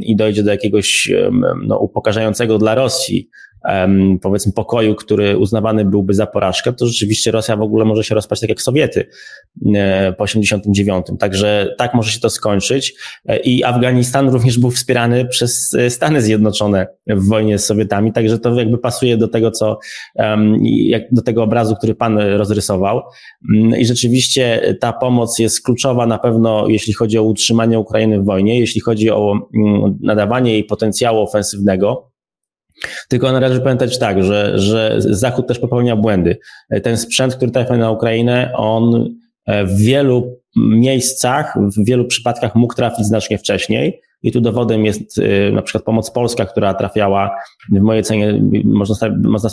i 0.00 0.16
dojdzie 0.16 0.42
do 0.42 0.50
jakiegoś 0.50 1.12
no, 1.66 1.78
upokarzającego 1.78 2.58
dla 2.58 2.74
Rosji 2.74 3.28
powiedzmy 4.22 4.52
pokoju, 4.52 4.94
który 4.94 5.38
uznawany 5.38 5.84
byłby 5.84 6.14
za 6.14 6.26
porażkę, 6.26 6.72
to 6.72 6.86
rzeczywiście 6.86 7.30
Rosja 7.30 7.56
w 7.56 7.62
ogóle 7.62 7.84
może 7.84 8.04
się 8.04 8.14
rozpaść 8.14 8.40
tak 8.40 8.50
jak 8.50 8.62
Sowiety 8.62 9.08
e, 9.74 10.12
po 10.12 10.24
89. 10.24 11.06
Także 11.18 11.74
tak 11.78 11.94
może 11.94 12.10
się 12.10 12.20
to 12.20 12.30
skończyć 12.30 12.94
e, 13.26 13.38
i 13.38 13.64
Afganistan 13.64 14.28
również 14.28 14.58
był 14.58 14.70
wspierany 14.70 15.26
przez 15.26 15.74
e, 15.74 15.90
Stany 15.90 16.22
Zjednoczone 16.22 16.86
w 17.06 17.28
wojnie 17.28 17.58
z 17.58 17.64
Sowietami, 17.64 18.12
także 18.12 18.38
to 18.38 18.54
jakby 18.54 18.78
pasuje 18.78 19.16
do 19.16 19.28
tego, 19.28 19.50
co 19.50 19.78
do 21.12 21.22
tego 21.22 21.42
obrazu, 21.42 21.76
który 21.76 21.94
pan 21.94 22.18
rozrysował. 22.18 23.02
Mm, 23.54 23.78
I 23.78 23.86
rzeczywiście 23.86 24.76
ta 24.80 24.92
pomoc 24.92 25.38
jest 25.38 25.62
kluczowa 25.62 26.06
na 26.06 26.18
pewno, 26.18 26.68
jeśli 26.68 26.92
chodzi 26.92 27.18
o 27.18 27.22
utrzymanie 27.22 27.78
Ukrainy 27.78 28.20
w 28.20 28.24
wojnie, 28.24 28.60
jeśli 28.60 28.80
chodzi 28.80 29.10
o 29.10 29.48
mm, 29.54 29.98
nadawanie 30.02 30.52
jej 30.52 30.64
potencjału 30.64 31.20
ofensywnego. 31.20 32.11
Tylko 33.08 33.32
należy 33.32 33.60
pamiętać 33.60 33.98
tak, 33.98 34.24
że, 34.24 34.58
że 34.58 34.96
Zachód 34.98 35.46
też 35.46 35.58
popełnia 35.58 35.96
błędy. 35.96 36.36
Ten 36.82 36.96
sprzęt, 36.96 37.34
który 37.34 37.50
trafia 37.50 37.76
na 37.76 37.90
Ukrainę, 37.90 38.52
on 38.56 39.14
e, 39.46 39.64
w 39.64 39.76
wielu 39.76 40.36
miejscach, 40.56 41.58
w 41.76 41.84
wielu 41.84 42.04
przypadkach 42.04 42.54
mógł 42.54 42.74
trafić 42.74 43.06
znacznie 43.06 43.38
wcześniej. 43.38 44.00
I 44.22 44.32
tu 44.32 44.40
dowodem 44.40 44.84
jest 44.84 45.18
y, 45.18 45.50
na 45.52 45.62
przykład 45.62 45.84
pomoc 45.84 46.10
polska, 46.10 46.44
która 46.44 46.74
trafiała, 46.74 47.30
w 47.72 47.80
mojej 47.80 48.02
cenie 48.02 48.42
można, 48.64 49.08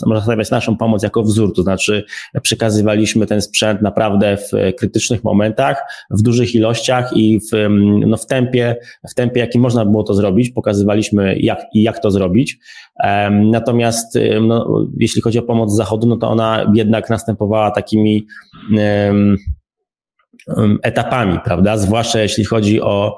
można 0.06 0.22
stawiać 0.22 0.52
naszą 0.52 0.78
pomoc 0.78 1.04
jako 1.04 1.24
wzór, 1.24 1.54
to 1.56 1.62
znaczy 1.62 2.04
przekazywaliśmy 2.42 3.26
ten 3.26 3.42
sprzęt 3.42 3.82
naprawdę 3.82 4.38
w 4.38 4.76
krytycznych 4.78 5.24
momentach, 5.24 5.84
w 6.12 6.22
dużych 6.22 6.56
ilościach 6.56 7.12
i 7.16 7.40
w, 7.40 7.70
no, 8.08 8.18
w 8.18 8.26
tempie, 8.26 8.76
w 9.10 9.14
tempie, 9.14 9.40
jaki 9.40 9.60
można 9.60 9.86
było 9.86 10.04
to 10.04 10.14
zrobić, 10.14 10.50
pokazywaliśmy 10.50 11.40
jak, 11.40 11.66
jak 11.74 12.00
to 12.00 12.12
zrobić. 12.12 12.60
Natomiast 13.32 14.20
no, 14.42 14.86
jeśli 14.98 15.22
chodzi 15.22 15.40
o 15.40 15.44
pomoc 15.44 15.72
z 15.72 15.76
zachodu, 15.76 16.08
no 16.08 16.18
to 16.18 16.30
ona 16.30 16.72
jednak 16.74 17.10
następowała 17.10 17.72
takimi 17.72 18.28
um, 18.72 19.38
etapami, 20.84 21.40
prawda? 21.44 21.78
Zwłaszcza 21.78 22.20
jeśli 22.20 22.46
chodzi 22.46 22.82
o 22.82 23.18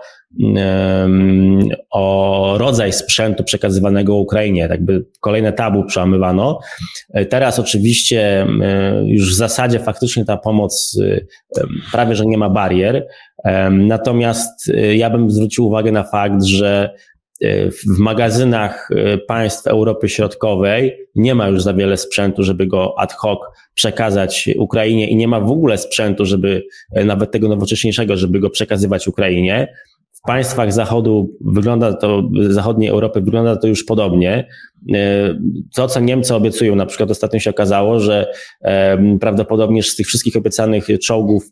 o 1.92 2.56
rodzaj 2.58 2.94
sprzętu 2.94 3.44
przekazywanego 3.44 4.16
Ukrainie. 4.16 4.62
Jakby 4.62 5.06
kolejne 5.20 5.54
tabu 5.54 5.86
przełamywano. 5.86 6.60
Teraz 7.30 7.60
oczywiście 7.60 8.48
już 9.06 9.32
w 9.32 9.38
zasadzie 9.38 9.80
faktycznie 9.80 10.26
ta 10.26 10.38
pomoc 10.38 11.00
prawie, 11.92 12.16
że 12.16 12.26
nie 12.26 12.38
ma 12.38 12.50
barier. 12.50 13.08
Natomiast 13.72 14.70
y, 14.70 14.96
ja 14.96 15.10
bym 15.10 15.32
zwrócił 15.32 15.68
uwagę 15.68 15.92
na 15.92 16.04
fakt, 16.04 16.44
że 16.44 16.94
y, 17.44 17.72
w 17.72 18.00
magazynach 18.00 18.90
y, 18.92 19.18
państw 19.28 19.68
Europy 19.68 20.10
Środkowej 20.10 20.98
nie 21.16 21.36
ma 21.36 21.48
już 21.48 21.64
za 21.64 21.74
wiele 21.74 21.98
sprzętu, 21.98 22.44
żeby 22.44 22.68
go 22.68 23.00
ad 23.00 23.14
hoc 23.14 23.40
przekazać 23.74 24.50
Ukrainie 24.58 25.10
i 25.10 25.16
nie 25.16 25.28
ma 25.28 25.40
w 25.40 25.52
ogóle 25.52 25.78
sprzętu, 25.78 26.26
żeby 26.26 26.64
nawet 27.06 27.32
tego 27.32 27.48
nowocześniejszego, 27.48 28.18
żeby 28.18 28.40
go 28.40 28.50
przekazywać 28.50 29.08
Ukrainie 29.08 29.74
w 30.24 30.28
państwach 30.28 30.74
zachodu 30.74 31.38
wygląda 31.42 31.94
to, 31.94 32.24
zachodniej 32.50 32.90
Europy 32.90 33.22
wygląda 33.22 33.56
to 33.56 33.68
już 33.68 33.84
podobnie. 33.84 34.48
E, 34.94 34.96
to, 35.74 35.88
co 35.88 36.00
Niemcy 36.00 36.36
obiecują, 36.36 36.76
na 36.76 36.86
przykład 36.86 37.12
ostatnio 37.12 37.40
się 37.40 37.50
okazało, 37.50 38.00
że 38.00 38.32
prawdopodobnie 39.20 39.84
z 39.84 39.96
tych 39.96 40.08
wszystkich 40.08 40.36
obiecanych 40.36 40.88
czołgów 41.04 41.44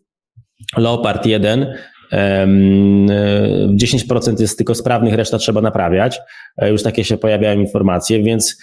Leopard 0.78 1.26
1 1.26 1.74
10% 2.12 4.42
jest 4.42 4.58
tylko 4.58 4.76
sprawnych, 4.76 5.14
reszta 5.14 5.38
trzeba 5.38 5.62
naprawiać. 5.62 6.20
E, 6.58 6.70
już 6.70 6.84
takie 6.84 7.04
się 7.04 7.18
pojawiają 7.18 7.60
informacje, 7.60 8.24
więc 8.24 8.58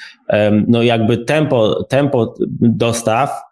no 0.69 0.83
jakby 0.83 1.19
tempo, 1.19 1.85
tempo 1.85 2.35
dostaw 2.61 3.43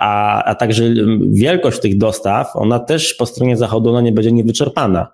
a, 0.00 0.44
a 0.44 0.54
także 0.54 0.84
wielkość 1.30 1.80
tych 1.80 1.98
dostaw, 1.98 2.50
ona 2.54 2.78
też 2.78 3.14
po 3.14 3.26
stronie 3.26 3.56
zachodu 3.56 3.90
ona 3.90 4.00
nie 4.00 4.12
będzie 4.12 4.32
niewyczerpana. 4.32 5.08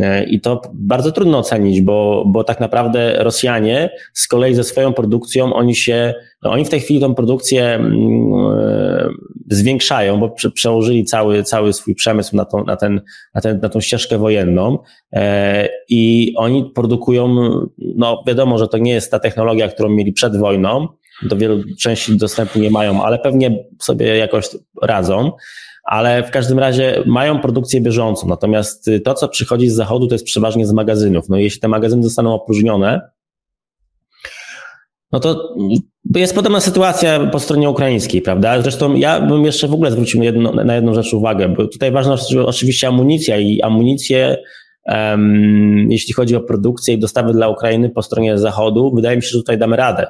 E, 0.00 0.24
I 0.24 0.40
to 0.40 0.62
bardzo 0.74 1.12
trudno 1.12 1.38
ocenić, 1.38 1.80
bo, 1.80 2.24
bo 2.26 2.44
tak 2.44 2.60
naprawdę 2.60 3.16
Rosjanie 3.18 3.90
z 4.12 4.28
kolei 4.28 4.54
ze 4.54 4.64
swoją 4.64 4.92
produkcją, 4.92 5.54
oni 5.54 5.74
się, 5.74 6.14
no 6.42 6.50
oni 6.50 6.64
w 6.64 6.68
tej 6.68 6.80
chwili 6.80 7.00
tą 7.00 7.14
produkcję 7.14 7.74
mm, 7.74 8.32
e, 8.58 9.08
zwiększają, 9.50 10.20
bo 10.20 10.28
prze, 10.28 10.50
przełożyli 10.50 11.04
cały, 11.04 11.42
cały 11.42 11.72
swój 11.72 11.94
przemysł 11.94 12.36
na 12.36 12.44
tą, 12.44 12.64
na, 12.64 12.76
ten, 12.76 13.00
na, 13.34 13.40
ten, 13.40 13.60
na 13.60 13.68
tą 13.68 13.80
ścieżkę 13.80 14.18
wojenną. 14.18 14.78
E, 15.12 15.68
i 15.88 16.32
oni 16.36 16.70
produkują, 16.74 17.50
no 17.78 18.22
wiadomo, 18.26 18.58
że 18.58 18.68
to 18.68 18.78
nie 18.78 18.92
jest 18.92 19.10
ta 19.10 19.18
technologia, 19.18 19.68
którą 19.68 19.88
mieli 19.88 20.12
przed 20.12 20.36
wojną, 20.36 20.88
do 21.22 21.36
wielu 21.36 21.62
części 21.80 22.16
dostępu 22.16 22.58
nie 22.58 22.70
mają, 22.70 23.04
ale 23.04 23.18
pewnie 23.18 23.64
sobie 23.78 24.16
jakoś 24.16 24.48
radzą 24.82 25.32
ale 25.84 26.22
w 26.22 26.30
każdym 26.30 26.58
razie 26.58 27.02
mają 27.06 27.40
produkcję 27.40 27.80
bieżącą. 27.80 28.28
Natomiast 28.28 28.88
y, 28.88 29.00
to, 29.00 29.14
co 29.14 29.28
przychodzi 29.28 29.68
z 29.68 29.74
zachodu, 29.74 30.06
to 30.06 30.14
jest 30.14 30.24
przeważnie 30.24 30.66
z 30.66 30.72
magazynów. 30.72 31.28
No 31.28 31.36
jeśli 31.36 31.60
te 31.60 31.68
magazyny 31.68 32.02
zostaną 32.02 32.34
opróżnione, 32.34 33.00
no 35.12 35.20
to 35.20 35.54
jest 36.14 36.34
podobna 36.34 36.60
sytuacja 36.60 37.26
po 37.26 37.40
stronie 37.40 37.70
ukraińskiej, 37.70 38.22
prawda? 38.22 38.62
Zresztą 38.62 38.94
ja 38.94 39.20
bym 39.20 39.44
jeszcze 39.44 39.68
w 39.68 39.74
ogóle 39.74 39.90
zwrócił 39.90 40.18
na, 40.18 40.24
jedno, 40.24 40.52
na 40.52 40.74
jedną 40.74 40.94
rzecz 40.94 41.14
uwagę, 41.14 41.48
bo 41.48 41.66
tutaj 41.66 41.92
ważna 41.92 42.16
oczywiście 42.44 42.88
amunicja 42.88 43.38
i 43.38 43.62
amunicję, 43.62 44.36
um, 44.86 45.86
jeśli 45.90 46.14
chodzi 46.14 46.36
o 46.36 46.40
produkcję 46.40 46.94
i 46.94 46.98
dostawy 46.98 47.32
dla 47.32 47.48
Ukrainy 47.48 47.90
po 47.90 48.02
stronie 48.02 48.38
zachodu, 48.38 48.92
wydaje 48.94 49.16
mi 49.16 49.22
się, 49.22 49.28
że 49.28 49.38
tutaj 49.38 49.58
damy 49.58 49.76
radę. 49.76 50.06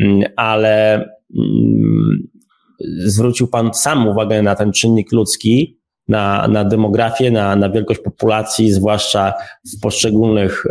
Um, 0.00 0.22
ale 0.36 1.04
um, 1.34 2.28
zwrócił 3.04 3.48
Pan 3.48 3.74
sam 3.74 4.08
uwagę 4.08 4.42
na 4.42 4.54
ten 4.54 4.72
czynnik 4.72 5.12
ludzki, 5.12 5.78
na, 6.08 6.48
na 6.48 6.64
demografię, 6.64 7.30
na, 7.30 7.56
na 7.56 7.70
wielkość 7.70 8.00
populacji, 8.00 8.72
zwłaszcza 8.72 9.34
w 9.76 9.80
poszczególnych, 9.80 10.64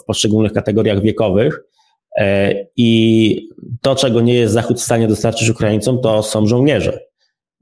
w 0.00 0.04
poszczególnych 0.04 0.52
kategoriach 0.52 1.00
wiekowych. 1.00 1.60
E, 2.16 2.54
I 2.76 3.48
to, 3.82 3.94
czego 3.94 4.20
nie 4.20 4.34
jest 4.34 4.54
Zachód 4.54 4.80
w 4.80 4.82
stanie 4.82 5.08
dostarczyć 5.08 5.48
Ukraińcom, 5.48 6.00
to 6.00 6.22
są 6.22 6.46
żołnierze, 6.46 7.00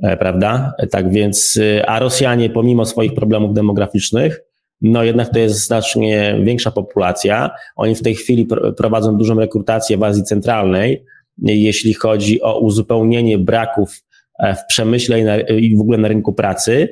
e, 0.02 0.16
prawda? 0.16 0.72
Tak 0.90 1.12
więc, 1.12 1.56
y, 1.56 1.86
a 1.86 1.98
Rosjanie, 1.98 2.50
pomimo 2.50 2.84
swoich 2.84 3.14
problemów 3.14 3.54
demograficznych, 3.54 4.40
no 4.80 5.04
jednak 5.04 5.32
to 5.32 5.38
jest 5.38 5.66
znacznie 5.66 6.40
większa 6.42 6.70
populacja. 6.70 7.50
Oni 7.76 7.94
w 7.94 8.02
tej 8.02 8.14
chwili 8.14 8.46
prowadzą 8.76 9.16
dużą 9.16 9.34
rekrutację 9.34 9.98
w 9.98 10.02
Azji 10.02 10.22
Centralnej, 10.22 11.04
jeśli 11.38 11.94
chodzi 11.94 12.42
o 12.42 12.60
uzupełnienie 12.60 13.38
braków 13.38 14.02
e, 14.38 14.54
w 14.54 14.66
przemyśle 14.68 15.44
i 15.60 15.76
w 15.76 15.80
ogóle 15.80 15.98
na 15.98 16.08
rynku 16.08 16.32
pracy. 16.32 16.88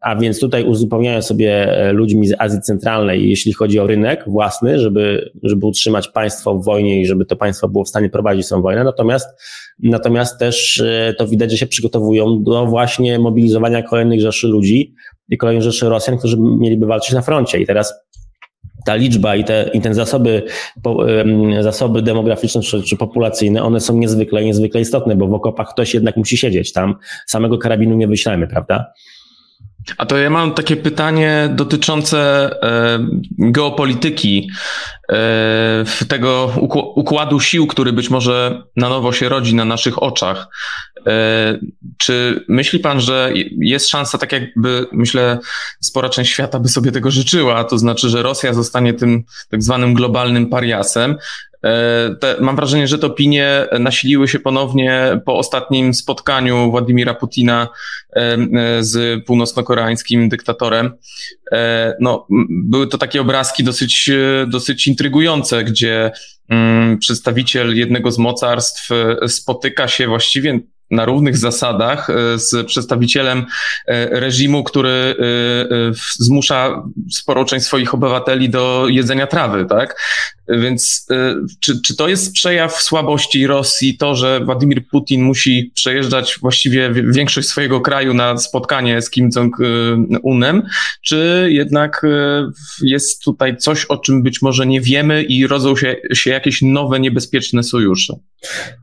A 0.00 0.16
więc 0.16 0.40
tutaj 0.40 0.64
uzupełniają 0.64 1.22
sobie 1.22 1.78
e, 1.78 1.92
ludźmi 1.92 2.28
z 2.28 2.34
Azji 2.38 2.60
Centralnej, 2.60 3.30
jeśli 3.30 3.52
chodzi 3.52 3.80
o 3.80 3.86
rynek 3.86 4.24
własny, 4.26 4.78
żeby, 4.78 5.30
żeby 5.42 5.66
utrzymać 5.66 6.08
państwo 6.08 6.54
w 6.54 6.64
wojnie 6.64 7.00
i 7.00 7.06
żeby 7.06 7.24
to 7.24 7.36
państwo 7.36 7.68
było 7.68 7.84
w 7.84 7.88
stanie 7.88 8.10
prowadzić 8.10 8.48
tą 8.48 8.62
wojnę. 8.62 8.84
Natomiast, 8.84 9.28
natomiast 9.82 10.38
też 10.38 10.80
e, 10.80 11.14
to 11.18 11.26
widać, 11.26 11.50
że 11.50 11.56
się 11.56 11.66
przygotowują 11.66 12.42
do 12.42 12.66
właśnie 12.66 13.18
mobilizowania 13.18 13.82
kolejnych 13.82 14.20
rzeszy 14.20 14.48
ludzi 14.48 14.94
i 15.28 15.36
kolejnych 15.36 15.62
rzeszy 15.62 15.88
Rosjan, 15.88 16.18
którzy 16.18 16.36
mieliby 16.40 16.86
walczyć 16.86 17.14
na 17.14 17.22
froncie. 17.22 17.58
I 17.58 17.66
teraz 17.66 17.94
ta 18.86 18.94
liczba 18.94 19.36
i 19.36 19.44
te, 19.44 19.70
i 19.74 19.80
ten 19.80 19.94
zasoby, 19.94 20.42
zasoby 21.60 22.02
demograficzne 22.02 22.62
czy, 22.62 22.82
czy 22.82 22.96
populacyjne, 22.96 23.62
one 23.62 23.80
są 23.80 23.96
niezwykle, 23.96 24.44
niezwykle 24.44 24.80
istotne, 24.80 25.16
bo 25.16 25.28
w 25.28 25.34
okopach 25.34 25.68
ktoś 25.68 25.94
jednak 25.94 26.16
musi 26.16 26.36
siedzieć 26.36 26.72
tam. 26.72 26.94
Samego 27.26 27.58
karabinu 27.58 27.96
nie 27.96 28.08
wyślemy, 28.08 28.46
prawda? 28.46 28.92
A 29.98 30.06
to 30.06 30.18
ja 30.18 30.30
mam 30.30 30.54
takie 30.54 30.76
pytanie 30.76 31.48
dotyczące 31.54 32.50
e, 32.62 32.98
geopolityki, 33.38 34.50
e, 35.12 35.84
tego 36.08 36.52
układu 36.94 37.40
sił, 37.40 37.66
który 37.66 37.92
być 37.92 38.10
może 38.10 38.62
na 38.76 38.88
nowo 38.88 39.12
się 39.12 39.28
rodzi 39.28 39.54
na 39.54 39.64
naszych 39.64 40.02
oczach. 40.02 40.46
E, 41.06 41.58
czy 41.98 42.44
myśli 42.48 42.78
pan, 42.78 43.00
że 43.00 43.32
jest 43.58 43.88
szansa, 43.88 44.18
tak 44.18 44.32
jakby 44.32 44.86
myślę, 44.92 45.38
spora 45.80 46.08
część 46.08 46.32
świata 46.32 46.58
by 46.58 46.68
sobie 46.68 46.92
tego 46.92 47.10
życzyła, 47.10 47.64
to 47.64 47.78
znaczy, 47.78 48.08
że 48.08 48.22
Rosja 48.22 48.54
zostanie 48.54 48.94
tym 48.94 49.24
tak 49.50 49.62
zwanym 49.62 49.94
globalnym 49.94 50.46
pariasem, 50.46 51.16
te, 52.20 52.36
mam 52.40 52.56
wrażenie, 52.56 52.88
że 52.88 52.98
te 52.98 53.06
opinie 53.06 53.66
nasiliły 53.80 54.28
się 54.28 54.38
ponownie 54.38 55.20
po 55.24 55.38
ostatnim 55.38 55.94
spotkaniu 55.94 56.70
Władimira 56.70 57.14
Putina 57.14 57.68
e, 58.12 58.18
e, 58.18 58.38
z 58.84 59.24
północno-koreańskim 59.24 60.28
dyktatorem. 60.28 60.92
No, 62.00 62.26
były 62.50 62.86
to 62.86 62.98
takie 62.98 63.20
obrazki 63.20 63.64
dosyć, 63.64 64.10
dosyć 64.46 64.86
intrygujące, 64.86 65.64
gdzie 65.64 66.10
mm, 66.48 66.98
przedstawiciel 66.98 67.76
jednego 67.76 68.10
z 68.10 68.18
mocarstw 68.18 68.88
spotyka 69.26 69.88
się 69.88 70.06
właściwie 70.06 70.60
na 70.90 71.04
równych 71.04 71.36
zasadach 71.36 72.10
e, 72.10 72.38
z 72.38 72.66
przedstawicielem 72.66 73.46
e, 73.86 74.20
reżimu, 74.20 74.64
który 74.64 74.90
e, 74.90 75.14
zmusza 76.18 76.82
sporą 77.10 77.44
część 77.44 77.66
swoich 77.66 77.94
obywateli 77.94 78.48
do 78.48 78.86
jedzenia 78.88 79.26
trawy, 79.26 79.64
tak? 79.64 80.00
Więc 80.48 81.06
czy, 81.60 81.82
czy 81.82 81.96
to 81.96 82.08
jest 82.08 82.32
przejaw 82.32 82.82
słabości 82.82 83.46
Rosji, 83.46 83.96
to, 83.96 84.14
że 84.14 84.40
Władimir 84.40 84.88
Putin 84.88 85.22
musi 85.22 85.72
przejeżdżać 85.74 86.38
właściwie 86.40 86.90
większość 86.92 87.48
swojego 87.48 87.80
kraju 87.80 88.14
na 88.14 88.38
spotkanie 88.38 89.02
z 89.02 89.10
Kim 89.10 89.30
Jong-unem, 89.36 90.62
czy 91.02 91.48
jednak 91.50 92.06
jest 92.82 93.22
tutaj 93.22 93.56
coś, 93.56 93.84
o 93.84 93.96
czym 93.96 94.22
być 94.22 94.42
może 94.42 94.66
nie 94.66 94.80
wiemy 94.80 95.22
i 95.22 95.46
rodzą 95.46 95.76
się, 95.76 95.96
się 96.14 96.30
jakieś 96.30 96.62
nowe, 96.62 97.00
niebezpieczne 97.00 97.62
sojusze? 97.62 98.14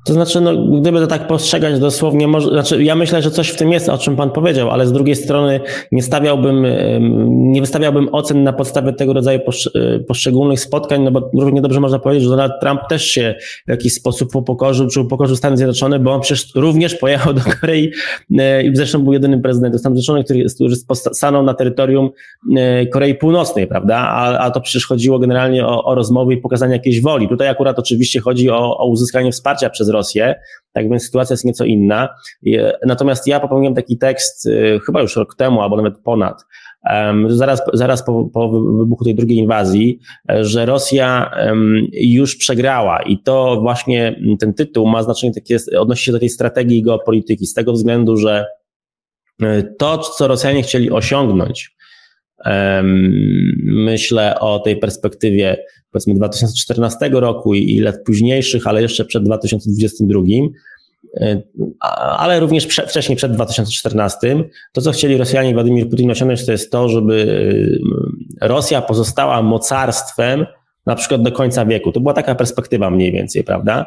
To 0.06 0.14
znaczy, 0.14 0.42
no, 0.42 0.80
gdyby 0.82 1.00
to 1.00 1.08
tak 1.08 1.28
postrzegać 1.28 1.80
dosłownie, 1.80 2.28
może, 2.28 2.50
znaczy 2.50 2.84
ja 2.84 2.96
myślę, 2.96 3.22
że 3.22 3.32
coś 3.32 3.50
w 3.50 3.56
tym 3.56 3.72
jest, 3.72 3.90
o 3.90 3.98
czym 3.98 4.16
Pan 4.16 4.32
powiedział, 4.32 4.72
ale 4.72 4.88
z 4.88 4.92
drugiej 4.92 5.16
strony 5.16 5.60
nie 5.92 6.04
stawiałbym, 6.04 6.66
nie 7.52 7.62
wystawiałbym 7.62 8.10
ocen 8.12 8.44
na 8.44 8.54
podstawie 8.54 8.94
tego 8.94 9.14
rodzaju 9.14 9.40
poszczególnych 10.08 10.60
spotkań, 10.60 11.04
no 11.04 11.12
bo 11.12 11.32
równie 11.54 11.62
dobrze 11.62 11.80
można 11.80 12.00
powiedzieć, 12.00 12.24
że 12.24 12.30
Donald 12.30 12.54
Trump 12.62 12.82
też 12.90 13.06
się 13.06 13.36
w 13.68 13.70
jakiś 13.70 13.94
sposób 13.94 14.36
upokorzył, 14.36 14.88
czy 14.88 15.00
upokorzył 15.00 15.36
Stany 15.36 15.58
Zjednoczone, 15.58 16.00
bo 16.00 16.14
on 16.14 16.22
przecież 16.22 16.56
również 16.56 16.96
pojechał 16.96 17.34
do 17.34 17.42
Korei 17.62 17.92
e, 18.40 18.64
i 18.64 18.76
zresztą 18.76 19.04
był 19.04 19.14
jedynym 19.14 19.42
prezydentem 19.42 19.80
Stanów 19.80 19.98
Zjednoczonych, 19.98 20.26
który, 20.26 20.46
który 20.56 20.96
stanął 20.96 21.44
na 21.44 21.54
terytorium 21.54 22.10
e, 22.58 22.88
Korei 22.88 23.16
Północnej, 23.16 23.68
prawda? 23.68 23.98
A, 23.98 24.38
a 24.38 24.52
to 24.52 24.62
przecież 24.62 24.88
chodziło 24.88 25.20
generalnie 25.20 25.66
o, 25.66 25.84
o 25.84 25.96
rozmowy 25.96 26.34
i 26.34 26.38
pokazanie 26.38 26.74
jakiejś 26.74 27.02
woli. 27.02 27.30
Tutaj 27.30 27.48
akurat 27.48 27.80
oczywiście 27.80 28.20
chodzi 28.20 28.50
o, 28.50 28.78
o 28.78 28.86
uzyskanie 28.88 29.32
wsparcia 29.32 29.70
przez 29.70 29.90
Rosję, 29.90 30.36
tak 30.74 30.90
więc 30.90 31.04
sytuacja 31.04 31.34
jest 31.34 31.46
nieco 31.46 31.66
inna. 31.66 32.10
Natomiast 32.86 33.28
ja 33.28 33.40
popełniłem 33.40 33.76
taki 33.76 33.98
tekst 33.98 34.50
chyba 34.86 35.02
już 35.02 35.16
rok 35.16 35.36
temu, 35.36 35.62
albo 35.62 35.78
nawet 35.78 35.98
ponad, 35.98 36.46
zaraz, 37.28 37.62
zaraz 37.74 38.06
po, 38.06 38.26
po 38.34 38.62
wybuchu 38.62 39.04
tej 39.04 39.16
drugiej 39.16 39.38
inwazji, 39.38 40.00
że 40.42 40.66
Rosja 40.66 41.32
już 41.94 42.36
przegrała. 42.36 43.02
I 43.02 43.18
to 43.18 43.62
właśnie 43.62 44.22
ten 44.40 44.54
tytuł 44.54 44.88
ma 44.88 45.04
znaczenie 45.04 45.34
takie, 45.34 45.58
odnosi 45.80 46.06
się 46.06 46.12
do 46.12 46.20
tej 46.20 46.30
strategii 46.30 46.84
geopolityki, 46.84 47.46
z 47.46 47.54
tego 47.54 47.74
względu, 47.74 48.18
że 48.18 48.46
y, 49.44 49.76
to, 49.80 49.98
co 49.98 50.28
Rosjanie 50.28 50.64
chcieli 50.64 50.92
osiągnąć, 50.92 51.76
myślę 53.66 54.40
o 54.40 54.60
tej 54.60 54.78
perspektywie 54.78 55.58
powiedzmy 55.92 56.14
2014 56.14 57.10
roku 57.10 57.54
i, 57.54 57.80
lat 57.80 57.96
późniejszych, 58.06 58.68
ale 58.68 58.82
jeszcze 58.82 59.06
przed 59.06 59.24
2022, 59.24 60.20
e, 60.20 60.24
ale 62.18 62.40
również 62.40 62.66
wcześniej, 62.66 63.16
przed 63.16 63.32
2014. 63.32 64.36
To, 64.72 64.82
co 64.82 64.92
chcieli 64.92 65.18
Rosjanie 65.18 65.50
i 65.50 65.54
Władimir 65.54 65.90
Putin 65.90 66.12
osiągnąć, 66.12 66.46
to 66.46 66.52
jest 66.52 66.72
to, 66.72 66.90
żeby 66.90 67.80
e, 68.42 68.48
Rosja 68.48 68.82
pozostała 68.82 69.42
mocarstwem 69.42 70.46
na 70.86 70.96
przykład 70.96 71.22
do 71.22 71.32
końca 71.32 71.66
wieku. 71.66 71.92
To 71.92 72.00
była 72.00 72.14
taka 72.14 72.36
perspektywa 72.36 72.90
mniej 72.90 73.12
więcej, 73.12 73.44
prawda? 73.44 73.86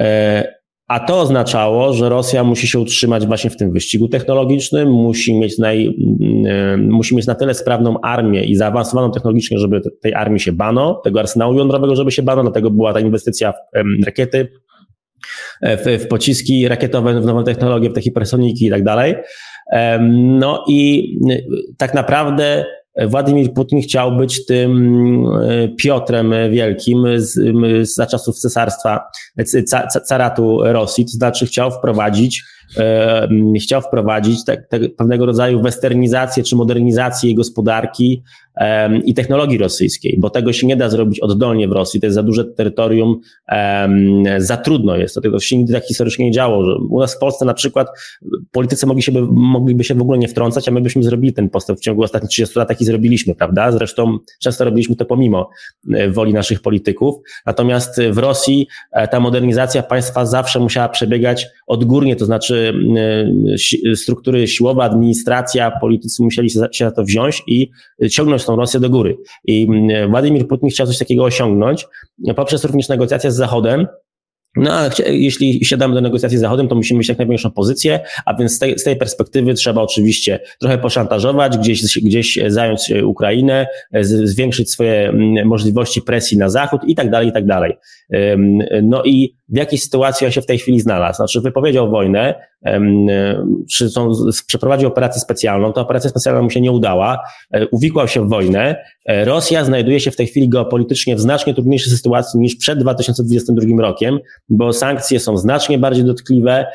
E, 0.00 0.60
a 0.88 1.00
to 1.00 1.20
oznaczało, 1.20 1.92
że 1.92 2.08
Rosja 2.08 2.44
musi 2.44 2.68
się 2.68 2.78
utrzymać 2.78 3.26
właśnie 3.26 3.50
w 3.50 3.56
tym 3.56 3.72
wyścigu 3.72 4.08
technologicznym, 4.08 4.90
musi 4.90 5.38
mieć, 5.38 5.58
naj, 5.58 5.96
mm, 6.20 6.90
musi 6.90 7.16
mieć 7.16 7.26
na 7.26 7.34
tyle 7.34 7.54
sprawną 7.54 8.00
armię 8.00 8.44
i 8.44 8.56
zaawansowaną 8.56 9.12
technologicznie, 9.12 9.58
żeby 9.58 9.80
tej 10.02 10.14
armii 10.14 10.40
się 10.40 10.52
bano, 10.52 10.94
tego 11.04 11.20
arsenału 11.20 11.54
jądrowego, 11.54 11.96
żeby 11.96 12.10
się 12.10 12.22
bano, 12.22 12.42
dlatego 12.42 12.70
była 12.70 12.92
ta 12.92 13.00
inwestycja 13.00 13.52
w 14.02 14.04
rakiety, 14.06 14.48
w, 15.62 15.98
w 16.04 16.08
pociski 16.08 16.68
rakietowe, 16.68 17.20
w 17.20 17.24
nowe 17.24 17.44
technologie, 17.44 17.90
w 17.90 17.92
te 17.92 18.00
hipersoniki 18.00 18.66
i 18.66 18.70
tak 18.70 18.84
dalej. 18.84 19.14
No 20.10 20.64
i 20.68 21.08
tak 21.78 21.94
naprawdę 21.94 22.64
Władimir 23.06 23.52
Putin 23.52 23.82
chciał 23.82 24.16
być 24.16 24.46
tym 24.46 25.24
Piotrem 25.76 26.34
Wielkim 26.50 27.04
z, 27.16 27.40
za 27.94 28.06
czasów 28.06 28.38
cesarstwa, 28.38 29.00
caratu 30.08 30.58
Rosji, 30.62 31.04
to 31.04 31.10
znaczy 31.10 31.46
chciał 31.46 31.70
wprowadzić 31.70 32.42
chciał 33.62 33.82
wprowadzić 33.82 34.44
te, 34.44 34.56
te 34.56 34.88
pewnego 34.88 35.26
rodzaju 35.26 35.62
westernizację 35.62 36.42
czy 36.42 36.56
modernizację 36.56 37.34
gospodarki 37.34 38.22
i 39.04 39.14
technologii 39.14 39.58
rosyjskiej, 39.58 40.16
bo 40.18 40.30
tego 40.30 40.52
się 40.52 40.66
nie 40.66 40.76
da 40.76 40.88
zrobić 40.88 41.20
oddolnie 41.20 41.68
w 41.68 41.72
Rosji, 41.72 42.00
to 42.00 42.06
jest 42.06 42.14
za 42.14 42.22
duże 42.22 42.44
terytorium, 42.44 43.20
za 44.38 44.56
trudno 44.56 44.96
jest, 44.96 45.14
to 45.14 45.20
tego 45.20 45.40
się 45.40 45.56
nigdy 45.56 45.72
tak 45.72 45.84
historycznie 45.84 46.24
nie 46.24 46.30
działo, 46.30 46.64
że 46.64 46.74
u 46.90 47.00
nas 47.00 47.14
w 47.14 47.18
Polsce 47.18 47.44
na 47.44 47.54
przykład 47.54 47.88
politycy 48.52 48.86
mogli 48.86 49.02
się, 49.02 49.12
mogliby 49.30 49.84
się 49.84 49.94
w 49.94 50.02
ogóle 50.02 50.18
nie 50.18 50.28
wtrącać, 50.28 50.68
a 50.68 50.70
my 50.70 50.80
byśmy 50.80 51.02
zrobili 51.02 51.32
ten 51.32 51.48
postęp 51.48 51.78
w 51.78 51.82
ciągu 51.82 52.02
ostatnich 52.02 52.30
30 52.30 52.58
lat, 52.58 52.68
taki 52.68 52.84
zrobiliśmy, 52.84 53.34
prawda? 53.34 53.72
Zresztą 53.72 54.18
często 54.40 54.64
robiliśmy 54.64 54.96
to 54.96 55.04
pomimo 55.04 55.50
e, 55.94 56.10
woli 56.10 56.32
naszych 56.32 56.62
polityków, 56.62 57.14
natomiast 57.46 58.00
w 58.10 58.18
Rosji 58.18 58.66
e, 58.92 59.08
ta 59.08 59.20
modernizacja 59.20 59.82
państwa 59.82 60.26
zawsze 60.26 60.60
musiała 60.60 60.88
przebiegać 60.88 61.46
odgórnie, 61.66 62.16
to 62.16 62.24
znaczy 62.24 62.74
e, 63.90 63.96
struktury 63.96 64.48
siłowe, 64.48 64.82
administracja, 64.82 65.70
politycy 65.80 66.22
musieli 66.22 66.50
się 66.50 66.84
za 66.84 66.90
to 66.90 67.04
wziąć 67.04 67.42
i 67.46 67.70
ciągnąć 68.10 68.44
tą 68.50 68.56
Rosję 68.56 68.80
do 68.80 68.90
góry. 68.90 69.16
I 69.44 69.66
mm, 69.70 70.10
Władimir 70.10 70.48
Putin 70.48 70.70
chciał 70.70 70.86
coś 70.86 70.98
takiego 70.98 71.24
osiągnąć 71.24 71.86
poprzez 72.36 72.64
również 72.64 72.88
negocjacje 72.88 73.32
z 73.32 73.36
Zachodem, 73.36 73.86
no 74.56 74.72
ale 74.72 74.90
jeśli 75.06 75.64
siadamy 75.64 75.94
do 75.94 76.00
negocjacji 76.00 76.38
z 76.38 76.40
Zachodem, 76.40 76.68
to 76.68 76.74
musimy 76.74 76.98
mieć 76.98 77.08
jak 77.08 77.18
największą 77.18 77.50
pozycję, 77.50 78.00
a 78.26 78.34
więc 78.34 78.52
z 78.52 78.58
tej, 78.58 78.78
z 78.78 78.84
tej 78.84 78.96
perspektywy 78.96 79.54
trzeba 79.54 79.82
oczywiście 79.82 80.40
trochę 80.60 80.78
poszantażować, 80.78 81.58
gdzieś, 81.58 81.98
gdzieś 81.98 82.38
zająć 82.46 82.92
Ukrainę, 83.04 83.66
zwiększyć 84.02 84.70
swoje 84.70 85.08
mm, 85.08 85.46
możliwości 85.46 86.02
presji 86.02 86.38
na 86.38 86.48
Zachód 86.48 86.80
i 86.86 86.94
tak 86.94 87.10
dalej, 87.10 87.28
i 87.28 87.32
tak 87.32 87.46
dalej. 87.46 87.72
No 88.82 89.02
i 89.04 89.34
w 89.48 89.56
jakiej 89.56 89.78
sytuacji 89.78 90.26
on 90.26 90.32
się 90.32 90.42
w 90.42 90.46
tej 90.46 90.58
chwili 90.58 90.80
znalazł? 90.80 91.16
Znaczy 91.16 91.40
wypowiedział 91.40 91.90
wojnę, 91.90 92.34
czy 93.70 93.90
są, 93.90 94.12
przeprowadził 94.46 94.88
operację 94.88 95.20
specjalną, 95.20 95.72
ta 95.72 95.80
operacja 95.80 96.10
specjalna 96.10 96.42
mu 96.42 96.50
się 96.50 96.60
nie 96.60 96.72
udała, 96.72 97.18
e, 97.50 97.68
uwikłał 97.68 98.08
się 98.08 98.24
w 98.24 98.28
wojnę. 98.28 98.76
E, 99.06 99.24
Rosja 99.24 99.64
znajduje 99.64 100.00
się 100.00 100.10
w 100.10 100.16
tej 100.16 100.26
chwili 100.26 100.48
geopolitycznie 100.48 101.16
w 101.16 101.20
znacznie 101.20 101.54
trudniejszej 101.54 101.92
sytuacji 101.92 102.40
niż 102.40 102.56
przed 102.56 102.78
2022 102.78 103.82
rokiem, 103.82 104.18
bo 104.48 104.72
sankcje 104.72 105.20
są 105.20 105.36
znacznie 105.36 105.78
bardziej 105.78 106.04
dotkliwe. 106.04 106.66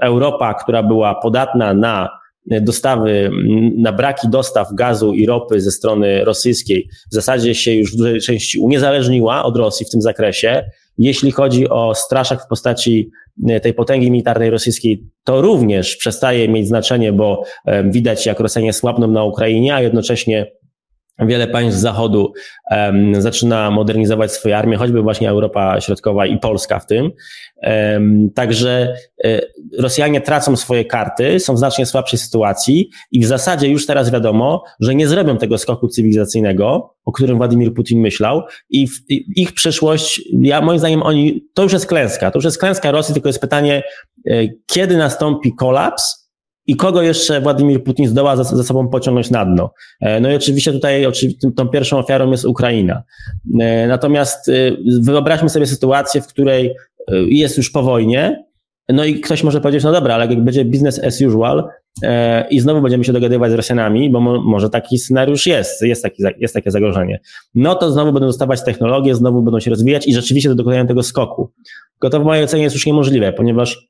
Europa, 0.00 0.54
która 0.54 0.82
była 0.82 1.14
podatna 1.14 1.74
na 1.74 2.08
dostawy, 2.46 3.30
na 3.76 3.92
braki 3.92 4.28
dostaw 4.28 4.68
gazu 4.74 5.12
i 5.12 5.26
ropy 5.26 5.60
ze 5.60 5.70
strony 5.70 6.24
rosyjskiej 6.24 6.88
w 7.10 7.14
zasadzie 7.14 7.54
się 7.54 7.74
już 7.74 7.92
w 7.92 7.96
dużej 7.96 8.20
części 8.20 8.58
uniezależniła 8.58 9.44
od 9.44 9.56
Rosji 9.56 9.86
w 9.86 9.90
tym 9.90 10.02
zakresie. 10.02 10.64
Jeśli 10.98 11.30
chodzi 11.30 11.68
o 11.68 11.94
straszak 11.94 12.42
w 12.42 12.46
postaci 12.46 13.10
e, 13.10 13.25
tej 13.62 13.74
potęgi 13.74 14.10
militarnej 14.10 14.50
rosyjskiej, 14.50 15.04
to 15.24 15.40
również 15.40 15.96
przestaje 15.96 16.48
mieć 16.48 16.68
znaczenie, 16.68 17.12
bo 17.12 17.42
widać, 17.84 18.26
jak 18.26 18.40
Rosjanie 18.40 18.72
słabną 18.72 19.06
na 19.06 19.24
Ukrainie, 19.24 19.74
a 19.74 19.80
jednocześnie 19.80 20.46
Wiele 21.18 21.46
państw 21.46 21.80
Zachodu 21.80 22.32
um, 22.70 23.22
zaczyna 23.22 23.70
modernizować 23.70 24.32
swoje 24.32 24.58
armie, 24.58 24.76
choćby 24.76 25.02
właśnie 25.02 25.28
Europa 25.30 25.80
Środkowa 25.80 26.26
i 26.26 26.38
Polska 26.38 26.78
w 26.78 26.86
tym. 26.86 27.10
Um, 27.62 28.30
także 28.34 28.94
um, 29.24 29.40
Rosjanie 29.78 30.20
tracą 30.20 30.56
swoje 30.56 30.84
karty, 30.84 31.40
są 31.40 31.54
w 31.54 31.58
znacznie 31.58 31.86
słabszej 31.86 32.18
sytuacji 32.18 32.90
i 33.12 33.20
w 33.20 33.26
zasadzie 33.26 33.68
już 33.68 33.86
teraz 33.86 34.10
wiadomo, 34.10 34.64
że 34.80 34.94
nie 34.94 35.08
zrobią 35.08 35.38
tego 35.38 35.58
skoku 35.58 35.88
cywilizacyjnego, 35.88 36.94
o 37.04 37.12
którym 37.12 37.36
Władimir 37.36 37.74
Putin 37.74 38.00
myślał 38.00 38.42
i, 38.70 38.88
w, 38.88 39.10
i 39.10 39.24
ich 39.36 39.52
przyszłość, 39.52 40.22
ja 40.40 40.60
moim 40.60 40.78
zdaniem 40.78 41.02
oni, 41.02 41.44
to 41.54 41.62
już 41.62 41.72
jest 41.72 41.86
klęska, 41.86 42.30
to 42.30 42.38
już 42.38 42.44
jest 42.44 42.58
klęska 42.58 42.90
Rosji, 42.90 43.14
tylko 43.14 43.28
jest 43.28 43.40
pytanie, 43.40 43.82
e, 44.30 44.32
kiedy 44.66 44.96
nastąpi 44.96 45.54
kolaps, 45.54 46.25
i 46.66 46.76
kogo 46.76 47.02
jeszcze 47.02 47.40
Władimir 47.40 47.84
Putin 47.84 48.08
zdoła 48.08 48.36
za, 48.36 48.44
za 48.44 48.64
sobą 48.64 48.88
pociągnąć 48.88 49.30
na 49.30 49.44
dno. 49.44 49.70
E, 50.00 50.20
no 50.20 50.30
i 50.30 50.34
oczywiście 50.34 50.72
tutaj 50.72 51.06
oczywiście, 51.06 51.50
tą 51.56 51.68
pierwszą 51.68 51.98
ofiarą 51.98 52.30
jest 52.30 52.44
Ukraina. 52.44 53.02
E, 53.60 53.86
natomiast 53.86 54.48
e, 54.48 54.52
wyobraźmy 55.00 55.48
sobie 55.48 55.66
sytuację, 55.66 56.20
w 56.20 56.26
której 56.26 56.74
jest 57.28 57.56
już 57.56 57.70
po 57.70 57.82
wojnie, 57.82 58.44
no 58.88 59.04
i 59.04 59.20
ktoś 59.20 59.42
może 59.42 59.60
powiedzieć, 59.60 59.84
no 59.84 59.92
dobra, 59.92 60.14
ale 60.14 60.26
jak 60.26 60.44
będzie 60.44 60.64
business 60.64 61.04
as 61.04 61.20
usual 61.20 61.68
i 62.50 62.60
znowu 62.60 62.82
będziemy 62.82 63.04
się 63.04 63.12
dogadywać 63.12 63.52
z 63.52 63.54
Rosjanami, 63.54 64.10
bo 64.10 64.20
mo, 64.20 64.42
może 64.42 64.70
taki 64.70 64.98
scenariusz 64.98 65.46
jest, 65.46 65.82
jest, 65.82 66.02
taki, 66.02 66.22
jest 66.38 66.54
takie 66.54 66.70
zagrożenie, 66.70 67.20
no 67.54 67.74
to 67.74 67.92
znowu 67.92 68.12
będą 68.12 68.26
dostawać 68.26 68.64
technologie, 68.64 69.14
znowu 69.14 69.42
będą 69.42 69.60
się 69.60 69.70
rozwijać 69.70 70.08
i 70.08 70.14
rzeczywiście 70.14 70.54
dokonają 70.54 70.86
tego 70.86 71.02
skoku. 71.02 71.52
Tylko 71.92 72.10
to 72.10 72.20
w 72.20 72.24
mojej 72.24 72.44
ocenie 72.44 72.62
jest 72.62 72.76
już 72.76 72.86
niemożliwe, 72.86 73.32
ponieważ 73.32 73.88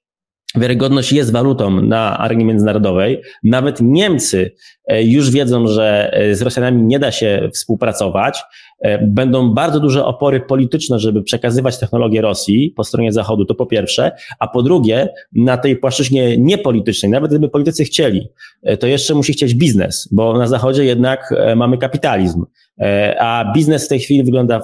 Wiarygodność 0.57 1.13
jest 1.13 1.33
walutą 1.33 1.83
na 1.83 2.19
arenie 2.19 2.45
międzynarodowej. 2.45 3.23
Nawet 3.45 3.81
Niemcy 3.81 4.53
e, 4.87 5.03
już 5.03 5.31
wiedzą, 5.31 5.67
że 5.67 6.13
e, 6.13 6.35
z 6.35 6.43
Rosjanami 6.43 6.83
nie 6.83 6.99
da 6.99 7.13
się 7.13 7.49
współpracować. 7.55 8.43
E, 8.81 9.07
będą 9.07 9.55
bardzo 9.55 9.81
duże 9.81 10.05
opory 10.05 10.41
polityczne, 10.41 10.99
żeby 10.99 11.23
przekazywać 11.23 11.79
technologię 11.79 12.21
Rosji 12.21 12.73
po 12.77 12.85
stronie 12.85 13.13
Zachodu, 13.13 13.45
to 13.45 13.55
po 13.55 13.67
pierwsze, 13.67 14.13
a 14.39 14.49
po 14.49 14.63
drugie, 14.63 15.09
na 15.33 15.57
tej 15.57 15.77
płaszczyźnie 15.77 16.39
niepolitycznej, 16.39 17.13
nawet 17.13 17.31
gdyby 17.31 17.49
politycy 17.49 17.85
chcieli, 17.85 18.29
to 18.81 18.87
jeszcze 18.87 19.15
musi 19.15 19.33
chcieć 19.33 19.55
biznes, 19.55 20.09
bo 20.13 20.39
na 20.39 20.47
Zachodzie 20.47 20.85
jednak 20.85 21.35
mamy 21.57 21.79
kapitalizm. 21.79 22.45
A 23.21 23.53
biznes 23.55 23.87
w 23.87 23.89
tej 23.89 24.01
chwili 24.01 24.25
wygląda, 24.25 24.61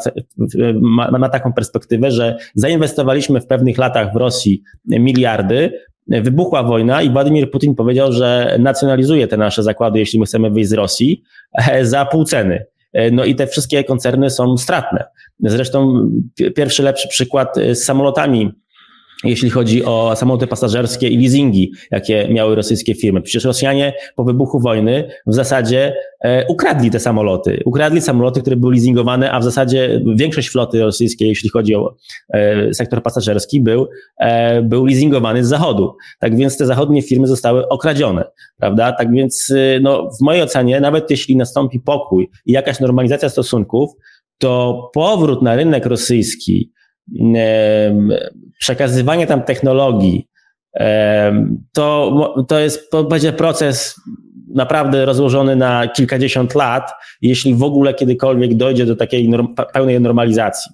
ma, 0.80 1.10
ma 1.10 1.28
taką 1.28 1.52
perspektywę, 1.52 2.10
że 2.10 2.36
zainwestowaliśmy 2.54 3.40
w 3.40 3.46
pewnych 3.46 3.78
latach 3.78 4.12
w 4.12 4.16
Rosji 4.16 4.62
miliardy, 4.86 5.80
wybuchła 6.08 6.62
wojna 6.62 7.02
i 7.02 7.10
Władimir 7.10 7.50
Putin 7.50 7.74
powiedział, 7.74 8.12
że 8.12 8.56
nacjonalizuje 8.60 9.28
te 9.28 9.36
nasze 9.36 9.62
zakłady, 9.62 9.98
jeśli 9.98 10.20
my 10.20 10.26
chcemy 10.26 10.50
wyjść 10.50 10.70
z 10.70 10.72
Rosji, 10.72 11.22
za 11.82 12.04
pół 12.06 12.24
ceny. 12.24 12.64
No 13.12 13.24
i 13.24 13.34
te 13.34 13.46
wszystkie 13.46 13.84
koncerny 13.84 14.30
są 14.30 14.56
stratne. 14.56 15.04
Zresztą 15.40 16.10
pierwszy 16.56 16.82
lepszy 16.82 17.08
przykład 17.08 17.56
z 17.56 17.84
samolotami 17.84 18.52
jeśli 19.24 19.50
chodzi 19.50 19.84
o 19.84 20.16
samoloty 20.16 20.46
pasażerskie 20.46 21.08
i 21.08 21.18
leasingi, 21.18 21.72
jakie 21.90 22.28
miały 22.28 22.54
rosyjskie 22.54 22.94
firmy. 22.94 23.22
Przecież 23.22 23.44
Rosjanie 23.44 23.94
po 24.16 24.24
wybuchu 24.24 24.60
wojny 24.60 25.10
w 25.26 25.34
zasadzie 25.34 25.94
e, 26.20 26.46
ukradli 26.46 26.90
te 26.90 27.00
samoloty. 27.00 27.62
Ukradli 27.64 28.00
samoloty, 28.00 28.40
które 28.40 28.56
były 28.56 28.72
leasingowane, 28.72 29.32
a 29.32 29.40
w 29.40 29.44
zasadzie 29.44 30.00
większość 30.16 30.50
floty 30.50 30.80
rosyjskiej, 30.80 31.28
jeśli 31.28 31.50
chodzi 31.50 31.74
o 31.74 31.96
e, 32.34 32.74
sektor 32.74 33.02
pasażerski, 33.02 33.60
był, 33.60 33.88
e, 34.18 34.62
był 34.62 34.86
leasingowany 34.86 35.44
z 35.44 35.48
zachodu. 35.48 35.96
Tak 36.20 36.36
więc 36.36 36.56
te 36.56 36.66
zachodnie 36.66 37.02
firmy 37.02 37.26
zostały 37.26 37.68
okradzione, 37.68 38.24
prawda? 38.58 38.92
Tak 38.92 39.12
więc 39.12 39.52
no, 39.80 40.08
w 40.20 40.20
mojej 40.20 40.42
ocenie, 40.42 40.80
nawet 40.80 41.10
jeśli 41.10 41.36
nastąpi 41.36 41.80
pokój 41.80 42.30
i 42.46 42.52
jakaś 42.52 42.80
normalizacja 42.80 43.28
stosunków, 43.28 43.90
to 44.38 44.90
powrót 44.94 45.42
na 45.42 45.56
rynek 45.56 45.86
rosyjski 45.86 46.72
przekazywanie 48.58 49.26
tam 49.26 49.42
technologii, 49.42 50.28
to, 51.72 52.44
to 52.48 52.58
jest, 52.58 52.90
będzie 53.08 53.32
proces 53.32 54.00
naprawdę 54.54 55.04
rozłożony 55.04 55.56
na 55.56 55.88
kilkadziesiąt 55.88 56.54
lat, 56.54 56.90
jeśli 57.22 57.54
w 57.54 57.62
ogóle 57.62 57.94
kiedykolwiek 57.94 58.54
dojdzie 58.54 58.86
do 58.86 58.96
takiej 58.96 59.28
norm, 59.28 59.54
pełnej 59.72 60.00
normalizacji. 60.00 60.72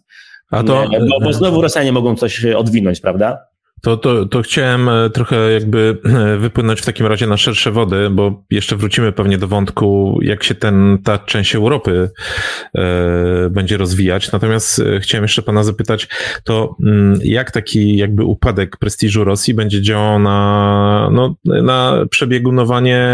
A 0.51 0.63
to, 0.63 0.85
bo, 1.11 1.21
bo 1.25 1.33
znowu 1.33 1.63
Rosjanie 1.63 1.93
mogą 1.93 2.17
coś 2.17 2.45
odwinąć, 2.45 3.01
prawda? 3.01 3.39
To, 3.83 3.97
to, 3.97 4.27
to 4.27 4.43
chciałem 4.43 4.89
e, 4.89 5.11
trochę 5.11 5.53
jakby 5.53 5.99
e, 6.05 6.37
wypłynąć 6.37 6.81
w 6.81 6.85
takim 6.85 7.07
razie 7.07 7.27
na 7.27 7.37
szersze 7.37 7.71
wody, 7.71 8.11
bo 8.11 8.45
jeszcze 8.51 8.77
wrócimy 8.77 9.13
pewnie 9.13 9.39
do 9.39 9.49
wątku, 9.49 10.19
jak 10.23 10.45
się 10.45 10.55
ten, 10.55 10.99
ta 11.05 11.19
część 11.19 11.55
Europy 11.55 12.11
e, 12.75 13.51
będzie 13.51 13.77
rozwijać. 13.77 14.33
Natomiast 14.33 14.79
e, 14.79 15.01
chciałem 15.01 15.25
jeszcze 15.25 15.43
pana 15.43 15.65
zapytać, 15.65 16.09
to 16.45 16.77
mm, 16.85 17.21
jak 17.25 17.51
taki 17.51 17.97
jakby 17.97 18.25
upadek 18.25 18.77
prestiżu 18.77 19.25
Rosji 19.25 19.55
będzie 19.55 19.83
działał 19.83 20.19
na, 20.19 21.09
no, 21.13 21.35
na 21.45 22.05
przebiegunowanie 22.11 23.09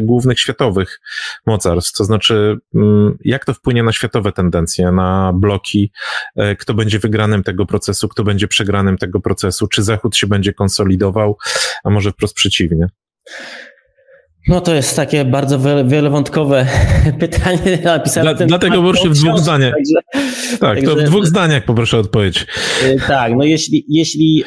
głównych 0.00 0.40
światowych 0.40 1.00
mocarstw? 1.46 1.98
To 1.98 2.04
znaczy, 2.04 2.58
mm, 2.74 3.18
jak 3.24 3.44
to 3.44 3.54
wpłynie 3.54 3.82
na 3.82 3.92
światowe 3.92 4.32
tendencje, 4.32 4.92
na 4.92 5.32
bloki, 5.34 5.92
kto 6.58 6.74
będzie 6.74 6.98
wygranym 6.98 7.42
tego 7.42 7.66
procesu, 7.66 8.08
kto 8.08 8.24
będzie 8.24 8.48
przegranym 8.48 8.98
tego 8.98 9.20
procesu? 9.20 9.39
Procesu? 9.40 9.66
Czy 9.66 9.82
Zachód 9.82 10.16
się 10.16 10.26
będzie 10.26 10.52
konsolidował, 10.52 11.36
a 11.84 11.90
może 11.90 12.12
wprost 12.12 12.34
przeciwnie? 12.34 12.86
No 14.48 14.60
to 14.60 14.74
jest 14.74 14.96
takie 14.96 15.24
bardzo 15.24 15.58
wielowątkowe 15.84 16.66
pytanie. 17.20 17.78
Dla, 18.22 18.34
dlatego 18.34 18.74
poproszę 18.74 19.08
w 19.08 19.12
dwóch 19.12 19.38
zdaniach. 19.38 19.74
Także, 19.74 19.94
tak, 20.50 20.60
także, 20.60 20.86
to 20.86 20.96
w 20.96 21.02
dwóch 21.02 21.26
zdaniach 21.26 21.64
poproszę 21.64 21.98
odpowiedź. 21.98 22.46
Y, 22.84 22.96
tak, 23.08 23.32
no 23.36 23.44
jeśli, 23.44 23.84
jeśli, 23.88 24.44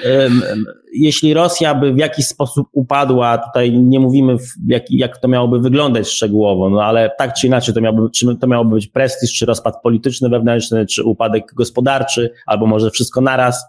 jeśli 0.94 1.34
Rosja 1.34 1.76
by 1.76 1.94
w 1.94 1.98
jakiś 1.98 2.28
sposób 2.28 2.68
upadła, 2.72 3.38
tutaj 3.38 3.72
nie 3.72 4.00
mówimy 4.00 4.38
jak, 4.68 4.92
jak 4.92 5.18
to 5.18 5.28
miałoby 5.28 5.60
wyglądać 5.60 6.08
szczegółowo, 6.08 6.70
no 6.70 6.84
ale 6.84 7.12
tak 7.18 7.34
czy 7.34 7.48
inaczej 7.48 7.74
to 7.74 7.82
miałoby, 7.82 8.10
czy 8.16 8.36
to 8.42 8.48
miałoby 8.48 8.76
być 8.76 8.88
prestiż, 8.88 9.34
czy 9.34 9.46
rozpad 9.46 9.82
polityczny 9.84 10.30
wewnętrzny, 10.30 10.86
czy 10.86 11.04
upadek 11.04 11.54
gospodarczy, 11.56 12.32
albo 12.46 12.66
może 12.66 12.92
wszystko 12.92 13.22
naraz, 13.22 13.66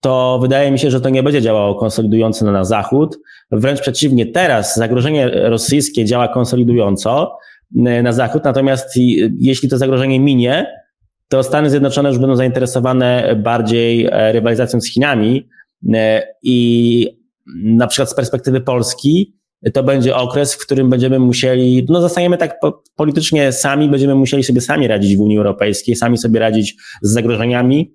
to 0.00 0.38
wydaje 0.42 0.70
mi 0.70 0.78
się, 0.78 0.90
że 0.90 1.00
to 1.00 1.08
nie 1.08 1.22
będzie 1.22 1.42
działało 1.42 1.74
konsolidująco 1.74 2.52
na 2.52 2.64
zachód. 2.64 3.18
Wręcz 3.50 3.80
przeciwnie, 3.80 4.26
teraz 4.26 4.76
zagrożenie 4.76 5.28
rosyjskie 5.28 6.04
działa 6.04 6.28
konsolidująco 6.28 7.38
e, 7.86 8.02
na 8.02 8.12
zachód, 8.12 8.44
natomiast 8.44 8.96
jeśli 9.38 9.68
to 9.68 9.78
zagrożenie 9.78 10.20
minie, 10.20 10.66
to 11.28 11.42
Stany 11.42 11.70
Zjednoczone 11.70 12.08
już 12.08 12.18
będą 12.18 12.36
zainteresowane 12.36 13.36
bardziej 13.42 14.06
e, 14.06 14.32
rywalizacją 14.32 14.80
z 14.80 14.88
Chinami. 14.88 15.48
E, 15.94 16.22
i 16.42 17.18
na 17.64 17.86
przykład 17.86 18.10
z 18.10 18.14
perspektywy 18.14 18.60
Polski 18.60 19.36
to 19.72 19.82
będzie 19.82 20.16
okres, 20.16 20.54
w 20.54 20.58
którym 20.66 20.90
będziemy 20.90 21.18
musieli, 21.18 21.86
no 21.88 22.00
zostaniemy 22.00 22.38
tak 22.38 22.60
politycznie 22.96 23.52
sami, 23.52 23.88
będziemy 23.88 24.14
musieli 24.14 24.44
sobie 24.44 24.60
sami 24.60 24.88
radzić 24.88 25.16
w 25.16 25.20
Unii 25.20 25.38
Europejskiej, 25.38 25.96
sami 25.96 26.18
sobie 26.18 26.40
radzić 26.40 26.76
z 27.02 27.12
zagrożeniami, 27.12 27.94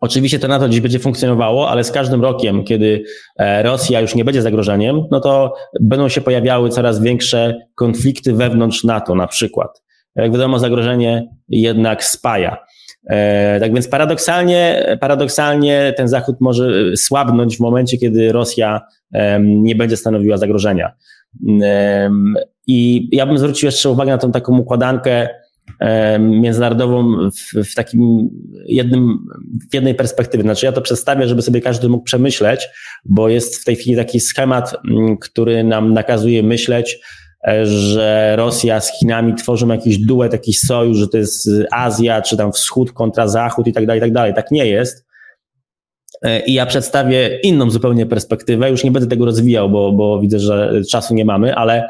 Oczywiście 0.00 0.38
to 0.38 0.48
na 0.48 0.58
to 0.58 0.68
dziś 0.68 0.80
będzie 0.80 0.98
funkcjonowało, 0.98 1.70
ale 1.70 1.84
z 1.84 1.90
każdym 1.90 2.22
rokiem, 2.22 2.64
kiedy 2.64 3.04
e, 3.38 3.62
Rosja 3.62 4.00
już 4.00 4.14
nie 4.14 4.24
będzie 4.24 4.42
zagrożeniem, 4.42 5.02
no 5.10 5.20
to 5.20 5.54
będą 5.80 6.08
się 6.08 6.20
pojawiały 6.20 6.70
coraz 6.70 7.00
większe 7.00 7.58
konflikty 7.74 8.32
wewnątrz 8.32 8.84
NATO 8.84 9.14
na 9.14 9.26
przykład. 9.26 9.82
Jak 10.16 10.32
wiadomo, 10.32 10.58
zagrożenie 10.58 11.28
jednak 11.48 12.04
spaja. 12.04 12.56
E, 13.06 13.60
tak 13.60 13.74
więc 13.74 13.88
paradoksalnie, 13.88 14.86
paradoksalnie 15.00 15.94
ten 15.96 16.08
Zachód 16.08 16.36
może 16.40 16.96
słabnąć 16.96 17.56
w 17.56 17.60
momencie, 17.60 17.98
kiedy 17.98 18.32
Rosja 18.32 18.80
nie 19.40 19.74
będzie 19.74 19.96
stanowiła 19.96 20.36
zagrożenia. 20.36 20.92
I 22.66 23.08
ja 23.12 23.26
bym 23.26 23.38
zwrócił 23.38 23.66
jeszcze 23.66 23.90
uwagę 23.90 24.12
na 24.12 24.18
tą 24.18 24.32
taką 24.32 24.58
układankę 24.58 25.28
międzynarodową 26.18 27.30
w, 27.30 27.70
w, 27.70 27.74
takim 27.74 28.30
jednym, 28.66 29.18
w 29.70 29.74
jednej 29.74 29.94
perspektywie. 29.94 30.42
Znaczy 30.42 30.66
ja 30.66 30.72
to 30.72 30.80
przedstawię, 30.80 31.28
żeby 31.28 31.42
sobie 31.42 31.60
każdy 31.60 31.88
mógł 31.88 32.04
przemyśleć, 32.04 32.68
bo 33.04 33.28
jest 33.28 33.62
w 33.62 33.64
tej 33.64 33.76
chwili 33.76 33.96
taki 33.96 34.20
schemat, 34.20 34.76
mm, 34.90 35.18
który 35.18 35.64
nam 35.64 35.94
nakazuje 35.94 36.42
myśleć, 36.42 36.98
e, 37.48 37.66
że 37.66 38.34
Rosja 38.36 38.80
z 38.80 38.98
Chinami 38.98 39.34
tworzą 39.34 39.68
jakiś 39.68 39.98
duet, 39.98 40.32
jakiś 40.32 40.58
sojusz, 40.58 40.98
że 40.98 41.08
to 41.08 41.18
jest 41.18 41.50
Azja, 41.72 42.22
czy 42.22 42.36
tam 42.36 42.52
wschód 42.52 42.92
kontra 42.92 43.28
zachód 43.28 43.66
i 43.66 43.72
tak 43.72 43.86
dalej, 43.86 43.98
i 43.98 44.02
tak 44.02 44.12
dalej. 44.12 44.34
Tak 44.34 44.50
nie 44.50 44.66
jest. 44.66 45.06
E, 46.22 46.40
I 46.40 46.52
ja 46.52 46.66
przedstawię 46.66 47.38
inną 47.42 47.70
zupełnie 47.70 48.06
perspektywę. 48.06 48.70
Już 48.70 48.84
nie 48.84 48.90
będę 48.90 49.08
tego 49.08 49.24
rozwijał, 49.24 49.70
bo, 49.70 49.92
bo 49.92 50.20
widzę, 50.20 50.38
że 50.38 50.72
czasu 50.90 51.14
nie 51.14 51.24
mamy, 51.24 51.54
ale 51.54 51.88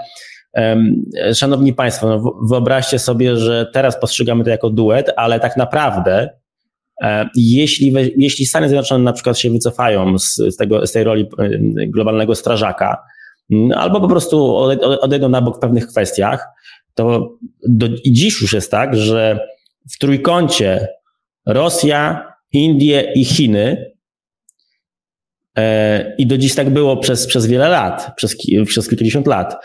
Szanowni 1.34 1.74
Państwo, 1.74 2.08
no 2.08 2.38
wyobraźcie 2.48 2.98
sobie, 2.98 3.36
że 3.36 3.66
teraz 3.72 4.00
postrzegamy 4.00 4.44
to 4.44 4.50
jako 4.50 4.70
duet, 4.70 5.10
ale 5.16 5.40
tak 5.40 5.56
naprawdę 5.56 6.28
jeśli, 7.36 7.94
jeśli 8.16 8.46
Stany 8.46 8.68
Zjednoczone 8.68 9.04
na 9.04 9.12
przykład 9.12 9.38
się 9.38 9.50
wycofają 9.50 10.18
z, 10.18 10.34
z, 10.34 10.56
tego, 10.56 10.86
z 10.86 10.92
tej 10.92 11.04
roli 11.04 11.28
globalnego 11.86 12.34
strażaka, 12.34 13.02
albo 13.76 14.00
po 14.00 14.08
prostu 14.08 14.56
odejdą 15.00 15.28
na 15.28 15.40
bok 15.40 15.56
w 15.56 15.60
pewnych 15.60 15.86
kwestiach, 15.86 16.46
to 16.94 17.36
do, 17.68 17.86
dziś 18.06 18.42
już 18.42 18.52
jest 18.52 18.70
tak, 18.70 18.96
że 18.96 19.48
w 19.90 19.98
trójkącie 19.98 20.88
Rosja, 21.46 22.32
Indie 22.52 23.12
i 23.14 23.24
Chiny 23.24 23.60
e, 23.60 23.99
i 26.18 26.26
do 26.26 26.38
dziś 26.38 26.54
tak 26.54 26.70
było 26.70 26.96
przez, 26.96 27.26
przez 27.26 27.46
wiele 27.46 27.68
lat, 27.68 28.12
przez, 28.16 28.36
przez 28.66 28.88
kilkadziesiąt 28.88 29.26
lat. 29.26 29.56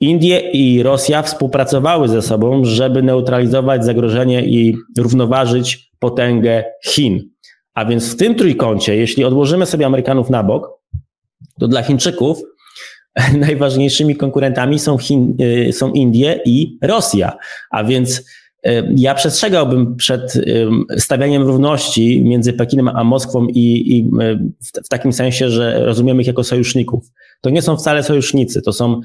Indie 0.00 0.50
i 0.50 0.82
Rosja 0.82 1.22
współpracowały 1.22 2.08
ze 2.08 2.22
sobą, 2.22 2.64
żeby 2.64 3.02
neutralizować 3.02 3.84
zagrożenie 3.84 4.44
i 4.44 4.76
równoważyć 4.98 5.90
potęgę 5.98 6.64
Chin. 6.86 7.30
A 7.74 7.84
więc 7.84 8.14
w 8.14 8.16
tym 8.16 8.34
trójkącie, 8.34 8.96
jeśli 8.96 9.24
odłożymy 9.24 9.66
sobie 9.66 9.86
Amerykanów 9.86 10.30
na 10.30 10.42
bok, 10.42 10.68
to 11.60 11.68
dla 11.68 11.82
Chińczyków 11.82 12.42
najważniejszymi 13.46 14.16
konkurentami 14.16 14.78
są, 14.78 14.98
Chin, 14.98 15.36
y, 15.40 15.72
są 15.72 15.92
Indie 15.92 16.40
i 16.44 16.78
Rosja. 16.82 17.36
A 17.70 17.84
więc 17.84 18.24
ja 18.96 19.14
przestrzegałbym 19.14 19.96
przed 19.96 20.34
stawianiem 20.98 21.42
równości 21.42 22.22
między 22.24 22.52
Pekinem 22.52 22.88
a 22.88 23.04
Moskwą 23.04 23.46
i, 23.46 23.96
i 23.96 24.02
w, 24.02 24.84
w, 24.84 24.88
takim 24.88 25.12
sensie, 25.12 25.50
że 25.50 25.86
rozumiemy 25.86 26.20
ich 26.20 26.26
jako 26.26 26.44
sojuszników. 26.44 27.10
To 27.40 27.50
nie 27.50 27.62
są 27.62 27.76
wcale 27.76 28.02
sojusznicy, 28.02 28.62
to 28.62 28.72
są 28.72 29.00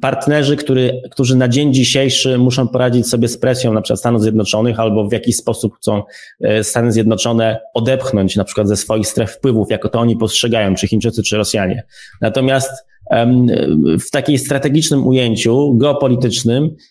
partnerzy, 0.00 0.56
który, 0.56 1.02
którzy 1.10 1.36
na 1.36 1.48
dzień 1.48 1.74
dzisiejszy 1.74 2.38
muszą 2.38 2.68
poradzić 2.68 3.08
sobie 3.08 3.28
z 3.28 3.38
presją 3.38 3.72
na 3.72 3.82
przykład 3.82 4.00
Stanów 4.00 4.22
Zjednoczonych 4.22 4.80
albo 4.80 5.08
w 5.08 5.12
jakiś 5.12 5.36
sposób 5.36 5.76
chcą 5.76 6.02
e, 6.40 6.64
Stany 6.64 6.92
Zjednoczone 6.92 7.60
odepchnąć 7.74 8.36
na 8.36 8.44
przykład 8.44 8.68
ze 8.68 8.76
swoich 8.76 9.06
stref 9.06 9.30
wpływów, 9.30 9.70
jako 9.70 9.88
to 9.88 10.00
oni 10.00 10.16
postrzegają, 10.16 10.74
czy 10.74 10.88
Chińczycy, 10.88 11.22
czy 11.22 11.36
Rosjanie. 11.36 11.82
Natomiast 12.20 12.70
w 14.06 14.10
takiej 14.10 14.38
strategicznym 14.38 15.06
ujęciu 15.06 15.74
geopolitycznym 15.74 16.64
E, 16.64 16.89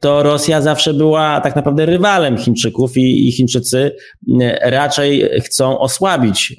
to 0.00 0.22
Rosja 0.22 0.60
zawsze 0.60 0.94
była 0.94 1.40
tak 1.40 1.56
naprawdę 1.56 1.86
rywalem 1.86 2.38
Chińczyków 2.38 2.96
i, 2.96 3.28
i 3.28 3.32
Chińczycy 3.32 3.96
raczej 4.62 5.30
chcą 5.40 5.78
osłabić 5.78 6.56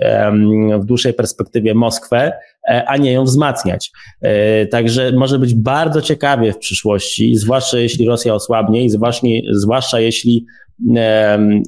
w 0.80 0.86
dłuższej 0.86 1.14
perspektywie 1.14 1.74
Moskwę, 1.74 2.32
e, 2.70 2.86
a 2.88 2.98
nie 2.98 3.12
ją 3.12 3.24
wzmacniać. 3.24 3.92
E, 4.22 4.66
także 4.66 5.12
może 5.12 5.40
być 5.40 5.54
bardzo 5.54 6.02
ciekawie 6.02 6.54
w 6.54 6.58
przyszłości, 6.58 7.36
zwłaszcza 7.36 7.78
jeśli 7.78 8.08
Rosja 8.08 8.34
osłabnie 8.34 8.86
i 8.86 8.90
zwłaszcza, 8.90 9.28
zwłaszcza 9.52 10.00
jeśli 10.00 10.46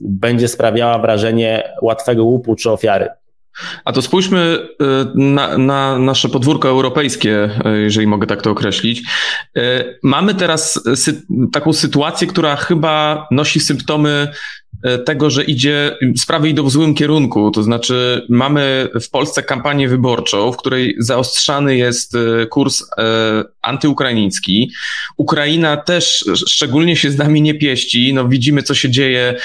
będzie 0.01 0.47
sprawiała 0.47 0.99
wrażenie 0.99 1.63
łatwego 1.81 2.23
łupu 2.23 2.55
czy 2.55 2.71
ofiary. 2.71 3.09
A 3.85 3.91
to 3.91 4.01
spójrzmy 4.01 4.59
y, 4.81 4.85
na, 5.15 5.57
na, 5.57 5.99
nasze 5.99 6.29
podwórko 6.29 6.69
europejskie, 6.69 7.49
y, 7.65 7.81
jeżeli 7.81 8.07
mogę 8.07 8.27
tak 8.27 8.41
to 8.41 8.51
określić. 8.51 9.01
Y, 9.57 9.61
mamy 10.03 10.35
teraz 10.35 10.81
sy 10.95 11.21
taką 11.51 11.73
sytuację, 11.73 12.27
która 12.27 12.55
chyba 12.55 13.27
nosi 13.31 13.59
symptomy 13.59 14.27
tego, 15.05 15.29
że 15.29 15.43
idzie, 15.43 15.97
sprawy 16.17 16.49
idą 16.49 16.63
w 16.63 16.71
złym 16.71 16.95
kierunku. 16.95 17.51
To 17.51 17.63
znaczy, 17.63 18.25
mamy 18.29 18.89
w 19.01 19.09
Polsce 19.09 19.43
kampanię 19.43 19.89
wyborczą, 19.89 20.51
w 20.51 20.57
której 20.57 20.95
zaostrzany 20.99 21.77
jest 21.77 22.15
e, 22.15 22.45
kurs 22.45 22.83
e, 22.97 23.43
antyukraiński. 23.61 24.71
Ukraina 25.17 25.77
też 25.77 26.25
szczególnie 26.47 26.95
się 26.95 27.11
z 27.11 27.17
nami 27.17 27.41
nie 27.41 27.53
pieści. 27.53 28.13
No, 28.13 28.27
widzimy, 28.27 28.63
co 28.63 28.73
się 28.73 28.89
dzieje. 28.89 29.35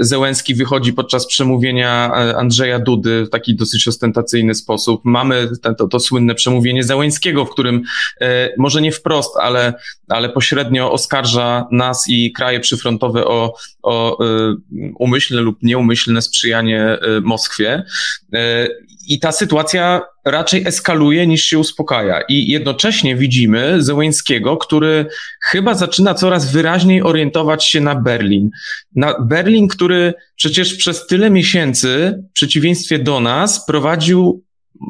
Zełenski 0.00 0.54
wychodzi 0.54 0.92
podczas 0.92 1.26
przemówienia 1.26 2.12
Andrzeja 2.36 2.78
Dudy 2.78 3.24
w 3.24 3.30
taki 3.30 3.56
dosyć 3.56 3.88
ostentacyjny 3.88 4.54
sposób. 4.54 5.00
Mamy 5.04 5.48
to, 5.78 5.88
to 5.88 6.00
słynne 6.00 6.34
przemówienie 6.34 6.82
Zełenskiego, 6.82 7.44
w 7.44 7.50
którym 7.50 7.82
może 8.58 8.82
nie 8.82 8.92
wprost, 8.92 9.36
ale, 9.40 9.74
ale 10.08 10.28
pośrednio 10.28 10.92
oskarża 10.92 11.66
nas 11.72 12.04
i 12.08 12.32
kraje 12.32 12.60
przyfrontowe 12.60 13.24
o, 13.24 13.54
o 13.82 14.18
umyślne 14.98 15.40
lub 15.40 15.62
nieumyślne 15.62 16.22
sprzyjanie 16.22 16.82
e, 16.82 17.20
Moskwie. 17.20 17.82
E, 18.34 18.68
I 19.08 19.20
ta 19.20 19.32
sytuacja 19.32 20.02
raczej 20.24 20.66
eskaluje 20.66 21.26
niż 21.26 21.44
się 21.44 21.58
uspokaja. 21.58 22.20
I 22.28 22.50
jednocześnie 22.50 23.16
widzimy 23.16 23.82
Zełęńskiego, 23.82 24.56
który 24.56 25.06
chyba 25.42 25.74
zaczyna 25.74 26.14
coraz 26.14 26.52
wyraźniej 26.52 27.02
orientować 27.02 27.64
się 27.64 27.80
na 27.80 27.94
Berlin. 27.94 28.50
Na 28.94 29.14
Berlin, 29.20 29.68
który 29.68 30.14
przecież 30.36 30.74
przez 30.74 31.06
tyle 31.06 31.30
miesięcy, 31.30 32.22
w 32.30 32.32
przeciwieństwie 32.32 32.98
do 32.98 33.20
nas, 33.20 33.66
prowadził 33.66 34.44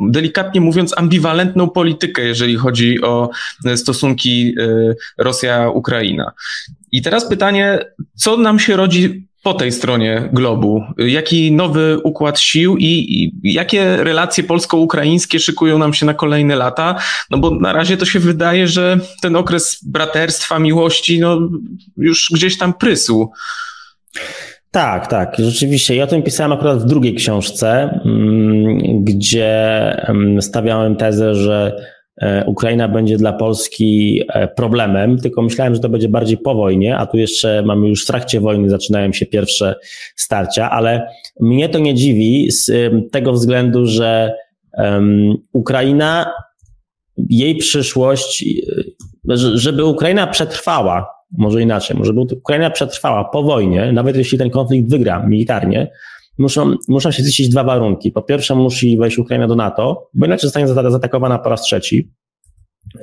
delikatnie 0.09 0.61
mówiąc, 0.61 0.99
ambiwalentną 0.99 1.71
politykę, 1.71 2.23
jeżeli 2.23 2.57
chodzi 2.57 3.03
o 3.03 3.31
e, 3.65 3.77
stosunki 3.77 4.55
Rosja-Ukraina. 5.19 6.33
I 6.93 7.03
teraz 7.03 7.29
pytanie, 7.29 7.79
co 8.15 8.37
nam 8.37 8.59
się 8.59 8.77
rodzi 8.77 9.28
po 9.43 9.55
tej 9.55 9.73
stronie 9.73 10.29
globu? 10.33 10.83
Jaki 10.99 11.53
nowy 11.53 11.99
układ 12.05 12.41
sił 12.41 12.77
i, 12.77 12.85
i, 12.85 13.53
jakie 13.53 13.97
relacje 13.97 14.45
polsko-ukraińskie 14.45 15.39
szykują 15.39 15.79
nam 15.79 15.95
się 15.95 16.07
na 16.07 16.15
kolejne 16.15 16.57
lata? 16.57 16.95
No 17.31 17.39
bo 17.39 17.51
na 17.51 17.73
razie 17.73 17.97
to 17.97 18.05
się 18.05 18.19
wydaje, 18.19 18.69
że 18.69 18.99
ten 19.23 19.37
okres 19.37 19.81
braterstwa, 19.85 20.59
miłości, 20.59 21.21
no 21.21 21.39
już 21.97 22.31
gdzieś 22.35 22.59
tam 22.59 22.75
prysł. 22.75 23.31
Tak, 24.71 25.07
tak, 25.07 25.37
rzeczywiście. 25.39 25.97
Ja 25.97 26.05
o 26.05 26.07
tym 26.07 26.23
pisałem 26.23 26.53
akurat 26.53 26.83
w 26.83 26.87
drugiej 26.87 27.15
książce, 27.15 28.01
mm, 28.05 29.05
gdzie 29.05 29.57
mm, 30.09 30.43
stawiałem 30.43 30.97
tezę, 30.97 31.35
że 31.35 31.77
Ukraina 32.47 32.89
będzie 32.89 33.17
dla 33.17 33.33
Polski 33.33 34.23
problemem, 34.57 35.19
tylko 35.19 35.43
myślałem, 35.43 35.75
że 35.75 35.81
to 35.81 35.89
będzie 35.89 36.09
bardziej 36.09 36.39
po 36.39 36.55
wojnie, 36.55 36.97
a 36.97 37.07
tu 37.07 37.17
jeszcze 37.17 37.63
mamy 37.63 37.89
już 37.89 38.05
w 38.05 38.07
trakcie 38.07 38.41
wojny, 38.41 38.71
zaczynają 38.71 39.13
się 39.13 39.27
pierwsze 39.27 39.75
starcia, 40.17 40.71
ale 40.71 41.09
mnie 41.41 41.69
to 41.69 41.79
nie 41.79 41.95
dziwi 41.95 42.51
z 42.51 42.71
tego 43.13 43.33
względu, 43.33 43.87
że 43.87 44.35
Ukraina, 45.53 46.33
jej 47.31 47.57
przyszłość, 47.57 48.45
żeby 49.55 49.85
Ukraina 49.85 50.27
przetrwała, 50.27 51.07
może 51.39 51.63
inaczej, 51.63 51.97
może 51.97 52.13
by 52.13 52.21
Ukraina 52.21 52.71
przetrwała 52.71 53.25
po 53.25 53.43
wojnie, 53.43 53.93
nawet 53.93 54.17
jeśli 54.17 54.39
ten 54.39 54.51
konflikt 54.51 54.91
wygra 54.91 55.27
militarnie, 55.27 55.91
muszą, 56.39 56.75
muszą 56.89 57.11
się 57.11 57.23
ziścić 57.23 57.49
dwa 57.49 57.65
warunki. 57.65 58.13
Po 58.13 58.23
pierwsze, 58.23 58.55
musi 58.55 58.99
wejść 58.99 59.19
Ukraina 59.19 59.47
do 59.47 59.57
NATO, 59.57 60.09
bo 60.15 60.27
inaczej 60.27 60.47
zostanie 60.47 60.69
zaatakowana 60.69 61.39
po 61.39 61.49
raz 61.49 61.63
trzeci 61.63 62.11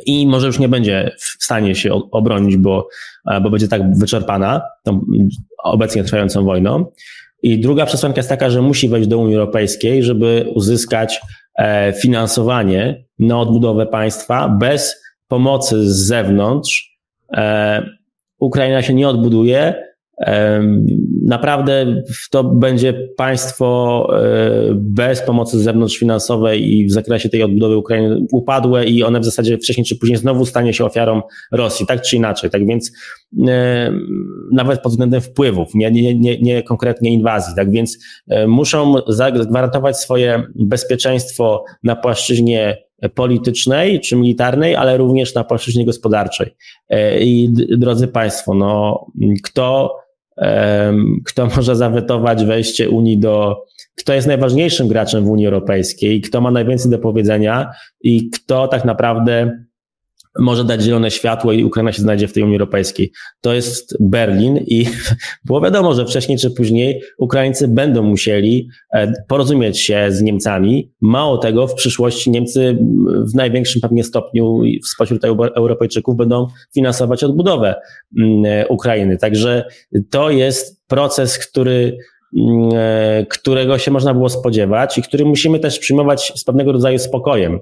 i 0.06 0.28
może 0.28 0.48
już 0.48 0.60
nie 0.60 0.70
będzie 0.70 1.12
w 1.20 1.44
stanie 1.44 1.76
się 1.76 1.94
obronić, 2.12 2.58
bo, 2.58 2.88
bo 3.42 3.50
będzie 3.50 3.68
tak 3.68 3.98
wyczerpana 3.98 4.62
tą 4.84 5.06
obecnie 5.64 6.04
trwającą 6.04 6.46
wojną. 6.46 6.86
I 7.44 7.60
druga 7.60 7.86
przesłanka 7.86 8.20
jest 8.20 8.30
taka, 8.30 8.50
że 8.50 8.62
musi 8.62 8.90
wejść 8.90 9.08
do 9.08 9.18
Unii 9.18 9.36
Europejskiej, 9.36 10.04
żeby 10.04 10.52
uzyskać 10.56 11.22
e, 11.58 11.94
finansowanie 11.94 13.06
na 13.20 13.40
odbudowę 13.40 13.86
państwa 13.86 14.50
bez 14.50 15.04
pomocy 15.28 15.92
z 15.92 16.08
zewnątrz. 16.08 17.00
E, 17.34 17.86
Ukraina 18.40 18.82
się 18.82 18.94
nie 18.94 19.10
odbuduje, 19.10 19.85
Naprawdę 21.22 22.04
to 22.32 22.44
będzie 22.44 22.94
państwo 23.18 24.08
e, 24.14 24.76
bez 24.76 25.22
pomocy 25.22 25.60
zewnątrz 25.60 25.98
finansowej 25.98 26.74
i 26.74 26.86
w 26.86 26.92
zakresie 26.92 27.30
tej 27.30 27.44
odbudowy 27.44 27.78
Ukrainy 27.78 28.26
upadłe 28.32 28.86
i 28.86 29.04
one 29.04 29.20
w 29.20 29.26
zasadzie 29.26 29.58
wcześniej 29.58 29.86
czy 29.86 29.96
później 29.96 30.18
znowu 30.18 30.46
stanie 30.46 30.74
się 30.74 30.86
ofiarą 30.86 31.22
Rosji, 31.52 31.86
tak 31.86 32.02
czy 32.02 32.16
inaczej. 32.16 32.50
Tak 32.50 32.68
więc 32.68 32.92
e, 33.48 33.92
nawet 34.52 34.82
pod 34.82 34.92
względem 34.92 35.22
wpływów, 35.22 35.70
nie, 35.74 35.92
nie, 35.92 36.16
nie, 36.16 36.42
nie 36.42 36.64
konkretnie 36.64 37.14
inwazji. 37.14 37.56
Tak 37.56 37.72
więc 37.72 37.98
e, 38.28 38.48
muszą 38.48 38.96
zagwarantować 39.08 39.98
swoje 39.98 40.44
bezpieczeństwo 40.56 41.64
na 41.84 41.96
płaszczyźnie 41.96 42.86
politycznej 43.16 44.00
czy 44.00 44.16
militarnej, 44.16 44.76
ale 44.76 44.98
również 44.98 45.36
na 45.36 45.44
płaszczyźnie 45.44 45.86
gospodarczej. 45.86 46.56
I 47.20 47.50
drodzy 47.78 48.08
Państwo, 48.08 48.54
no, 48.54 49.06
kto 49.44 49.96
kto 51.26 51.48
może 51.56 51.76
zawetować 51.76 52.46
wejście 52.46 52.90
Unii 52.90 53.18
do, 53.18 53.66
kto 53.96 54.14
jest 54.14 54.28
najważniejszym 54.28 54.88
graczem 54.88 55.26
w 55.26 55.30
Unii 55.30 55.46
Europejskiej, 55.46 56.22
kto 56.22 56.42
ma 56.42 56.52
najwięcej 56.52 56.92
do 56.92 57.00
powiedzenia 57.00 57.72
i 58.02 58.30
kto 58.30 58.68
tak 58.68 58.86
naprawdę 58.86 59.65
może 60.40 60.64
dać 60.64 60.82
zielone 60.82 61.12
światło 61.12 61.52
i 61.52 61.64
Ukraina 61.64 61.92
się 61.92 62.02
znajdzie 62.02 62.28
w 62.28 62.34
tej 62.34 62.44
Unii 62.44 62.56
Europejskiej. 62.56 63.12
To 63.42 63.54
jest 63.54 63.98
Berlin 64.00 64.58
i 64.58 64.86
było 65.46 65.62
wiadomo, 65.62 65.94
że 65.94 66.06
wcześniej 66.06 66.38
czy 66.38 66.52
później 66.52 67.02
Ukraińcy 67.18 67.68
będą 67.68 68.04
musieli 68.04 68.70
e, 68.94 69.14
porozumieć 69.28 69.80
się 69.80 70.08
z 70.10 70.22
Niemcami. 70.22 70.92
Mało 71.02 71.38
tego, 71.38 71.68
w 71.68 71.74
przyszłości 71.74 72.32
Niemcy 72.32 72.78
w 73.32 73.36
największym 73.36 73.82
pewnie 73.82 74.04
stopniu 74.04 74.62
spośród 74.86 75.26
Europejczyków 75.56 76.16
będą 76.16 76.48
finansować 76.74 77.24
odbudowę 77.24 77.76
mm, 78.18 78.66
Ukrainy. 78.70 79.18
Także 79.18 79.66
to 80.10 80.30
jest 80.30 80.88
proces, 80.88 81.48
który 81.48 81.98
mm, 82.38 82.70
e, 82.74 83.26
którego 83.30 83.78
się 83.78 83.92
można 83.92 84.14
było 84.14 84.30
spodziewać 84.30 84.98
i 84.98 85.02
który 85.02 85.26
musimy 85.26 85.60
też 85.60 85.80
przyjmować 85.80 86.34
z 86.36 86.44
pewnego 86.44 86.72
rodzaju 86.72 87.00
spokojem 87.00 87.60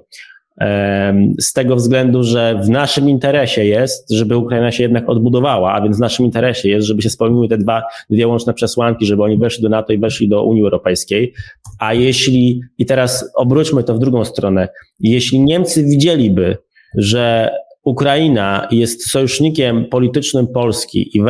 z 1.40 1.52
tego 1.52 1.76
względu, 1.76 2.22
że 2.22 2.60
w 2.64 2.68
naszym 2.68 3.10
interesie 3.10 3.64
jest, 3.64 4.10
żeby 4.10 4.36
Ukraina 4.36 4.72
się 4.72 4.82
jednak 4.82 5.08
odbudowała, 5.08 5.72
a 5.72 5.82
więc 5.82 5.96
w 5.96 6.00
naszym 6.00 6.24
interesie 6.24 6.68
jest, 6.68 6.86
żeby 6.86 7.02
się 7.02 7.10
spełniły 7.10 7.48
te 7.48 7.58
dwa, 7.58 7.82
dwie 8.10 8.28
łączne 8.28 8.54
przesłanki, 8.54 9.06
żeby 9.06 9.22
oni 9.22 9.38
weszli 9.38 9.62
do 9.62 9.68
NATO 9.68 9.92
i 9.92 9.98
weszli 9.98 10.28
do 10.28 10.44
Unii 10.44 10.62
Europejskiej. 10.62 11.32
A 11.78 11.94
jeśli, 11.94 12.60
i 12.78 12.86
teraz 12.86 13.30
obróćmy 13.34 13.84
to 13.84 13.94
w 13.94 13.98
drugą 13.98 14.24
stronę, 14.24 14.68
jeśli 15.00 15.40
Niemcy 15.40 15.84
widzieliby, 15.84 16.56
że 16.96 17.50
Ukraina 17.84 18.68
jest 18.70 19.10
sojusznikiem 19.10 19.84
politycznym 19.84 20.46
Polski 20.46 21.18
i 21.18 21.22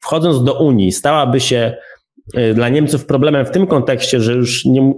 wchodząc 0.00 0.44
do 0.44 0.64
Unii 0.64 0.92
stałaby 0.92 1.40
się 1.40 1.76
dla 2.54 2.68
Niemców 2.68 3.06
problemem 3.06 3.46
w 3.46 3.50
tym 3.50 3.66
kontekście, 3.66 4.20
że 4.20 4.32
już 4.32 4.64
nie, 4.64 4.94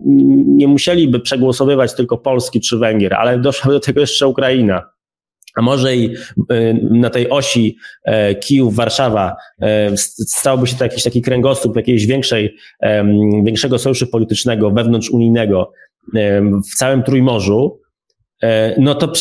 nie 0.47 0.69
musieliby 0.69 1.21
przegłosowywać 1.21 1.95
tylko 1.95 2.19
Polski 2.19 2.61
czy 2.61 2.79
Węgier, 2.79 3.15
ale 3.15 3.39
doszła 3.39 3.73
do 3.73 3.81
tego 3.81 4.01
jeszcze 4.01 4.27
Ukraina. 4.27 4.83
A 5.55 5.63
może 5.63 5.97
i 5.97 6.15
e, 6.51 6.75
na 6.75 7.11
tej 7.11 7.31
osi 7.31 7.77
e, 8.05 8.35
Kijów-Warszawa 8.35 9.37
stałby 10.27 10.67
się 10.67 10.77
to 10.77 10.85
jakiś 10.85 11.03
taki 11.03 11.23
kręgosłup 11.23 11.77
jakiejś 11.77 12.07
większej, 12.07 12.57
większego 13.45 13.79
sojuszu 13.79 14.07
politycznego, 14.07 14.71
wewnątrzunijnego 14.71 15.73
w 16.73 16.75
całym 16.77 17.03
Trójmorzu, 17.03 17.81
no 18.79 18.95
to 18.95 19.13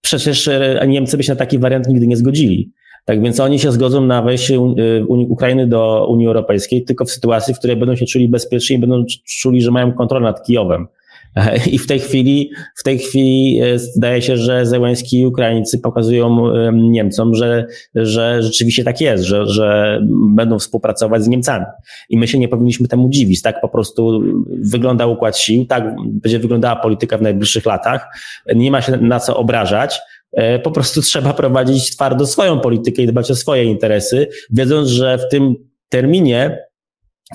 przecież 0.00 0.50
Niemcy 0.88 1.16
by 1.16 1.22
się 1.22 1.32
na 1.32 1.36
taki 1.36 1.58
wariant 1.58 1.88
nigdy 1.88 2.06
nie 2.06 2.16
zgodzili. 2.16 2.72
Tak 3.10 3.22
więc 3.22 3.40
oni 3.40 3.58
się 3.58 3.72
zgodzą 3.72 4.00
na 4.00 4.22
wejście 4.22 4.54
y, 4.54 5.04
Ukrainy 5.08 5.66
do 5.66 6.06
Unii 6.08 6.26
Europejskiej 6.26 6.84
tylko 6.84 7.04
w 7.04 7.10
sytuacji, 7.10 7.54
w 7.54 7.58
której 7.58 7.76
będą 7.76 7.96
się 7.96 8.06
czuli 8.06 8.28
bezpieczni 8.28 8.76
i 8.76 8.78
będą 8.78 9.04
czuli, 9.40 9.62
że 9.62 9.70
mają 9.70 9.92
kontrolę 9.92 10.24
nad 10.24 10.42
Kijowem. 10.42 10.86
I 11.72 11.78
w 11.78 11.86
tej 11.86 12.00
chwili, 12.00 12.50
w 12.76 12.82
tej 12.82 12.98
chwili 12.98 13.62
y, 13.62 13.78
zdaje 13.78 14.22
się, 14.22 14.36
że 14.36 14.66
Zełenski 14.66 15.20
i 15.20 15.26
Ukraińcy 15.26 15.78
pokazują 15.78 16.52
Niemcom, 16.72 17.34
że, 17.34 17.66
że 17.94 18.42
rzeczywiście 18.42 18.84
tak 18.84 19.00
jest, 19.00 19.24
że, 19.24 19.46
że 19.46 20.00
będą 20.34 20.58
współpracować 20.58 21.24
z 21.24 21.28
Niemcami. 21.28 21.64
I 22.10 22.18
my 22.18 22.28
się 22.28 22.38
nie 22.38 22.48
powinniśmy 22.48 22.88
temu 22.88 23.08
dziwić. 23.08 23.42
Tak 23.42 23.60
po 23.60 23.68
prostu 23.68 24.22
wygląda 24.70 25.06
układ 25.06 25.38
sił, 25.38 25.66
tak 25.66 25.94
będzie 25.98 26.38
wyglądała 26.38 26.76
polityka 26.76 27.18
w 27.18 27.22
najbliższych 27.22 27.66
latach. 27.66 28.06
Nie 28.54 28.70
ma 28.70 28.82
się 28.82 28.96
na 28.96 29.20
co 29.20 29.36
obrażać. 29.36 30.00
E, 30.32 30.58
po 30.58 30.70
prostu 30.70 31.02
trzeba 31.02 31.32
prowadzić 31.32 31.96
twardo 31.96 32.26
swoją 32.26 32.60
politykę 32.60 33.02
i 33.02 33.06
dbać 33.06 33.30
o 33.30 33.34
swoje 33.34 33.64
interesy, 33.64 34.28
wiedząc, 34.50 34.88
że 34.88 35.18
w 35.18 35.28
tym 35.28 35.54
terminie, 35.88 36.58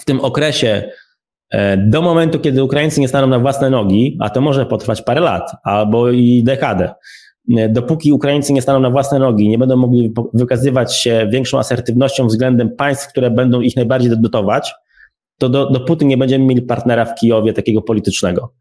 w 0.02 0.06
tym 0.06 0.20
okresie, 0.20 0.90
e, 1.52 1.78
do 1.78 2.02
momentu, 2.02 2.40
kiedy 2.40 2.64
Ukraińcy 2.64 3.02
nie 3.02 3.08
staną 3.08 3.28
na 3.28 3.40
własne 3.40 3.70
nogi, 3.70 4.18
a 4.22 4.30
to 4.30 4.42
może 4.42 4.66
potrwać 4.66 5.02
parę 5.02 5.22
lat 5.22 5.52
albo 5.64 6.12
i 6.12 6.44
dekadę, 6.44 6.94
e, 7.58 7.70
dopóki 7.70 8.14
Ukraińcy 8.14 8.54
nie 8.54 8.62
staną 8.62 8.80
na 8.80 8.90
własne 8.90 9.20
nogi, 9.20 9.50
nie 9.50 9.58
będą 9.58 9.78
mogli 9.78 10.14
wykazywać 10.34 10.96
się 10.96 11.28
większą 11.32 11.60
asertywnością 11.60 12.28
względem 12.28 12.76
państw, 12.76 13.08
które 13.08 13.32
będą 13.32 13.62
ich 13.62 13.76
najbardziej 13.76 14.12
dotować, 14.18 14.74
to 15.38 15.50
do, 15.50 15.70
dopóty 15.70 16.06
nie 16.06 16.18
będziemy 16.18 16.46
mieli 16.46 16.62
partnera 16.62 17.06
w 17.06 17.16
Kijowie 17.16 17.54
takiego 17.54 17.82
politycznego. 17.82 18.54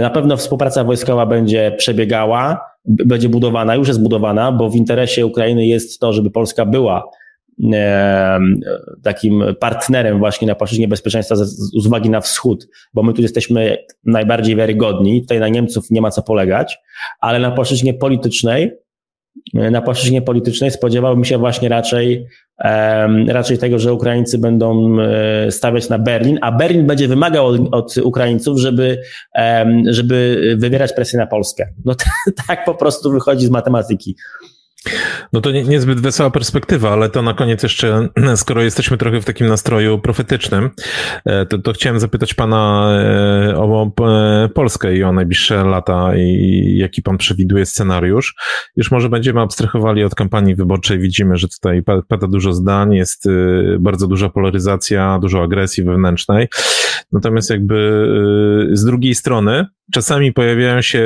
Na 0.00 0.10
pewno 0.10 0.36
współpraca 0.36 0.84
wojskowa 0.84 1.26
będzie 1.26 1.74
przebiegała, 1.78 2.60
będzie 2.84 3.28
budowana, 3.28 3.74
już 3.74 3.88
jest 3.88 4.02
budowana, 4.02 4.52
bo 4.52 4.70
w 4.70 4.76
interesie 4.76 5.26
Ukrainy 5.26 5.66
jest 5.66 6.00
to, 6.00 6.12
żeby 6.12 6.30
Polska 6.30 6.66
była 6.66 7.10
takim 9.02 9.44
partnerem 9.60 10.18
właśnie 10.18 10.48
na 10.48 10.54
płaszczyźnie 10.54 10.88
bezpieczeństwa 10.88 11.36
z, 11.36 11.86
uwagi 11.86 12.10
na 12.10 12.20
wschód, 12.20 12.68
bo 12.94 13.02
my 13.02 13.12
tu 13.12 13.22
jesteśmy 13.22 13.78
najbardziej 14.04 14.56
wiarygodni, 14.56 15.20
tutaj 15.20 15.40
na 15.40 15.48
Niemców 15.48 15.90
nie 15.90 16.00
ma 16.00 16.10
co 16.10 16.22
polegać, 16.22 16.78
ale 17.20 17.38
na 17.38 17.50
płaszczyźnie 17.50 17.94
politycznej 17.94 18.70
na 19.54 19.82
płaszczyźnie 19.82 20.22
politycznej 20.22 20.70
spodziewałbym 20.70 21.24
się 21.24 21.38
właśnie 21.38 21.68
raczej, 21.68 22.26
raczej 23.28 23.58
tego, 23.58 23.78
że 23.78 23.92
Ukraińcy 23.92 24.38
będą 24.38 25.00
e, 25.00 25.50
stawiać 25.50 25.88
na 25.88 25.98
Berlin, 25.98 26.38
a 26.42 26.52
Berlin 26.52 26.86
będzie 26.86 27.08
wymagał 27.08 27.46
od, 27.72 27.96
Ukraińców, 27.96 28.58
żeby, 28.58 29.02
żeby 29.86 30.54
wywierać 30.58 30.92
presję 30.92 31.18
na 31.18 31.26
Polskę. 31.26 31.68
No 31.84 31.94
tak 32.48 32.64
po 32.64 32.74
prostu 32.74 33.10
wychodzi 33.10 33.46
z 33.46 33.50
matematyki. 33.50 34.16
No 35.32 35.40
to 35.40 35.50
nie, 35.50 35.64
niezbyt 35.64 36.00
wesoła 36.00 36.30
perspektywa, 36.30 36.90
ale 36.90 37.10
to 37.10 37.22
na 37.22 37.34
koniec 37.34 37.62
jeszcze, 37.62 38.08
skoro 38.36 38.62
jesteśmy 38.62 38.96
trochę 38.96 39.20
w 39.20 39.24
takim 39.24 39.46
nastroju 39.46 39.98
profetycznym, 39.98 40.70
e, 41.24 41.46
to, 41.46 41.58
to 41.58 41.72
chciałem 41.72 42.00
zapytać 42.00 42.34
pana 42.34 42.92
e, 42.92 43.56
o 43.56 43.92
e, 44.00 44.48
Polskę 44.48 44.96
i 44.96 45.02
o 45.02 45.12
najbliższe 45.12 45.64
lata 45.64 46.16
i 46.16 46.76
jaki 46.78 47.02
pan 47.02 47.18
przewiduje 47.18 47.66
scenariusz. 47.66 48.34
Już 48.76 48.90
może 48.90 49.08
będziemy 49.08 49.40
abstrahowali 49.40 50.04
od 50.04 50.14
kampanii 50.14 50.54
wyborczej. 50.54 50.98
Widzimy, 50.98 51.36
że 51.36 51.48
tutaj 51.48 51.82
pada 52.08 52.26
dużo 52.26 52.52
zdań, 52.52 52.94
jest 52.94 53.28
bardzo 53.78 54.06
duża 54.06 54.28
polaryzacja, 54.28 55.18
dużo 55.22 55.42
agresji 55.42 55.84
wewnętrznej. 55.84 56.48
Natomiast 57.12 57.50
jakby 57.50 58.06
z 58.72 58.84
drugiej 58.84 59.14
strony, 59.14 59.66
czasami 59.92 60.32
pojawiają 60.32 60.82
się 60.82 61.04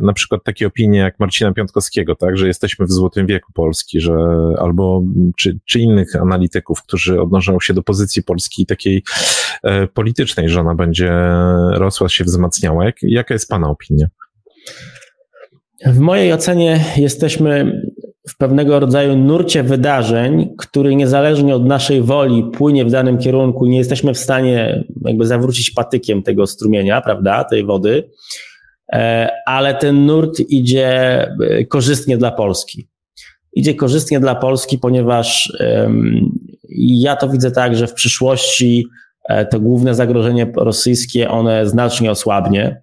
na 0.00 0.12
przykład 0.12 0.44
takie 0.44 0.66
opinie 0.66 0.98
jak 0.98 1.20
Marcina 1.20 1.52
Piątka 1.52 1.77
Kwiatkowskiego, 1.78 2.16
tak, 2.16 2.36
że 2.36 2.46
jesteśmy 2.46 2.86
w 2.86 2.92
złotym 2.92 3.26
wieku 3.26 3.52
Polski, 3.52 4.00
że 4.00 4.14
albo 4.58 5.02
czy, 5.36 5.58
czy 5.64 5.80
innych 5.80 6.16
analityków, 6.16 6.82
którzy 6.82 7.20
odnoszą 7.20 7.60
się 7.60 7.74
do 7.74 7.82
pozycji 7.82 8.22
Polski 8.22 8.66
takiej 8.66 9.02
e, 9.62 9.86
politycznej, 9.86 10.48
że 10.48 10.60
ona 10.60 10.74
będzie 10.74 11.12
rosła, 11.72 12.08
się 12.08 12.24
wzmacniała. 12.24 12.84
Jak, 12.84 12.96
jaka 13.02 13.34
jest 13.34 13.48
Pana 13.48 13.70
opinia? 13.70 14.06
W 15.86 15.98
mojej 15.98 16.32
ocenie 16.32 16.84
jesteśmy 16.96 17.82
w 18.28 18.36
pewnego 18.36 18.80
rodzaju 18.80 19.16
nurcie 19.16 19.62
wydarzeń, 19.62 20.54
który 20.58 20.96
niezależnie 20.96 21.54
od 21.54 21.66
naszej 21.66 22.02
woli 22.02 22.50
płynie 22.52 22.84
w 22.84 22.90
danym 22.90 23.18
kierunku, 23.18 23.66
nie 23.66 23.78
jesteśmy 23.78 24.14
w 24.14 24.18
stanie 24.18 24.84
jakby 25.04 25.26
zawrócić 25.26 25.70
patykiem 25.70 26.22
tego 26.22 26.46
strumienia, 26.46 27.00
prawda, 27.00 27.44
tej 27.44 27.64
wody, 27.64 28.10
ale 29.46 29.74
ten 29.74 30.06
nurt 30.06 30.40
idzie 30.40 31.22
e, 31.22 31.64
korzystnie 31.64 32.18
dla 32.18 32.30
Polski. 32.30 32.88
Idzie 33.52 33.74
korzystnie 33.74 34.20
dla 34.20 34.34
Polski, 34.34 34.78
ponieważ 34.78 35.52
ja 36.78 37.16
to 37.16 37.28
widzę 37.28 37.50
tak, 37.50 37.76
że 37.76 37.86
w 37.86 37.94
przyszłości 37.94 38.86
e, 39.28 39.46
to 39.46 39.60
główne 39.60 39.94
zagrożenie 39.94 40.52
rosyjskie, 40.56 41.30
one 41.30 41.68
znacznie 41.68 42.10
osłabnie. 42.10 42.82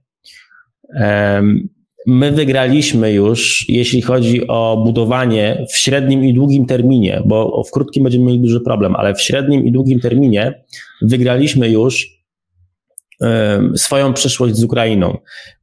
My 2.08 2.32
wygraliśmy 2.32 3.12
już, 3.14 3.66
jeśli 3.70 4.01
chodzi 4.01 4.47
o 4.47 4.82
budowanie 4.86 5.66
w 5.74 5.78
średnim 5.78 6.26
i 6.26 6.34
długim 6.34 6.66
terminie, 6.66 7.22
bo 7.26 7.64
w 7.64 7.72
krótkim 7.72 8.03
będziemy 8.03 8.26
mieli 8.26 8.39
duży 8.39 8.62
problem, 8.62 8.95
ale 8.95 9.16
w 9.16 9.22
średnim 9.22 9.66
i 9.66 9.72
długim 9.72 9.99
terminie 9.99 10.64
wygraliśmy 11.01 11.70
już 11.70 12.16
swoją 13.76 14.14
przyszłość 14.14 14.56
z 14.56 14.64
Ukrainą. 14.64 15.18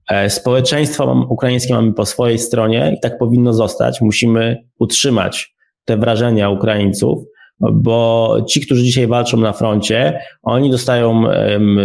E, 0.09 0.31
społeczeństwo 0.31 1.27
ukraińskie 1.29 1.75
mamy 1.75 1.93
po 1.93 2.07
swojej 2.07 2.39
stronie 2.39 2.95
i 2.97 3.01
tak 3.01 3.19
powinno 3.19 3.53
zostać. 3.53 4.01
Musimy 4.01 4.65
utrzymać 4.79 5.55
te 5.85 5.97
wrażenia 5.97 6.51
Ukraińców, 6.51 7.25
bo 7.73 8.37
ci, 8.49 8.61
którzy 8.61 8.83
dzisiaj 8.83 9.07
walczą 9.07 9.37
na 9.37 9.53
froncie, 9.53 10.21
oni 10.43 10.71
dostają 10.71 11.25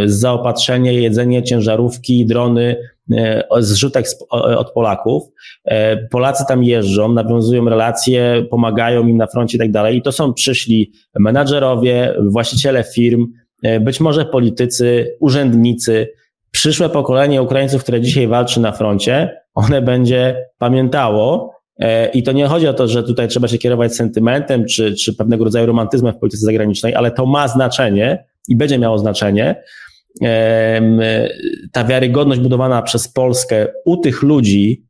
zaopatrzenie, 0.06 0.94
jedzenie, 0.94 1.44
ciężarówki, 1.44 2.26
drony, 2.26 2.76
e, 3.12 3.44
zrzutek 3.60 4.06
od 4.30 4.72
Polaków. 4.72 5.24
E, 5.66 5.98
Polacy 5.98 6.44
tam 6.48 6.64
jeżdżą, 6.64 7.14
nawiązują 7.14 7.70
relacje, 7.70 8.46
pomagają 8.50 9.08
im 9.08 9.18
na 9.18 9.28
froncie 9.28 9.58
i 9.58 9.60
tak 9.60 9.72
dalej. 9.72 9.98
I 9.98 10.02
to 10.02 10.12
są 10.12 10.34
przyszli 10.34 10.92
menadżerowie, 11.20 12.16
właściciele 12.20 12.84
firm, 12.84 13.28
być 13.82 14.00
może 14.00 14.26
politycy, 14.26 15.16
urzędnicy. 15.20 16.08
Przyszłe 16.52 16.90
pokolenie 16.90 17.42
Ukraińców, 17.42 17.84
które 17.84 18.02
dzisiaj 18.02 18.28
walczy 18.28 18.60
na 18.60 18.72
froncie, 18.72 19.42
one 19.54 19.82
będzie 19.82 20.46
pamiętało, 20.58 21.58
E, 21.80 22.10
I 22.10 22.24
to 22.24 22.32
nie 22.32 22.48
chodzi 22.48 22.68
o 22.68 22.74
to, 22.74 22.88
że 22.88 23.04
tutaj 23.04 23.28
trzeba 23.28 23.48
się 23.48 23.58
kierować 23.58 23.96
sentymentem 23.96 24.66
czy, 24.66 24.96
czy 24.96 25.16
pewnego 25.16 25.44
rodzaju 25.44 25.66
romantyzmem 25.66 26.14
w 26.14 26.18
polityce 26.18 26.46
zagranicznej, 26.46 26.96
ale 26.96 27.12
to 27.12 27.26
ma 27.26 27.48
znaczenie 27.48 28.26
i 28.48 28.56
będzie 28.56 28.80
miało 28.80 28.98
znaczenie. 28.98 29.64
Ta 31.72 31.84
wiarygodność 31.84 32.42
budowana 32.42 32.82
przez 32.82 33.08
Polskę 33.08 33.68
u 33.86 33.98
tych 33.98 34.24
ludzi 34.24 34.84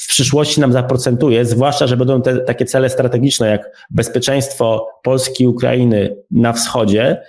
w 0.00 0.08
przyszłości 0.08 0.60
nam 0.60 0.72
zaprocentuje, 0.72 1.44
zwłaszcza, 1.44 1.86
że 1.86 1.96
będą 1.96 2.22
te 2.22 2.36
takie 2.36 2.64
cele 2.64 2.90
strategiczne 2.90 3.48
jak 3.48 3.86
bezpieczeństwo 3.90 4.88
Polski 5.02 5.44
i 5.44 5.48
Ukrainy 5.48 6.16
na 6.30 6.52
wschodzie. 6.52 7.22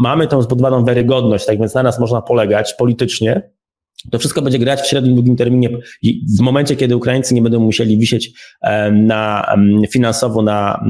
Mamy 0.00 0.26
tą 0.26 0.42
zbudowaną 0.42 0.84
wiarygodność, 0.84 1.46
tak 1.46 1.58
więc 1.58 1.74
na 1.74 1.82
nas 1.82 1.98
można 2.00 2.22
polegać 2.22 2.74
politycznie 2.74 3.50
to 4.10 4.18
wszystko 4.18 4.42
będzie 4.42 4.58
grać 4.58 4.80
w 4.80 4.86
średnim, 4.86 5.14
długim 5.14 5.36
terminie 5.36 5.68
w 6.38 6.40
momencie, 6.40 6.76
kiedy 6.76 6.96
Ukraińcy 6.96 7.34
nie 7.34 7.42
będą 7.42 7.60
musieli 7.60 7.98
wisieć 7.98 8.32
na, 8.92 9.54
finansowo 9.90 10.42
na, 10.42 10.84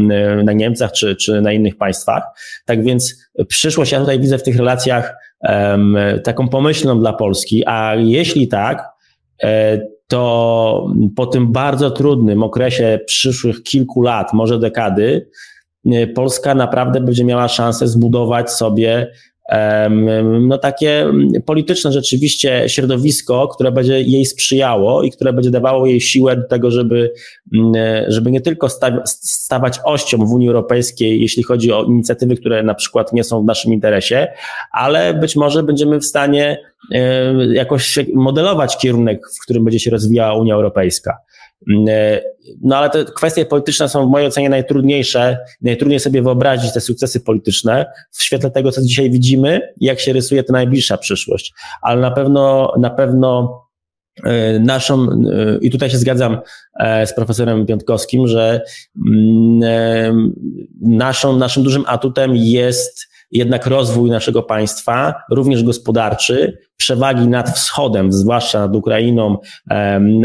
na 0.44 0.53
Niemcach 0.53 0.92
czy, 0.92 1.16
czy 1.16 1.40
na 1.40 1.53
innych 1.53 1.76
państwach. 1.76 2.22
Tak 2.64 2.84
więc 2.84 3.30
przyszłość 3.49 3.92
ja 3.92 4.01
tutaj 4.01 4.20
widzę 4.20 4.38
w 4.38 4.42
tych 4.42 4.57
relacjach 4.57 5.14
taką 6.24 6.49
pomyślną 6.49 7.01
dla 7.01 7.12
Polski, 7.12 7.62
a 7.66 7.94
jeśli 7.94 8.49
tak, 8.49 8.88
e, 9.42 9.80
to 10.07 10.86
po 11.16 11.26
tym 11.26 11.53
bardzo 11.53 11.90
trudnym 11.90 12.42
okresie 12.42 13.01
przyszłych 13.07 13.62
kilku 13.62 14.03
lat, 14.03 14.32
może 14.32 14.59
dekady, 14.59 15.28
Polska 16.14 16.55
naprawdę 16.55 17.01
będzie 17.01 17.24
miała 17.24 17.49
szansę 17.49 17.89
zbudować 17.89 18.51
sobie 18.51 19.12
no 20.41 20.59
takie 20.59 21.07
polityczne 21.47 21.93
rzeczywiście 21.93 22.64
środowisko, 22.66 23.49
które 23.49 23.72
będzie 23.72 24.01
jej 24.01 24.26
sprzyjało 24.26 25.03
i 25.03 25.11
które 25.11 25.32
będzie 25.32 25.51
dawało 25.51 25.86
jej 25.86 26.01
siłę 26.01 26.36
do 26.36 26.49
tego, 26.49 26.70
żeby, 26.70 27.12
żeby 28.09 28.30
nie 28.30 28.41
tylko 28.41 28.68
stawać 29.22 29.80
ością 29.84 30.18
w 30.18 30.32
Unii 30.32 30.49
Europejskiej, 30.49 31.20
jeśli 31.20 31.43
chodzi 31.43 31.72
o 31.72 31.84
inicjatywy, 31.84 32.36
które 32.36 32.62
na 32.62 32.74
przykład 32.74 33.12
nie 33.12 33.24
są 33.24 33.43
w 33.43 33.47
naszym 33.47 33.72
interesie, 33.72 34.28
ale 34.72 35.14
być 35.14 35.36
może 35.36 35.62
będziemy 35.62 36.01
w 36.01 36.05
stanie 36.05 36.59
jakoś 37.53 37.99
modelować 38.14 38.78
kierunek, 38.78 39.20
w 39.39 39.43
którym 39.43 39.64
będzie 39.64 39.80
się 39.80 39.91
rozwijała 39.91 40.41
Unia 40.41 40.55
Europejska. 40.55 41.16
E, 41.88 42.20
no 42.62 42.76
ale 42.76 42.90
te 42.90 43.04
kwestie 43.04 43.44
polityczne 43.44 43.88
są 43.88 44.06
w 44.06 44.11
mojej 44.11 44.28
ocenie 44.28 44.48
najtrudniejsze. 44.48 45.38
Najtrudniej 45.61 46.00
sobie 46.00 46.22
wyobrazić 46.22 46.72
te 46.72 46.80
sukcesy 46.80 47.20
polityczne 47.20 47.86
w 48.11 48.22
świetle 48.22 48.50
tego, 48.50 48.72
co 48.72 48.82
dzisiaj 48.82 49.11
widzimy, 49.11 49.61
jak 49.80 50.00
się 50.00 50.12
rysuje 50.12 50.44
ta 50.44 50.52
najbliższa 50.52 50.98
przyszłość. 50.98 51.52
Ale 51.82 52.00
na 52.00 52.11
pewno, 52.11 52.72
na 52.78 52.90
pewno 52.90 53.61
e, 54.24 54.59
naszą, 54.59 55.02
e, 55.02 55.59
i 55.61 55.70
tutaj 55.70 55.90
się 55.90 55.98
zgadzam 55.98 56.38
z 57.06 57.14
profesorem 57.14 57.66
Piątkowskim, 57.66 58.26
że 58.26 58.61
mm, 59.09 60.32
naszą, 60.80 61.36
naszym 61.36 61.62
dużym 61.62 61.84
atutem 61.86 62.36
jest 62.36 63.09
jednak 63.31 63.66
rozwój 63.66 64.11
naszego 64.11 64.43
państwa, 64.43 65.14
również 65.31 65.62
gospodarczy, 65.62 66.59
przewagi 66.76 67.29
nad 67.29 67.51
wschodem, 67.51 68.12
zwłaszcza 68.12 68.61
nad 68.61 68.76
Ukrainą, 68.76 69.37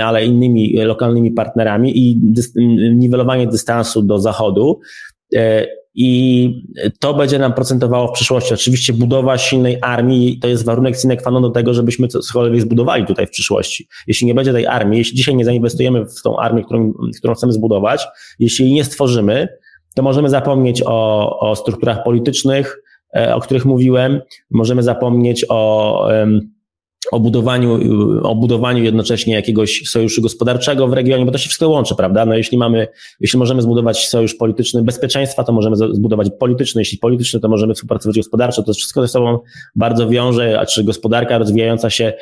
ale 0.03 0.25
innymi 0.25 0.73
lokalnymi 0.77 1.31
partnerami 1.31 1.97
i 1.97 2.19
niwelowanie 2.95 3.47
dystansu 3.47 4.01
do 4.01 4.19
zachodu. 4.19 4.79
E, 5.35 5.67
I 5.95 6.49
to 6.99 7.13
będzie 7.13 7.39
nam 7.39 7.53
procentowało 7.53 8.07
w 8.07 8.11
przyszłości. 8.11 8.53
Oczywiście 8.53 8.93
budowa 8.93 9.37
silnej 9.37 9.77
armii 9.81 10.39
to 10.39 10.47
jest 10.47 10.65
warunek 10.65 10.97
sine 10.97 11.17
qua 11.17 11.31
non 11.31 11.41
do 11.41 11.49
tego, 11.49 11.73
żebyśmy 11.73 12.07
cokolwiek 12.07 12.61
zbudowali 12.61 13.05
tutaj 13.05 13.27
w 13.27 13.29
przyszłości. 13.29 13.87
Jeśli 14.07 14.27
nie 14.27 14.33
będzie 14.33 14.53
tej 14.53 14.67
armii, 14.67 14.97
jeśli 14.97 15.17
dzisiaj 15.17 15.35
nie 15.35 15.45
zainwestujemy 15.45 16.05
w 16.05 16.21
tą 16.21 16.37
armię, 16.37 16.63
którą, 16.63 16.93
którą 17.17 17.33
chcemy 17.33 17.53
zbudować, 17.53 18.07
jeśli 18.39 18.65
jej 18.65 18.73
nie 18.73 18.83
stworzymy, 18.83 19.47
to 19.95 20.03
możemy 20.03 20.29
zapomnieć 20.29 20.83
o, 20.85 21.39
o 21.39 21.55
strukturach 21.55 22.03
politycznych, 22.03 22.83
o 23.33 23.39
których 23.39 23.65
mówiłem. 23.65 24.21
Możemy 24.51 24.83
zapomnieć 24.83 25.45
o 25.49 26.07
o 27.13 27.19
budowaniu, 27.19 27.79
o 28.23 28.35
budowaniu 28.35 28.83
jednocześnie 28.83 29.33
jakiegoś 29.33 29.81
sojuszu 29.85 30.21
gospodarczego 30.21 30.87
w 30.87 30.93
regionie, 30.93 31.25
bo 31.25 31.31
to 31.31 31.37
się 31.37 31.47
wszystko 31.47 31.69
łączy, 31.69 31.95
prawda? 31.95 32.25
No 32.25 32.35
jeśli 32.35 32.57
mamy, 32.57 32.87
jeśli 33.19 33.39
możemy 33.39 33.61
zbudować 33.61 34.07
sojusz 34.07 34.35
polityczny 34.35 34.83
bezpieczeństwa, 34.83 35.43
to 35.43 35.53
możemy 35.53 35.75
zbudować 35.75 36.27
polityczny, 36.39 36.81
jeśli 36.81 36.97
polityczny, 36.97 37.39
to 37.39 37.49
możemy 37.49 37.73
współpracować 37.73 38.17
gospodarczo, 38.17 38.63
to 38.63 38.73
wszystko 38.73 39.01
ze 39.01 39.07
sobą 39.07 39.39
bardzo 39.75 40.09
wiąże, 40.09 40.59
a 40.59 40.65
czy 40.65 40.83
gospodarka 40.83 41.37
rozwijająca 41.37 41.89
się, 41.89 42.13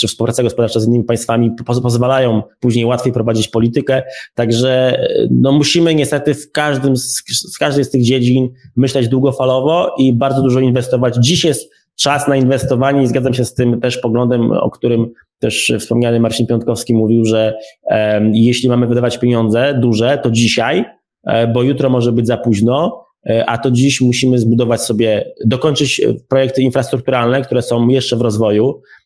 czy 0.00 0.08
współpraca 0.08 0.42
gospodarcza 0.42 0.80
z 0.80 0.86
innymi 0.86 1.04
państwami 1.04 1.50
pozwalają 1.82 2.42
później 2.60 2.84
łatwiej 2.84 3.12
prowadzić 3.12 3.48
politykę, 3.48 4.02
także 4.34 5.00
no 5.30 5.52
musimy 5.52 5.94
niestety 5.94 6.34
w 6.34 6.52
każdym, 6.52 6.96
z, 6.96 7.58
każdej 7.58 7.84
z 7.84 7.90
tych 7.90 8.02
dziedzin 8.02 8.48
myśleć 8.76 9.08
długofalowo 9.08 9.94
i 9.98 10.12
bardzo 10.12 10.42
dużo 10.42 10.60
inwestować. 10.60 11.16
Dziś 11.16 11.44
jest 11.44 11.75
czas 11.96 12.28
na 12.28 12.36
inwestowanie 12.36 13.02
i 13.02 13.06
zgadzam 13.06 13.34
się 13.34 13.44
z 13.44 13.54
tym 13.54 13.80
też 13.80 13.98
poglądem, 13.98 14.52
o 14.52 14.70
którym 14.70 15.06
też 15.38 15.72
wspomniany 15.78 16.20
Marcin 16.20 16.46
Piątkowski 16.46 16.94
mówił, 16.94 17.24
że 17.24 17.54
e, 17.90 18.30
jeśli 18.34 18.68
mamy 18.68 18.86
wydawać 18.86 19.18
pieniądze 19.18 19.78
duże, 19.80 20.18
to 20.22 20.30
dzisiaj, 20.30 20.84
e, 21.26 21.46
bo 21.46 21.62
jutro 21.62 21.90
może 21.90 22.12
być 22.12 22.26
za 22.26 22.36
późno, 22.36 23.04
e, 23.26 23.46
a 23.46 23.58
to 23.58 23.70
dziś 23.70 24.00
musimy 24.00 24.38
zbudować 24.38 24.82
sobie, 24.82 25.24
dokończyć 25.46 26.02
projekty 26.28 26.62
infrastrukturalne, 26.62 27.42
które 27.42 27.62
są 27.62 27.88
jeszcze 27.88 28.16
w 28.16 28.20
rozwoju, 28.20 28.80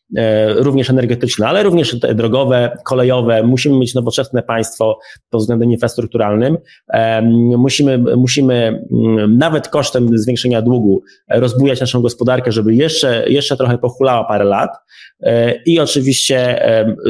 również 0.55 0.89
energetyczne, 0.89 1.47
ale 1.47 1.63
również 1.63 1.95
drogowe, 1.95 2.77
kolejowe. 2.85 3.43
Musimy 3.43 3.77
mieć 3.77 3.93
nowoczesne 3.93 4.43
państwo 4.43 4.99
pod 5.29 5.41
względem 5.41 5.71
infrastrukturalnym. 5.71 6.57
E, 6.93 7.21
musimy, 7.57 7.97
musimy 7.97 8.85
mm, 8.91 9.37
nawet 9.37 9.67
kosztem 9.67 10.17
zwiększenia 10.17 10.61
długu 10.61 11.01
rozbujać 11.29 11.79
naszą 11.79 12.01
gospodarkę, 12.01 12.51
żeby 12.51 12.75
jeszcze, 12.75 13.29
jeszcze 13.29 13.57
trochę 13.57 13.77
pochulała 13.77 14.23
parę 14.23 14.45
lat 14.45 14.71
e, 15.19 15.55
i 15.65 15.79
oczywiście 15.79 16.61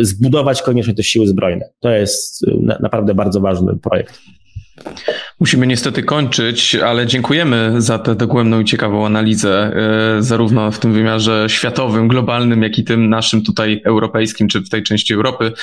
zbudować 0.02 0.62
koniecznie 0.62 0.94
te 0.94 1.04
siły 1.04 1.28
zbrojne. 1.28 1.70
To 1.80 1.90
jest 1.90 2.46
naprawdę 2.80 3.16
bardzo 3.16 3.40
ważny 3.40 3.78
projekt. 3.78 4.20
Musimy 5.40 5.68
niestety 5.68 6.04
kończyć, 6.04 6.76
ale 6.76 7.08
dziękujemy 7.08 7.82
za 7.82 8.00
tę 8.00 8.16
dogłębną 8.16 8.60
i 8.60 8.66
ciekawą 8.66 9.06
analizę, 9.06 9.72
e, 10.18 10.24
zarówno 10.24 10.72
w 10.72 10.80
tym 10.80 10.94
wymiarze 10.94 11.46
światowym, 11.50 12.08
globalnym, 12.08 12.64
jak 12.64 12.78
i 12.78 12.84
tym 12.84 13.10
naszym 13.10 13.44
tutaj 13.44 13.82
europejskim, 13.86 14.48
czy 14.48 14.62
w 14.62 14.70
tej 14.70 14.84
części 14.84 15.14
Europy. 15.14 15.54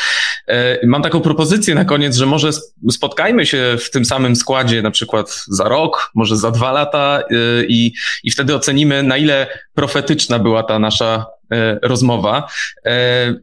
E, 0.49 0.87
mam 0.87 1.03
taką 1.03 1.21
propozycję 1.21 1.75
na 1.75 1.85
koniec, 1.85 2.17
że 2.17 2.27
może 2.27 2.51
spotkajmy 2.91 3.47
się 3.47 3.77
w 3.81 3.91
tym 3.91 4.05
samym 4.05 4.37
składzie 4.37 4.83
na 4.83 4.91
przykład 4.91 5.45
za 5.49 5.69
rok, 5.69 6.11
może 6.15 6.37
za 6.37 6.51
dwa 6.51 6.73
lata 6.73 7.21
e, 7.31 7.65
i, 7.65 7.93
i 8.25 8.31
wtedy 8.31 8.55
ocenimy, 8.55 9.03
na 9.03 9.17
ile 9.17 9.47
profetyczna 9.75 10.39
była 10.39 10.63
ta 10.63 10.79
nasza 10.79 11.38
rozmowa. 11.83 12.49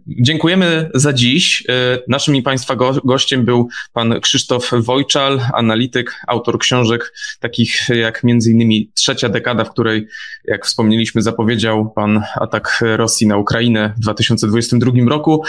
Dziękujemy 0.08 0.90
za 0.94 1.14
dziś. 1.14 1.64
Naszym 2.08 2.36
i 2.36 2.42
Państwa 2.42 2.76
gościem 3.06 3.46
był 3.46 3.70
pan 3.94 4.20
Krzysztof 4.22 4.72
Wojczal, 4.74 5.42
analityk, 5.54 6.16
autor 6.28 6.60
książek 6.60 7.14
takich 7.40 7.90
jak 7.90 8.24
między 8.24 8.52
innymi 8.52 8.92
Trzecia 8.94 9.30
dekada, 9.30 9.64
w 9.64 9.72
której, 9.72 10.08
jak 10.46 10.66
wspomnieliśmy, 10.66 11.22
zapowiedział 11.22 11.92
pan 11.96 12.24
atak 12.36 12.84
Rosji 12.96 13.28
na 13.28 13.38
Ukrainę 13.38 13.94
w 13.98 14.00
2022 14.00 14.92
roku. 15.08 15.44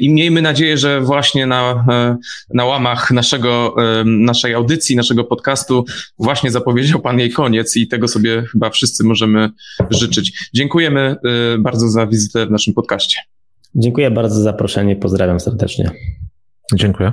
I 0.00 0.10
miejmy 0.10 0.42
nadzieję, 0.42 0.78
że 0.78 1.00
właśnie 1.00 1.46
na, 1.46 1.84
na 2.54 2.64
łamach 2.64 3.10
naszego, 3.10 3.76
naszej 4.04 4.54
audycji, 4.54 4.96
naszego 4.96 5.24
podcastu 5.24 5.84
właśnie 6.18 6.50
zapowiedział 6.50 7.00
pan 7.00 7.18
jej 7.18 7.30
koniec 7.30 7.76
i 7.76 7.88
tego 7.88 8.08
sobie 8.08 8.42
chyba 8.52 8.70
wszyscy 8.70 9.04
możemy 9.04 9.50
życzyć. 9.90 10.32
Dziękujemy 10.54 11.16
bardzo 11.58 11.69
za 11.76 12.06
wizytę 12.06 12.46
w 12.46 12.50
naszym 12.50 12.74
podcaście. 12.74 13.18
Dziękuję 13.74 14.10
bardzo 14.10 14.34
za 14.34 14.42
zaproszenie. 14.42 14.96
Pozdrawiam 14.96 15.40
serdecznie. 15.40 15.90
Dziękuję. 16.74 17.12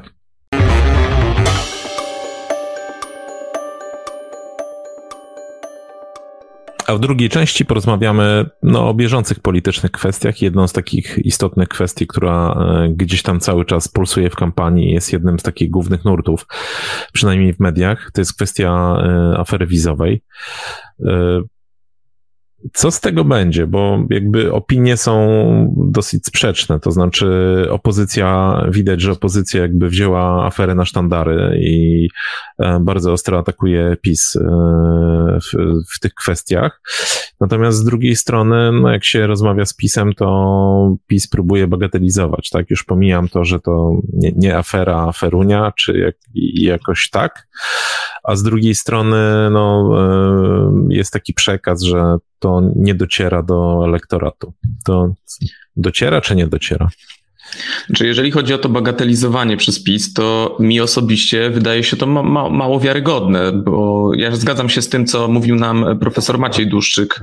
A 6.87 6.95
w 6.95 6.99
drugiej 6.99 7.29
części 7.29 7.65
porozmawiamy 7.65 8.45
no, 8.63 8.89
o 8.89 8.93
bieżących 8.93 9.39
politycznych 9.39 9.91
kwestiach. 9.91 10.41
Jedną 10.41 10.67
z 10.67 10.73
takich 10.73 11.19
istotnych 11.23 11.67
kwestii, 11.67 12.07
która 12.07 12.51
e, 12.51 12.89
gdzieś 12.89 13.21
tam 13.21 13.39
cały 13.39 13.65
czas 13.65 13.87
pulsuje 13.87 14.29
w 14.29 14.35
kampanii, 14.35 14.93
jest 14.93 15.13
jednym 15.13 15.39
z 15.39 15.43
takich 15.43 15.69
głównych 15.69 16.05
nurtów, 16.05 16.47
przynajmniej 17.13 17.53
w 17.53 17.59
mediach, 17.59 18.11
to 18.13 18.21
jest 18.21 18.33
kwestia 18.33 18.97
e, 19.03 19.37
afery 19.39 19.67
wizowej. 19.67 20.21
Co 22.73 22.91
z 22.91 22.99
tego 22.99 23.23
będzie? 23.23 23.67
Bo 23.67 23.99
jakby 24.09 24.53
opinie 24.53 24.97
są 24.97 25.27
dosyć 25.77 26.25
sprzeczne. 26.25 26.79
To 26.79 26.91
znaczy, 26.91 27.27
opozycja, 27.69 28.61
widać, 28.69 29.01
że 29.01 29.11
opozycja 29.11 29.61
jakby 29.61 29.89
wzięła 29.89 30.45
aferę 30.45 30.75
na 30.75 30.85
sztandary 30.85 31.59
i 31.61 32.07
e, 32.59 32.79
bardzo 32.79 33.11
ostro 33.11 33.39
atakuje 33.39 33.97
PiS 34.01 34.35
e, 34.35 34.39
w, 35.39 35.57
w 35.95 35.99
tych 35.99 36.13
kwestiach. 36.13 36.81
Natomiast 37.39 37.77
z 37.77 37.83
drugiej 37.83 38.15
strony, 38.15 38.71
no 38.71 38.91
jak 38.91 39.05
się 39.05 39.27
rozmawia 39.27 39.65
z 39.65 39.73
PiSem, 39.73 40.13
to 40.13 40.95
PiS 41.07 41.27
próbuje 41.27 41.67
bagatelizować, 41.67 42.49
tak? 42.49 42.69
Już 42.69 42.83
pomijam 42.83 43.27
to, 43.27 43.45
że 43.45 43.59
to 43.59 43.91
nie, 44.13 44.31
nie 44.35 44.57
afera, 44.57 45.07
aferunia, 45.07 45.73
czy 45.77 45.97
jak, 45.97 46.15
jakoś 46.53 47.09
tak. 47.09 47.47
A 48.23 48.35
z 48.35 48.43
drugiej 48.43 48.75
strony, 48.75 49.49
no, 49.51 49.93
e, 49.99 50.93
jest 50.93 51.13
taki 51.13 51.33
przekaz, 51.33 51.81
że 51.81 52.17
to 52.39 52.61
nie 52.75 52.95
dociera 52.95 53.43
do 53.43 53.83
elektoratu. 53.85 54.53
To 54.85 55.13
dociera 55.75 56.21
czy 56.21 56.35
nie 56.35 56.47
dociera? 56.47 56.89
Czy 57.95 58.07
jeżeli 58.07 58.31
chodzi 58.31 58.53
o 58.53 58.57
to 58.57 58.69
bagatelizowanie 58.69 59.57
przez 59.57 59.83
PiS, 59.83 60.13
to 60.13 60.57
mi 60.59 60.81
osobiście 60.81 61.49
wydaje 61.49 61.83
się 61.83 61.97
to 61.97 62.05
ma, 62.05 62.23
ma, 62.23 62.49
mało 62.49 62.79
wiarygodne, 62.79 63.51
bo 63.51 64.11
ja 64.15 64.35
zgadzam 64.35 64.69
się 64.69 64.81
z 64.81 64.89
tym, 64.89 65.05
co 65.05 65.27
mówił 65.27 65.55
nam 65.55 65.99
profesor 65.99 66.39
Maciej 66.39 66.67
Duszczyk 66.67 67.15
y, 67.15 67.21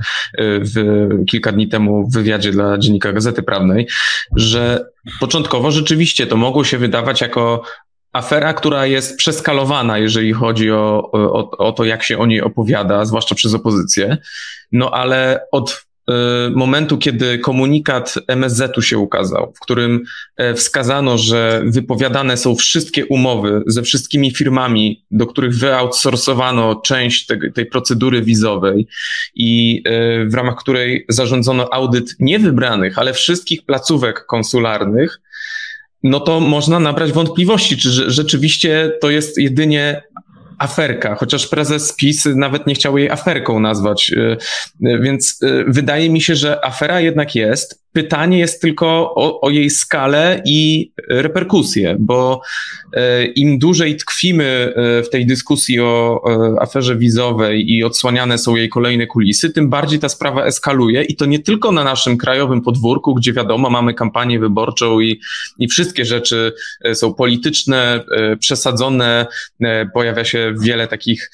w, 0.63 1.07
kilka 1.25 1.51
dni 1.51 1.67
temu 1.67 2.07
w 2.07 2.13
wywiadzie 2.13 2.51
dla 2.51 2.77
Dziennika 2.77 3.13
Gazety 3.13 3.43
Prawnej, 3.43 3.87
że 4.35 4.85
początkowo 5.19 5.71
rzeczywiście 5.71 6.27
to 6.27 6.37
mogło 6.37 6.63
się 6.63 6.77
wydawać 6.77 7.21
jako 7.21 7.61
afera, 8.15 8.53
która 8.53 8.85
jest 8.85 9.17
przeskalowana, 9.17 9.97
jeżeli 9.97 10.33
chodzi 10.33 10.71
o, 10.71 11.11
o, 11.11 11.57
o 11.57 11.71
to, 11.71 11.85
jak 11.85 12.03
się 12.03 12.17
o 12.17 12.25
niej 12.25 12.41
opowiada, 12.41 13.05
zwłaszcza 13.05 13.35
przez 13.35 13.53
opozycję. 13.53 14.17
No 14.71 14.91
ale 14.91 15.39
od 15.51 15.85
y, 16.09 16.13
momentu, 16.49 16.97
kiedy 16.97 17.39
komunikat 17.39 18.15
MSZ-u 18.27 18.81
się 18.81 18.97
ukazał, 18.97 19.53
w 19.55 19.59
którym 19.59 20.03
e, 20.37 20.53
wskazano, 20.53 21.17
że 21.17 21.61
wypowiadane 21.65 22.37
są 22.37 22.55
wszystkie 22.55 23.05
umowy 23.05 23.63
ze 23.67 23.81
wszystkimi 23.81 24.31
firmami, 24.31 25.05
do 25.11 25.27
których 25.27 25.55
wyoutsourcowano 25.55 26.75
część 26.75 27.27
tej, 27.53 27.65
procedury 27.65 28.21
wizowej 28.21 28.87
i 29.35 29.81
e, 29.85 30.25
w 30.25 30.33
ramach 30.33 30.55
której 30.55 31.05
zarządzono 31.09 31.73
audyt 31.73 32.15
niewybranych, 32.19 32.99
ale 32.99 33.13
wszystkich 33.13 33.65
placówek 33.65 34.25
konsularnych, 34.25 35.21
no 36.03 36.19
to 36.19 36.39
można 36.39 36.79
nabrać 36.79 37.11
wątpliwości, 37.11 37.77
czy 37.77 38.11
rzeczywiście 38.11 38.91
to 39.01 39.09
jest 39.09 39.37
jedynie 39.37 40.01
aferka, 40.57 41.15
chociaż 41.15 41.47
prezes 41.47 41.95
PiS 41.95 42.25
nawet 42.35 42.67
nie 42.67 42.75
chciał 42.75 42.97
jej 42.97 43.09
aferką 43.09 43.59
nazwać. 43.59 44.11
Y, 44.11 44.37
y, 44.87 44.99
więc 44.99 45.41
y, 45.43 45.65
wydaje 45.67 46.09
mi 46.09 46.21
się, 46.21 46.35
że 46.35 46.65
afera 46.65 47.01
jednak 47.01 47.35
jest. 47.35 47.84
Pytanie 47.95 48.39
jest 48.39 48.61
tylko 48.61 48.87
o, 49.15 49.41
o, 49.41 49.49
jej 49.49 49.69
skalę 49.69 50.41
i 50.45 50.91
reperkusje, 51.09 51.95
bo 51.99 52.41
e, 52.93 53.25
im 53.25 53.59
dłużej 53.59 53.97
tkwimy 53.97 54.73
e, 54.75 55.03
w 55.03 55.09
tej 55.09 55.25
dyskusji 55.25 55.79
o 55.79 56.21
e, 56.27 56.61
aferze 56.61 56.95
wizowej 56.95 57.71
i 57.71 57.83
odsłaniane 57.83 58.37
są 58.37 58.55
jej 58.55 58.69
kolejne 58.69 59.07
kulisy, 59.07 59.49
tym 59.49 59.69
bardziej 59.69 59.99
ta 59.99 60.09
sprawa 60.09 60.45
eskaluje 60.45 61.03
i 61.03 61.15
to 61.15 61.25
nie 61.25 61.39
tylko 61.39 61.71
na 61.71 61.83
naszym 61.83 62.17
krajowym 62.17 62.61
podwórku, 62.61 63.15
gdzie 63.15 63.33
wiadomo, 63.33 63.69
mamy 63.69 63.93
kampanię 63.93 64.39
wyborczą 64.39 64.99
i, 64.99 65.19
i 65.59 65.67
wszystkie 65.67 66.05
rzeczy 66.05 66.53
są 66.93 67.13
polityczne, 67.13 68.03
przesadzone, 68.39 69.25
pojawia 69.93 70.25
się 70.25 70.53
wiele 70.61 70.87
takich 70.87 71.31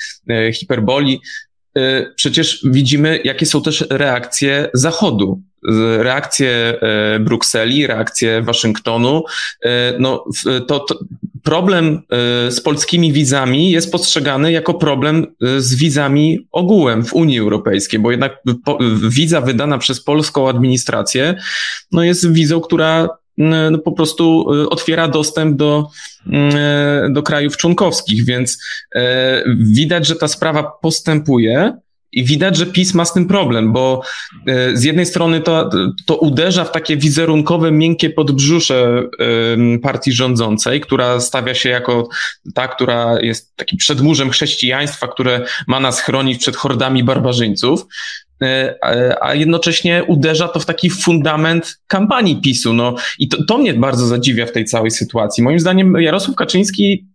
hiperboli. 0.53 1.22
Przecież 2.16 2.66
widzimy, 2.66 3.20
jakie 3.24 3.45
są 3.45 3.62
też 3.62 3.86
reakcje 3.89 4.70
Zachodu 4.74 5.41
reakcje 5.97 6.80
e, 6.82 7.20
Brukseli, 7.20 7.88
reakcje 7.88 8.41
Waszyngtonu, 8.41 9.24
e, 9.64 9.93
no, 9.99 10.26
to, 10.68 10.80
to, 10.80 10.99
problem 11.43 12.01
e, 12.47 12.51
z 12.51 12.62
polskimi 12.62 13.14
wizami 13.14 13.72
jest 13.72 13.91
postrzegany 13.91 14.51
jako 14.51 14.74
problem 14.74 15.28
z 15.57 15.76
wizami 15.76 16.47
ogółem 16.51 17.05
w 17.05 17.14
Unii 17.14 17.39
Europejskiej, 17.39 17.99
bo 17.99 18.12
jednak 18.12 18.43
wiza 19.09 19.41
wydana 19.41 19.78
przez 19.78 20.03
polską 20.03 20.49
administrację 20.49 21.36
no 21.91 22.03
jest 22.03 22.34
wizą, 22.34 22.62
która 22.62 23.09
no, 23.38 23.78
po 23.78 23.91
prostu 23.91 24.45
otwiera 24.70 25.07
dostęp 25.07 25.57
do, 25.57 25.89
do 27.09 27.24
krajów 27.24 27.57
członkowskich, 27.57 28.26
więc 28.26 28.57
widać, 29.57 30.07
że 30.07 30.16
ta 30.16 30.28
sprawa 30.28 30.64
postępuje. 30.82 31.74
I 32.12 32.24
widać, 32.24 32.57
że 32.57 32.66
PiS 32.66 32.93
ma 32.93 33.05
z 33.05 33.14
tym 33.14 33.28
problem, 33.28 33.74
bo 33.74 34.01
e, 34.47 34.78
z 34.78 34.84
jednej 34.84 35.05
strony 35.05 35.41
to, 35.41 35.70
to 36.05 36.18
uderza 36.18 36.64
w 36.64 36.72
takie 36.72 36.97
wizerunkowe, 36.97 37.72
miękkie 37.72 38.09
podbrzusze 38.09 39.03
partii 39.82 40.12
rządzącej, 40.12 40.82
która 40.82 41.20
stawia 41.20 41.53
się 41.53 41.70
jako 41.70 42.09
ta, 42.53 42.68
która 42.68 43.22
jest 43.22 43.55
takim 43.55 43.78
przedmurzem 43.78 44.30
chrześcijaństwa, 44.30 45.07
które 45.07 45.45
ma 45.68 45.80
nas 45.80 46.01
chronić 46.01 46.39
przed 46.39 46.55
hordami 46.55 47.03
barbarzyńców, 47.03 47.86
e, 48.41 48.76
a 49.22 49.34
jednocześnie 49.36 50.03
uderza 50.07 50.47
to 50.47 50.59
w 50.59 50.66
taki 50.66 50.89
fundament 50.89 51.80
kampanii 51.88 52.41
PiSu. 52.41 52.74
No, 52.74 52.95
I 53.20 53.28
to, 53.28 53.45
to 53.45 53.57
mnie 53.57 53.74
bardzo 53.74 54.07
zadziwia 54.07 54.45
w 54.45 54.51
tej 54.51 54.66
całej 54.66 54.91
sytuacji. 54.91 55.43
Moim 55.43 55.59
zdaniem 55.59 56.01
Jarosław 56.01 56.36
Kaczyński 56.36 57.11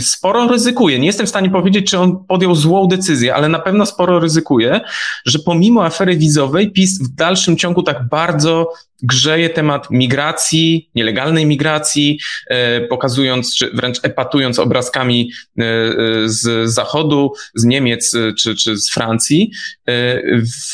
sporo 0.00 0.48
ryzykuje. 0.48 0.98
Nie 0.98 1.06
jestem 1.06 1.26
w 1.26 1.28
stanie 1.28 1.50
powiedzieć, 1.50 1.90
czy 1.90 1.98
on 1.98 2.24
podjął 2.24 2.54
złą 2.54 2.88
decyzję, 2.88 3.34
ale 3.34 3.48
na 3.48 3.58
pewno 3.58 3.86
sporo 3.86 4.20
ryzykuje, 4.20 4.80
że 5.24 5.38
pomimo 5.38 5.84
afery 5.84 6.16
wizowej 6.16 6.72
PiS 6.72 7.02
w 7.02 7.14
dalszym 7.14 7.56
ciągu 7.56 7.82
tak 7.82 8.08
bardzo 8.08 8.72
grzeje 9.02 9.50
temat 9.50 9.90
migracji, 9.90 10.90
nielegalnej 10.94 11.46
migracji, 11.46 12.18
e, 12.46 12.80
pokazując, 12.80 13.56
czy 13.56 13.70
wręcz 13.70 13.98
epatując 14.02 14.58
obrazkami 14.58 15.30
e, 15.58 15.62
e, 15.62 15.94
z 16.24 16.70
Zachodu, 16.70 17.32
z 17.54 17.64
Niemiec 17.64 18.16
czy, 18.38 18.54
czy 18.54 18.76
z 18.76 18.90
Francji, 18.90 19.50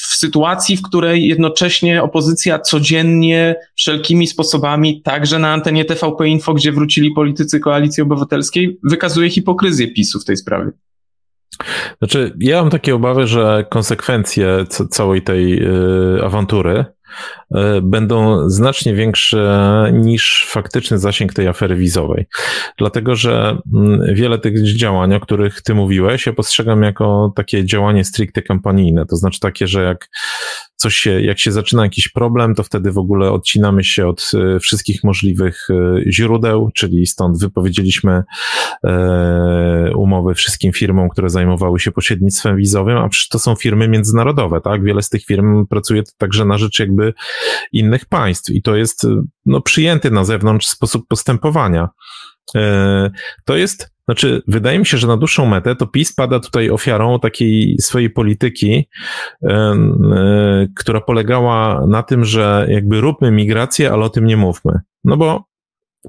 w 0.08 0.14
sytuacji, 0.14 0.76
w 0.76 0.82
której 0.82 1.26
jednocześnie 1.26 2.02
opozycja 2.02 2.58
codziennie 2.58 3.54
wszelkimi 3.76 4.26
sposobami, 4.26 5.02
także 5.02 5.38
na 5.38 5.52
antenie 5.52 5.84
TVP 5.84 6.28
Info, 6.28 6.54
gdzie 6.54 6.72
wrócili 6.72 7.10
politycy 7.10 7.60
Koalicji 7.60 8.02
Obywatelskiej, 8.02 8.78
wykazuje 8.82 9.30
hipokryzję 9.30 9.88
PiSu 9.88 10.20
w 10.20 10.24
tej 10.24 10.36
sprawie. 10.36 10.70
Znaczy, 11.98 12.32
ja 12.40 12.62
mam 12.62 12.70
takie 12.70 12.94
obawy, 12.94 13.26
że 13.26 13.64
konsekwencje 13.70 14.64
całej 14.90 15.22
tej 15.22 15.66
awantury 16.22 16.84
będą 17.82 18.48
znacznie 18.50 18.94
większe 18.94 19.90
niż 19.92 20.46
faktyczny 20.48 20.98
zasięg 20.98 21.34
tej 21.34 21.48
afery 21.48 21.76
wizowej. 21.76 22.26
Dlatego, 22.78 23.16
że 23.16 23.58
mm, 23.74 24.14
wiele 24.14 24.38
tych 24.38 24.76
działań, 24.76 25.14
o 25.14 25.20
których 25.20 25.62
ty 25.62 25.74
mówiłeś, 25.74 26.26
ja 26.26 26.32
postrzegam 26.32 26.82
jako 26.82 27.32
takie 27.36 27.64
działanie 27.64 28.04
stricte 28.04 28.42
kampanijne. 28.42 29.06
To 29.06 29.16
znaczy 29.16 29.40
takie, 29.40 29.66
że 29.66 29.82
jak 29.82 30.08
coś 30.76 30.94
się, 30.94 31.20
jak 31.20 31.38
się 31.38 31.52
zaczyna 31.52 31.82
jakiś 31.82 32.08
problem, 32.08 32.54
to 32.54 32.62
wtedy 32.62 32.92
w 32.92 32.98
ogóle 32.98 33.30
odcinamy 33.30 33.84
się 33.84 34.06
od 34.06 34.30
e, 34.34 34.60
wszystkich 34.60 35.04
możliwych 35.04 35.68
e, 35.70 36.12
źródeł, 36.12 36.70
czyli 36.74 37.06
stąd 37.06 37.38
wypowiedzieliśmy 37.38 38.22
umowy 39.96 40.34
wszystkim 40.34 40.72
firmom, 40.72 41.08
które 41.08 41.30
zajmowały 41.30 41.80
się 41.80 41.92
pośrednictwem 41.92 42.56
wizowym, 42.56 42.96
a 42.96 43.08
to 43.30 43.38
są 43.38 43.54
firmy 43.54 43.88
międzynarodowe, 43.88 44.60
tak? 44.60 44.84
Wiele 44.84 45.02
z 45.02 45.08
tych 45.08 45.24
firm 45.24 45.66
pracuje 45.66 46.02
także 46.18 46.44
na 46.44 46.58
rzecz 46.58 46.78
jakby 46.78 47.01
jakby 47.02 47.14
innych 47.72 48.06
państw 48.06 48.50
i 48.50 48.62
to 48.62 48.76
jest 48.76 49.06
no, 49.46 49.60
przyjęty 49.60 50.10
na 50.10 50.24
zewnątrz 50.24 50.66
sposób 50.66 51.08
postępowania. 51.08 51.88
E, 52.54 53.10
to 53.44 53.56
jest, 53.56 53.92
znaczy, 54.04 54.42
wydaje 54.46 54.78
mi 54.78 54.86
się, 54.86 54.98
że 54.98 55.06
na 55.06 55.16
dłuższą 55.16 55.46
metę 55.46 55.76
to 55.76 55.86
PiS 55.86 56.14
pada 56.14 56.40
tutaj 56.40 56.70
ofiarą 56.70 57.18
takiej 57.20 57.76
swojej 57.80 58.10
polityki, 58.10 58.88
e, 59.42 59.48
e, 59.48 60.66
która 60.76 61.00
polegała 61.00 61.86
na 61.86 62.02
tym, 62.02 62.24
że 62.24 62.66
jakby 62.70 63.00
róbmy 63.00 63.30
migrację, 63.30 63.92
ale 63.92 64.04
o 64.04 64.10
tym 64.10 64.26
nie 64.26 64.36
mówmy. 64.36 64.80
No 65.04 65.16
bo 65.16 65.44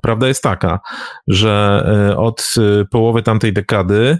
prawda 0.01 0.27
jest 0.27 0.43
taka, 0.43 0.79
że 1.27 1.83
od 2.17 2.55
połowy 2.91 3.23
tamtej 3.23 3.53
dekady 3.53 4.17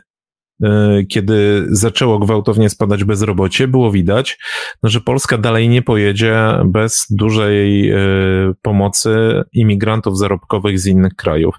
kiedy 1.10 1.66
zaczęło 1.70 2.20
gwałtownie 2.20 2.70
spadać 2.70 3.04
bezrobocie, 3.04 3.68
było 3.68 3.92
widać, 3.92 4.40
no, 4.84 4.90
że 4.90 5.02
Polska 5.02 5.38
dalej 5.38 5.70
nie 5.70 5.82
pojedzie 5.82 6.38
bez 6.66 7.06
dużej 7.10 7.90
e, 7.92 7.98
pomocy 8.62 9.44
imigrantów 9.54 10.18
zarobkowych 10.18 10.80
z 10.80 10.88
innych 10.88 11.16
krajów. 11.16 11.56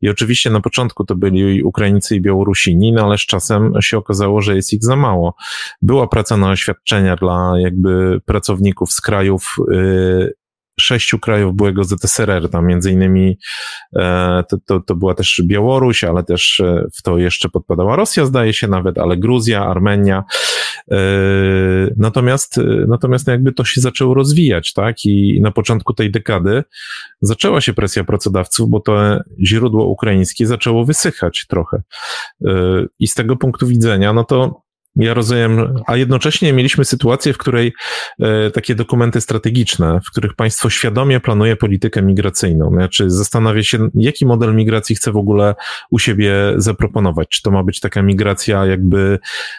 I 0.00 0.08
oczywiście 0.08 0.50
na 0.50 0.60
początku 0.60 1.04
to 1.04 1.14
byli 1.14 1.62
Ukraińcy 1.62 2.16
i 2.16 2.20
Białorusini, 2.20 2.92
no 2.92 3.04
ale 3.04 3.18
z 3.18 3.20
czasem 3.20 3.72
się 3.80 3.98
okazało, 3.98 4.40
że 4.40 4.56
jest 4.56 4.72
ich 4.72 4.84
za 4.84 4.96
mało. 4.96 5.34
Była 5.82 6.08
praca 6.08 6.36
na 6.36 6.50
oświadczenia 6.50 7.16
dla 7.16 7.54
jakby 7.58 8.20
pracowników 8.24 8.92
z 8.92 9.00
krajów 9.00 9.56
e, 9.72 10.41
sześciu 10.80 11.18
krajów 11.18 11.56
byłego 11.56 11.84
ZSRR, 11.84 12.50
tam 12.50 12.66
między 12.66 12.92
innymi 12.92 13.38
e, 13.96 14.44
to, 14.48 14.56
to, 14.66 14.80
to 14.80 14.94
była 14.94 15.14
też 15.14 15.42
Białoruś, 15.44 16.04
ale 16.04 16.24
też 16.24 16.60
e, 16.60 16.84
w 16.94 17.02
to 17.02 17.18
jeszcze 17.18 17.48
podpadała 17.48 17.96
Rosja, 17.96 18.26
zdaje 18.26 18.52
się 18.52 18.68
nawet, 18.68 18.98
ale 18.98 19.16
Gruzja, 19.16 19.66
Armenia. 19.66 20.24
E, 20.90 20.96
natomiast, 21.96 22.60
natomiast 22.88 23.28
jakby 23.28 23.52
to 23.52 23.64
się 23.64 23.80
zaczęło 23.80 24.14
rozwijać, 24.14 24.72
tak? 24.72 25.04
I 25.04 25.40
na 25.42 25.50
początku 25.50 25.94
tej 25.94 26.10
dekady 26.10 26.64
zaczęła 27.20 27.60
się 27.60 27.74
presja 27.74 28.04
pracodawców, 28.04 28.70
bo 28.70 28.80
to 28.80 29.20
źródło 29.40 29.86
ukraińskie 29.86 30.46
zaczęło 30.46 30.84
wysychać 30.84 31.46
trochę. 31.48 31.82
I 32.98 33.08
z 33.08 33.14
tego 33.14 33.36
punktu 33.36 33.66
widzenia, 33.66 34.12
no 34.12 34.24
to 34.24 34.62
ja 34.96 35.14
rozumiem, 35.14 35.74
a 35.86 35.96
jednocześnie 35.96 36.52
mieliśmy 36.52 36.84
sytuację, 36.84 37.32
w 37.32 37.38
której 37.38 37.72
e, 38.20 38.50
takie 38.50 38.74
dokumenty 38.74 39.20
strategiczne, 39.20 40.00
w 40.06 40.10
których 40.10 40.34
państwo 40.34 40.70
świadomie 40.70 41.20
planuje 41.20 41.56
politykę 41.56 42.02
migracyjną, 42.02 42.70
znaczy 42.70 43.10
zastanawia 43.10 43.62
się, 43.62 43.88
jaki 43.94 44.26
model 44.26 44.54
migracji 44.54 44.96
chce 44.96 45.12
w 45.12 45.16
ogóle 45.16 45.54
u 45.90 45.98
siebie 45.98 46.34
zaproponować. 46.56 47.28
Czy 47.28 47.42
to 47.42 47.50
ma 47.50 47.64
być 47.64 47.80
taka 47.80 48.02
migracja 48.02 48.66
jakby 48.66 49.18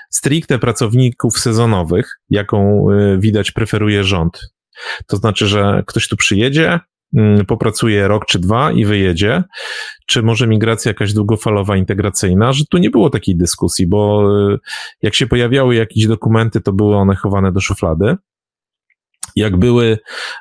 stricte 0.10 0.60
pracowników 0.60 1.40
sezonowych, 1.40 2.20
jaką 2.30 2.88
e, 2.92 3.18
widać 3.18 3.52
preferuje 3.52 4.04
rząd. 4.04 4.54
To 5.08 5.18
znaczy, 5.18 5.48
że 5.48 5.84
ktoś 5.88 6.08
tu 6.08 6.18
przyjedzie, 6.18 6.80
popracuje 7.48 8.08
rok 8.08 8.26
czy 8.26 8.40
dwa 8.40 8.72
i 8.72 8.86
wyjedzie, 8.86 9.44
czy 10.06 10.24
może 10.24 10.48
migracja 10.48 10.90
jakaś 10.90 11.14
długofalowa, 11.14 11.78
integracyjna, 11.78 12.54
że 12.54 12.64
tu 12.70 12.78
nie 12.78 12.90
było 12.90 13.10
takiej 13.10 13.36
dyskusji, 13.36 13.88
bo 13.88 14.24
y, 14.54 14.60
jak 15.02 15.16
się 15.16 15.28
pojawiały 15.28 15.76
jakieś 15.76 16.08
dokumenty, 16.08 16.62
to 16.62 16.74
były 16.74 16.96
one 16.96 17.16
chowane 17.16 17.52
do 17.52 17.60
szuflady 17.60 18.16
jak 19.36 19.58
były 19.58 19.98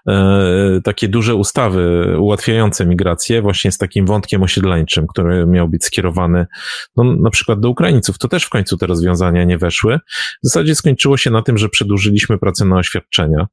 e, 0.08 0.80
takie 0.84 1.08
duże 1.08 1.34
ustawy 1.34 2.14
ułatwiające 2.18 2.86
migrację, 2.86 3.42
właśnie 3.42 3.72
z 3.72 3.78
takim 3.78 4.06
wątkiem 4.06 4.42
osiedleńczym, 4.42 5.06
który 5.06 5.46
miał 5.46 5.68
być 5.68 5.84
skierowany 5.84 6.46
no, 6.96 7.04
na 7.04 7.30
przykład 7.30 7.60
do 7.60 7.70
Ukraińców, 7.70 8.18
to 8.18 8.28
też 8.28 8.44
w 8.44 8.50
końcu 8.50 8.76
te 8.76 8.86
rozwiązania 8.86 9.44
nie 9.44 9.58
weszły. 9.58 9.98
W 10.44 10.48
zasadzie 10.48 10.74
skończyło 10.74 11.16
się 11.16 11.30
na 11.30 11.42
tym, 11.42 11.58
że 11.58 11.68
przedłużyliśmy 11.68 12.38
pracę 12.38 12.64
na 12.64 12.76
oświadczenia 12.76 13.46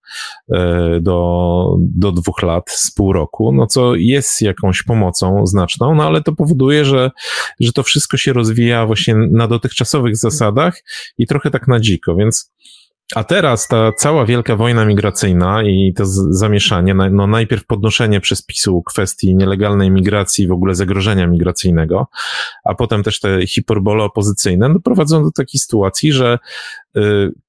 e, 0.54 1.00
do, 1.02 1.78
do 1.80 2.12
dwóch 2.12 2.42
lat, 2.42 2.70
z 2.70 2.92
pół 2.92 3.14
roku, 3.14 3.52
no 3.52 3.68
co 3.68 3.96
jest 3.96 4.42
jakąś 4.42 4.84
pomocą 4.84 5.46
znaczną, 5.46 5.96
no 5.96 6.04
ale 6.04 6.24
to 6.24 6.36
powoduje, 6.36 6.86
że, 6.86 7.12
że 7.60 7.74
to 7.74 7.84
wszystko 7.84 8.18
się 8.18 8.34
rozwija 8.34 8.86
właśnie 8.86 9.16
na 9.32 9.48
dotychczasowych 9.48 10.18
zasadach 10.18 10.84
i 11.18 11.28
trochę 11.28 11.52
tak 11.52 11.68
na 11.68 11.80
dziko, 11.80 12.16
więc 12.16 12.52
a 13.16 13.24
teraz 13.24 13.68
ta 13.68 13.92
cała 13.94 14.26
wielka 14.26 14.56
wojna 14.56 14.86
migracyjna 14.86 15.64
i 15.64 15.94
to 15.96 16.04
zamieszanie, 16.30 16.94
no 16.94 17.28
najpierw 17.28 17.66
podnoszenie 17.66 18.22
przez 18.22 18.42
PiSu 18.42 18.84
kwestii 18.84 19.36
nielegalnej 19.36 19.92
migracji, 19.92 20.48
w 20.48 20.52
ogóle 20.52 20.76
zagrożenia 20.76 21.28
migracyjnego, 21.28 22.08
a 22.64 22.76
potem 22.76 23.04
też 23.04 23.20
te 23.20 23.48
hiperbole 23.48 24.04
opozycyjne, 24.04 24.74
doprowadzą 24.74 25.24
do 25.24 25.32
takiej 25.32 25.60
sytuacji, 25.60 26.12
że 26.12 26.40
y, 26.98 27.02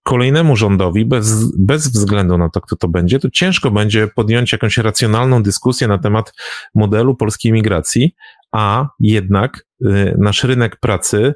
kolejnemu 0.02 0.56
rządowi, 0.56 1.04
bez, 1.04 1.56
bez 1.56 1.88
względu 1.88 2.38
na 2.38 2.48
to, 2.48 2.60
kto 2.60 2.76
to 2.76 2.88
będzie, 2.88 3.18
to 3.18 3.30
ciężko 3.30 3.70
będzie 3.70 4.08
podjąć 4.08 4.52
jakąś 4.52 4.78
racjonalną 4.78 5.42
dyskusję 5.42 5.88
na 5.88 5.98
temat 5.98 6.32
modelu 6.74 7.14
polskiej 7.14 7.52
migracji, 7.52 8.14
a 8.52 8.88
jednak 9.00 9.66
y, 9.84 10.14
nasz 10.18 10.44
rynek 10.44 10.76
pracy 10.76 11.34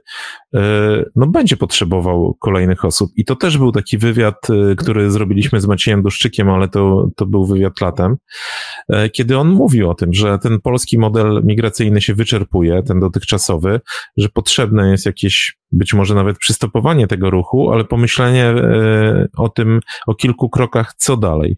y, 0.55 0.59
no, 1.17 1.27
będzie 1.27 1.57
potrzebował 1.57 2.35
kolejnych 2.41 2.85
osób. 2.85 3.11
I 3.17 3.25
to 3.25 3.37
też 3.37 3.59
był 3.59 3.73
taki 3.73 3.99
wywiad, 3.99 4.51
y, 4.51 4.77
który 4.77 5.11
zrobiliśmy 5.11 5.61
z 5.61 5.67
Maciejem 5.67 6.03
Duszczykiem, 6.03 6.51
ale 6.51 6.69
to, 6.69 7.09
to 7.17 7.27
był 7.27 7.47
wywiad 7.47 7.81
latem, 7.81 8.17
kiedy 9.13 9.39
on 9.39 9.49
mówił 9.49 9.91
o 9.91 9.95
tym, 9.95 10.15
że 10.15 10.39
ten 10.39 10.61
polski 10.61 10.99
model 10.99 11.43
migracyjny 11.45 12.01
się 12.01 12.15
wyczerpuje, 12.15 12.83
ten 12.83 13.01
dotychczasowy, 13.01 13.81
że 14.17 14.29
potrzebne 14.29 14.91
jest 14.91 15.07
jakieś 15.07 15.57
być 15.73 15.95
może 15.95 16.15
nawet 16.15 16.39
przystopowanie 16.39 17.07
tego 17.07 17.31
ruchu, 17.31 17.73
ale 17.73 17.85
pomyślenie 17.85 18.55
o 19.37 19.49
tym, 19.49 19.81
o 20.07 20.15
kilku 20.15 20.51
krokach, 20.51 20.95
co 20.97 21.17
dalej. 21.17 21.57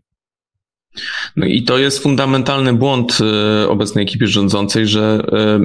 No 1.36 1.46
i 1.46 1.62
to 1.62 1.78
jest 1.78 2.02
fundamentalny 2.02 2.72
błąd 2.72 3.18
e, 3.20 3.68
obecnej 3.68 4.04
ekipy 4.04 4.26
rządzącej, 4.26 4.86
że 4.86 5.22
e, 5.32 5.60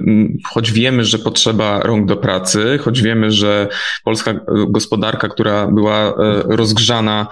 choć 0.49 0.71
wiemy, 0.71 1.05
że 1.05 1.19
potrzeba 1.19 1.79
rąk 1.79 2.07
do 2.07 2.17
pracy, 2.17 2.79
choć 2.81 3.01
wiemy, 3.01 3.31
że 3.31 3.67
polska 4.03 4.33
gospodarka, 4.67 5.27
która 5.27 5.67
była 5.67 6.07
e, 6.07 6.13
rozgrzana 6.45 7.27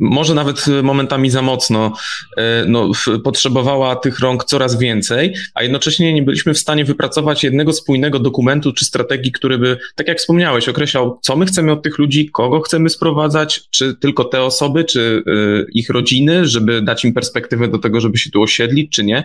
może 0.00 0.34
nawet 0.34 0.66
momentami 0.82 1.30
za 1.30 1.42
mocno, 1.42 1.92
e, 2.36 2.64
no, 2.68 2.90
potrzebowała 3.24 3.96
tych 3.96 4.20
rąk 4.20 4.44
coraz 4.44 4.78
więcej, 4.78 5.34
a 5.54 5.62
jednocześnie 5.62 6.12
nie 6.12 6.22
byliśmy 6.22 6.54
w 6.54 6.58
stanie 6.58 6.84
wypracować 6.84 7.44
jednego 7.44 7.72
spójnego 7.72 8.18
dokumentu 8.18 8.72
czy 8.72 8.84
strategii, 8.84 9.32
który 9.32 9.58
by, 9.58 9.78
tak 9.94 10.08
jak 10.08 10.18
wspomniałeś, 10.18 10.68
określał, 10.68 11.18
co 11.22 11.36
my 11.36 11.46
chcemy 11.46 11.72
od 11.72 11.82
tych 11.82 11.98
ludzi, 11.98 12.30
kogo 12.32 12.60
chcemy 12.60 12.90
sprowadzać, 12.90 13.62
czy 13.70 13.94
tylko 13.94 14.24
te 14.24 14.42
osoby, 14.42 14.84
czy 14.84 15.22
e, 15.26 15.30
ich 15.72 15.90
rodziny, 15.90 16.46
żeby 16.46 16.82
dać 16.82 17.04
im 17.04 17.12
perspektywę 17.12 17.68
do 17.68 17.78
tego, 17.78 18.00
żeby 18.00 18.18
się 18.18 18.30
tu 18.30 18.42
osiedlić, 18.42 18.92
czy 18.92 19.04
nie. 19.04 19.24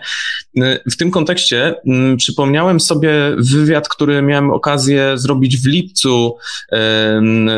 E, 0.56 0.80
w 0.90 0.96
tym 0.96 1.10
kontekście 1.10 1.74
przypomniałem 2.16 2.80
sobie 2.80 3.12
wywiad, 3.38 3.88
który 3.88 4.22
miałem 4.22 4.50
okazję 4.50 5.12
zrobić 5.14 5.56
w 5.56 5.66
lipcu 5.66 6.36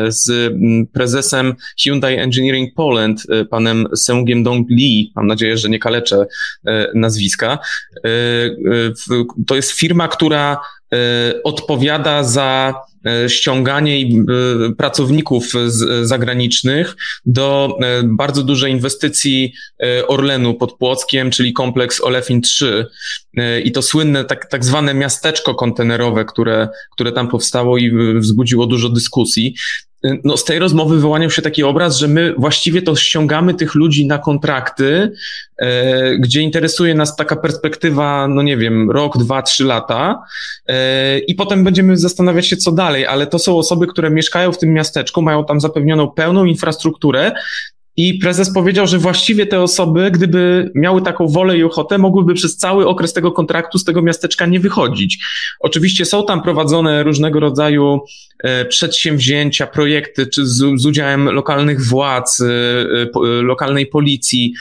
z 0.07 0.53
prezesem 0.93 1.55
Hyundai 1.83 2.15
Engineering 2.17 2.73
Poland, 2.75 2.98
E, 3.05 3.45
panem 3.45 3.87
Seungiem 3.95 4.43
Dong 4.43 4.69
Lee, 4.69 5.11
mam 5.15 5.27
nadzieję, 5.27 5.57
że 5.57 5.69
nie 5.69 5.79
kaleczę 5.79 6.25
e, 6.67 6.91
nazwiska. 6.95 7.59
E, 7.97 8.09
to 9.47 9.55
jest 9.55 9.71
firma, 9.71 10.07
która 10.07 10.57
odpowiada 11.43 12.23
za 12.23 12.73
ściąganie 13.27 14.05
pracowników 14.77 15.45
zagranicznych 16.01 16.95
do 17.25 17.77
bardzo 18.03 18.43
dużej 18.43 18.71
inwestycji 18.71 19.53
Orlenu 20.07 20.53
pod 20.53 20.73
Płockiem, 20.77 21.31
czyli 21.31 21.53
kompleks 21.53 22.01
Olefin 22.01 22.41
3 22.41 22.85
i 23.63 23.71
to 23.71 23.81
słynne 23.81 24.25
tak, 24.25 24.45
tak 24.49 24.65
zwane 24.65 24.93
miasteczko 24.93 25.55
kontenerowe, 25.55 26.25
które, 26.25 26.69
które 26.91 27.11
tam 27.11 27.27
powstało 27.27 27.77
i 27.77 27.91
wzbudziło 28.19 28.67
dużo 28.67 28.89
dyskusji 28.89 29.55
no, 30.23 30.37
z 30.37 30.45
tej 30.45 30.59
rozmowy 30.59 30.99
wyłaniał 30.99 31.29
się 31.29 31.41
taki 31.41 31.63
obraz, 31.63 31.97
że 31.97 32.07
my 32.07 32.33
właściwie 32.37 32.81
to 32.81 32.95
ściągamy 32.95 33.53
tych 33.53 33.75
ludzi 33.75 34.07
na 34.07 34.17
kontrakty, 34.17 35.11
e, 35.57 36.17
gdzie 36.17 36.41
interesuje 36.41 36.95
nas 36.95 37.15
taka 37.15 37.35
perspektywa, 37.35 38.27
no 38.27 38.41
nie 38.41 38.57
wiem, 38.57 38.91
rok, 38.91 39.17
dwa, 39.17 39.41
trzy 39.41 39.63
lata 39.63 40.23
e, 40.67 41.19
i 41.19 41.35
potem 41.35 41.63
będziemy 41.63 41.97
zastanawiać 41.97 42.47
się, 42.47 42.57
co 42.57 42.71
dalej, 42.71 43.05
ale 43.05 43.27
to 43.27 43.39
są 43.39 43.57
osoby, 43.57 43.87
które 43.87 44.09
mieszkają 44.09 44.51
w 44.51 44.57
tym 44.57 44.73
miasteczku, 44.73 45.21
mają 45.21 45.45
tam 45.45 45.59
zapewnioną 45.59 46.11
pełną 46.11 46.45
infrastrukturę 46.45 47.31
i 47.99 48.13
prezes 48.13 48.53
powiedział, 48.53 48.87
że 48.87 48.97
właściwie 48.97 49.45
te 49.45 49.61
osoby, 49.61 50.11
gdyby 50.11 50.71
miały 50.75 51.01
taką 51.01 51.27
wolę 51.27 51.57
i 51.57 51.63
ochotę, 51.63 51.97
mogłyby 51.97 52.33
przez 52.33 52.57
cały 52.57 52.87
okres 52.87 53.13
tego 53.13 53.31
kontraktu 53.31 53.77
z 53.77 53.83
tego 53.83 54.01
miasteczka 54.01 54.45
nie 54.45 54.59
wychodzić. 54.59 55.17
Oczywiście 55.59 56.05
są 56.05 56.25
tam 56.25 56.41
prowadzone 56.41 57.03
różnego 57.03 57.39
rodzaju 57.39 57.99
e, 58.43 58.65
przedsięwzięcia, 58.65 59.67
projekty, 59.67 60.27
czy 60.27 60.47
z, 60.47 60.81
z 60.81 60.85
udziałem 60.85 61.25
lokalnych 61.25 61.85
władz, 61.85 62.41
e, 62.41 62.45
e, 62.45 63.41
lokalnej 63.41 63.85
policji, 63.85 64.53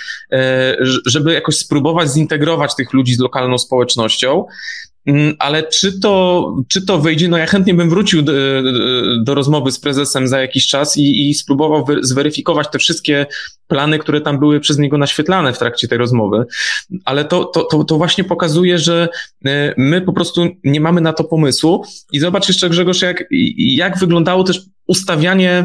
żeby 1.06 1.32
jakoś 1.32 1.56
spróbować 1.56 2.08
zintegrować 2.08 2.74
tych 2.74 2.92
ludzi 2.92 3.14
z 3.14 3.18
lokalną 3.18 3.58
społecznością. 3.58 4.44
Mm, 5.08 5.34
ale 5.38 5.62
czy 5.62 6.00
to, 6.00 6.56
czy 6.68 6.86
to 6.86 6.98
wyjdzie? 6.98 7.28
No 7.28 7.38
ja 7.38 7.46
chętnie 7.46 7.74
bym 7.74 7.90
wrócił 7.90 8.22
do, 8.22 8.32
do 9.22 9.34
rozmowy 9.34 9.72
z 9.72 9.80
prezesem 9.80 10.28
za 10.28 10.40
jakiś 10.40 10.66
czas 10.66 10.96
i, 10.96 11.28
i 11.28 11.34
spróbował 11.34 11.86
zweryfikować 12.00 12.68
te 12.72 12.78
wszystkie 12.78 13.26
plany, 13.66 13.98
które 13.98 14.20
tam 14.20 14.38
były 14.38 14.60
przez 14.60 14.78
niego 14.78 14.98
naświetlane 14.98 15.52
w 15.52 15.58
trakcie 15.58 15.88
tej 15.88 15.98
rozmowy, 15.98 16.44
ale 17.04 17.24
to, 17.24 17.44
to, 17.44 17.64
to, 17.64 17.84
to 17.84 17.96
właśnie 17.96 18.24
pokazuje, 18.24 18.78
że 18.78 19.08
e, 19.46 19.74
my 19.76 20.00
po 20.00 20.12
prostu 20.12 20.48
nie 20.64 20.80
mamy 20.80 21.00
na 21.00 21.12
to 21.12 21.24
pomysłu 21.24 21.84
i 22.12 22.18
zobacz 22.18 22.48
jeszcze 22.48 22.70
Grzegorz, 22.70 23.02
jak, 23.02 23.24
jak 23.56 23.98
wyglądało 23.98 24.44
też 24.44 24.60
ustawianie 24.86 25.64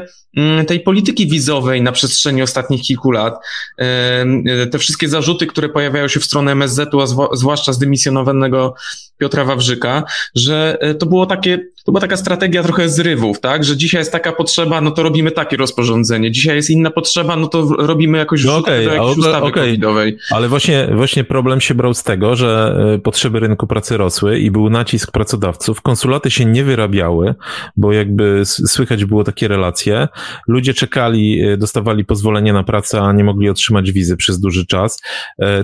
tej 0.68 0.80
polityki 0.80 1.28
wizowej 1.28 1.82
na 1.82 1.92
przestrzeni 1.92 2.42
ostatnich 2.42 2.82
kilku 2.82 3.12
lat, 3.12 3.40
e, 3.78 4.68
te 4.72 4.80
wszystkie 4.80 5.10
zarzuty, 5.10 5.48
które 5.48 5.70
pojawiają 5.70 6.08
się 6.08 6.20
w 6.20 6.26
stronę 6.26 6.52
MSZ-u, 6.52 7.02
a 7.02 7.36
zwłaszcza 7.36 7.74
z 7.74 7.80
dymisjonowanego 7.80 8.76
Piotra 9.18 9.46
Wawrzyka, 9.46 10.04
że 10.36 10.78
e, 10.82 10.96
to 10.96 11.06
było 11.06 11.26
takie, 11.26 11.58
to 11.58 11.92
była 11.92 12.02
taka 12.02 12.18
strategia 12.18 12.64
trochę 12.64 12.90
zrywów, 12.90 13.40
tak, 13.40 13.64
że 13.64 13.78
dzisiaj 13.78 14.02
jest 14.02 14.12
taka 14.12 14.32
potrzeba, 14.32 14.82
no 14.82 14.92
to 14.92 15.04
robimy 15.04 15.32
takie 15.32 15.58
rozporządzenie, 15.58 16.32
dzisiaj 16.32 16.56
jest 16.56 16.70
inna 16.70 16.92
potrzeba, 16.92 17.36
no 17.36 17.48
to 17.48 17.70
robimy 17.78 18.18
jakoś 18.18 18.46
no 18.46 18.58
okay, 18.58 18.86
do 18.86 18.94
jakiejś 18.94 19.18
ustawy 19.18 19.46
okay. 19.46 19.64
covidowej. 19.64 20.18
Ale 20.32 20.50
właśnie, 20.50 20.90
właśnie 20.96 21.24
problem 21.24 21.62
się 21.62 21.76
brał 21.76 21.94
z 21.94 22.04
tego, 22.04 22.36
że 22.36 22.80
e, 22.96 23.00
potrzeby 23.00 23.40
rynku 23.40 23.68
pracy 23.68 23.98
rosły 23.98 24.40
i 24.40 24.52
był 24.52 24.70
nacisk 24.70 25.12
pracodawców, 25.12 25.82
konsulaty 25.82 26.32
się 26.32 26.46
nie 26.46 26.64
wyrabiały, 26.64 27.36
bo 27.78 27.94
jakby 27.94 28.42
słychać 28.46 29.06
było 29.06 29.24
takie 29.24 29.48
relacje, 29.48 30.08
ludzie 30.48 30.74
czekali, 30.74 31.42
e, 31.42 31.58
dostawali 31.58 32.06
pozwolenie 32.06 32.54
na 32.54 32.64
pracę, 32.64 33.02
a 33.02 33.14
nie 33.14 33.24
mogli 33.24 33.50
otrzymać 33.50 33.92
wizy 33.92 34.18
przez 34.18 34.40
duży 34.40 34.66
czas. 34.66 35.02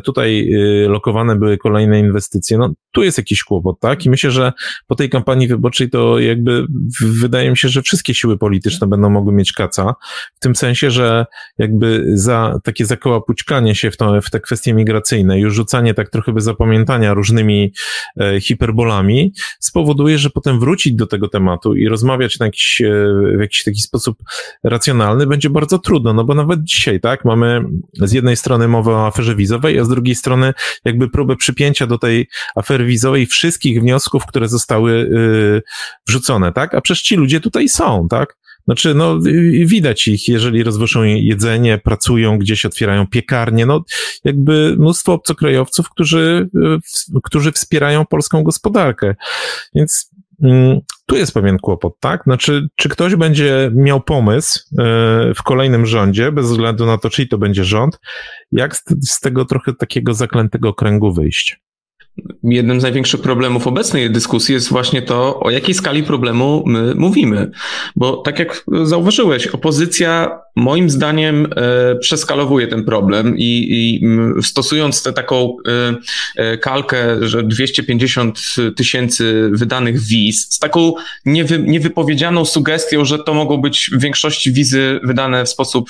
Tutaj 0.04 0.52
lokowane 0.88 1.36
były 1.36 1.58
kolejne 1.58 2.00
inwestycje, 2.00 2.58
no 2.58 2.74
tu 2.92 3.04
jest 3.04 3.18
jakiś 3.18 3.44
kłopot, 3.44 3.80
tak? 3.80 4.06
I 4.06 4.10
myślę, 4.10 4.32
że 4.32 4.54
po 4.88 4.96
tej 4.96 5.10
kampanii 5.10 5.48
wyborczej 5.48 5.90
to 5.90 6.20
jakby 6.20 6.66
wydaje 7.02 7.50
mi 7.50 7.58
się, 7.58 7.70
że 7.70 7.82
wszystkie 7.82 8.14
siły 8.14 8.38
polityczne 8.38 8.88
będą 8.88 9.10
mogły 9.10 9.34
mieć 9.34 9.54
kaca, 9.54 9.96
w 10.36 10.40
tym 10.40 10.56
sensie, 10.56 10.92
że 10.92 11.26
jakby 11.58 12.06
za 12.14 12.60
takie 12.64 12.86
zakołapućkanie 12.86 13.76
się 13.76 13.92
w, 13.92 13.98
to, 13.98 14.22
w 14.22 14.30
te 14.30 14.40
kwestie 14.40 14.74
migracyjne, 14.74 15.40
już 15.40 15.54
rzucanie 15.54 15.94
tak 15.94 16.10
trochę 16.10 16.34
bez 16.34 16.44
zapamiętania 16.44 17.14
różnymi 17.14 17.74
e, 18.20 18.42
hiperbolami 18.42 19.34
spowoduje, 19.60 20.18
że 20.18 20.30
potem 20.30 20.60
wrócić 20.60 20.94
do 20.94 21.08
tego 21.08 21.28
tematu 21.28 21.76
i 21.76 21.88
rozmawiać 21.88 22.40
na 22.40 22.46
jakiś, 22.46 22.82
e, 22.82 22.88
w 23.38 23.40
jakiś 23.40 23.64
taki 23.64 23.82
sposób 23.82 24.18
racjonalny 24.64 25.28
będzie 25.28 25.50
bardzo 25.50 25.80
trudno, 25.80 26.14
no 26.14 26.24
bo 26.24 26.36
nawet 26.36 26.64
dzisiaj, 26.64 27.00
tak, 27.00 27.26
mamy 27.26 27.62
z 27.94 28.12
jednej 28.12 28.36
strony 28.36 28.68
mowę 28.68 28.92
o 28.92 29.08
aferze 29.08 29.36
wizowej, 29.36 29.80
a 29.80 29.86
z 29.86 29.90
drugiej 29.90 30.16
strony 30.16 30.54
jakby 30.86 31.10
próbę 31.10 31.36
przypięcia 31.36 31.88
do 31.88 31.98
tej 31.98 32.28
afery 32.56 32.86
wizowej 32.86 33.26
wszystkich 33.26 33.82
wniosków, 33.82 34.26
które 34.26 34.48
zostały 34.48 34.92
y, 34.92 35.62
wrzucone, 36.08 36.52
tak? 36.52 36.74
A 36.74 36.82
przecież 36.82 37.02
ci 37.02 37.16
ludzie 37.16 37.40
tutaj 37.40 37.70
są, 37.70 38.08
tak? 38.10 38.40
Znaczy, 38.66 38.96
no, 38.96 39.20
widać 39.66 40.08
ich, 40.08 40.28
jeżeli 40.28 40.64
rozwożą 40.64 41.04
jedzenie, 41.04 41.78
pracują 41.78 42.38
gdzieś, 42.38 42.66
otwierają 42.66 43.08
piekarnie, 43.08 43.66
no, 43.66 43.84
jakby 44.24 44.76
mnóstwo 44.80 45.14
obcokrajowców, 45.14 45.90
którzy, 45.90 46.50
y, 46.56 47.22
którzy 47.24 47.52
wspierają 47.52 48.06
polską 48.06 48.44
gospodarkę. 48.44 49.16
Więc 49.76 50.12
tu 51.06 51.16
jest 51.16 51.34
pewien 51.34 51.58
kłopot, 51.58 52.00
tak? 52.00 52.24
Znaczy, 52.24 52.68
czy 52.76 52.90
ktoś 52.90 53.16
będzie 53.16 53.72
miał 53.74 54.02
pomysł 54.02 54.60
y, 54.60 54.76
w 55.34 55.44
kolejnym 55.44 55.86
rządzie, 55.86 56.32
bez 56.32 56.46
względu 56.46 56.86
na 56.86 56.98
to, 56.98 57.10
czyj 57.10 57.28
to 57.28 57.38
będzie 57.38 57.64
rząd, 57.64 58.00
jak 58.52 58.76
z, 58.76 58.84
z 59.10 59.20
tego 59.20 59.46
trochę 59.46 59.74
takiego 59.74 60.14
zaklętego 60.14 60.74
kręgu 60.74 61.14
wyjść? 61.14 61.62
Jednym 62.44 62.80
z 62.80 62.84
największych 62.84 63.22
problemów 63.22 63.68
obecnej 63.68 64.12
dyskusji 64.12 64.54
jest 64.54 64.70
właśnie 64.70 65.02
to, 65.02 65.40
o 65.40 65.50
jakiej 65.50 65.76
skali 65.76 66.04
problemu 66.04 66.64
my 66.66 66.96
mówimy. 66.96 67.52
Bo 67.96 68.18
tak 68.18 68.40
jak 68.40 68.66
zauważyłeś, 68.84 69.48
opozycja 69.48 70.40
moim 70.56 70.90
zdaniem 70.90 71.48
e, 71.56 71.96
przeskalowuje 71.96 72.68
ten 72.68 72.84
problem 72.84 73.38
i, 73.38 73.68
i 73.70 74.02
stosując 74.42 75.04
tę 75.04 75.14
taką 75.14 75.58
e, 75.68 75.96
e, 76.36 76.58
kalkę, 76.58 77.28
że 77.28 77.44
250 77.44 78.40
tysięcy 78.76 79.50
wydanych 79.54 80.00
wiz, 80.00 80.48
z 80.50 80.60
taką 80.60 80.94
niewy, 81.26 81.60
niewypowiedzianą 81.60 82.46
sugestią, 82.46 83.06
że 83.06 83.20
to 83.20 83.34
mogą 83.34 83.58
być 83.58 83.90
w 83.94 84.02
większości 84.02 84.52
wizy 84.52 85.00
wydane 85.04 85.46
w 85.46 85.50
sposób 85.50 85.90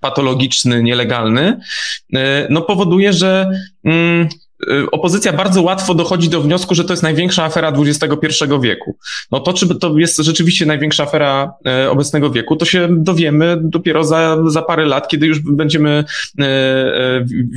patologiczny, 0.00 0.82
nielegalny, 0.82 1.60
no 2.50 2.62
powoduje, 2.62 3.12
że 3.12 3.50
mm, 3.84 4.28
opozycja 4.92 5.32
bardzo 5.32 5.62
łatwo 5.62 5.94
dochodzi 5.94 6.28
do 6.28 6.40
wniosku, 6.40 6.74
że 6.74 6.84
to 6.84 6.92
jest 6.92 7.02
największa 7.02 7.44
afera 7.44 7.72
XXI 7.86 8.44
wieku. 8.60 8.96
No 9.30 9.40
to, 9.40 9.52
czy 9.52 9.74
to 9.74 9.98
jest 9.98 10.18
rzeczywiście 10.18 10.66
największa 10.66 11.02
afera 11.02 11.52
e, 11.66 11.90
obecnego 11.90 12.30
wieku, 12.30 12.56
to 12.56 12.64
się 12.64 12.88
dowiemy 12.90 13.58
dopiero 13.62 14.04
za, 14.04 14.38
za 14.46 14.62
parę 14.62 14.86
lat, 14.86 15.08
kiedy 15.08 15.26
już 15.26 15.40
będziemy 15.40 16.04
e, 16.38 16.44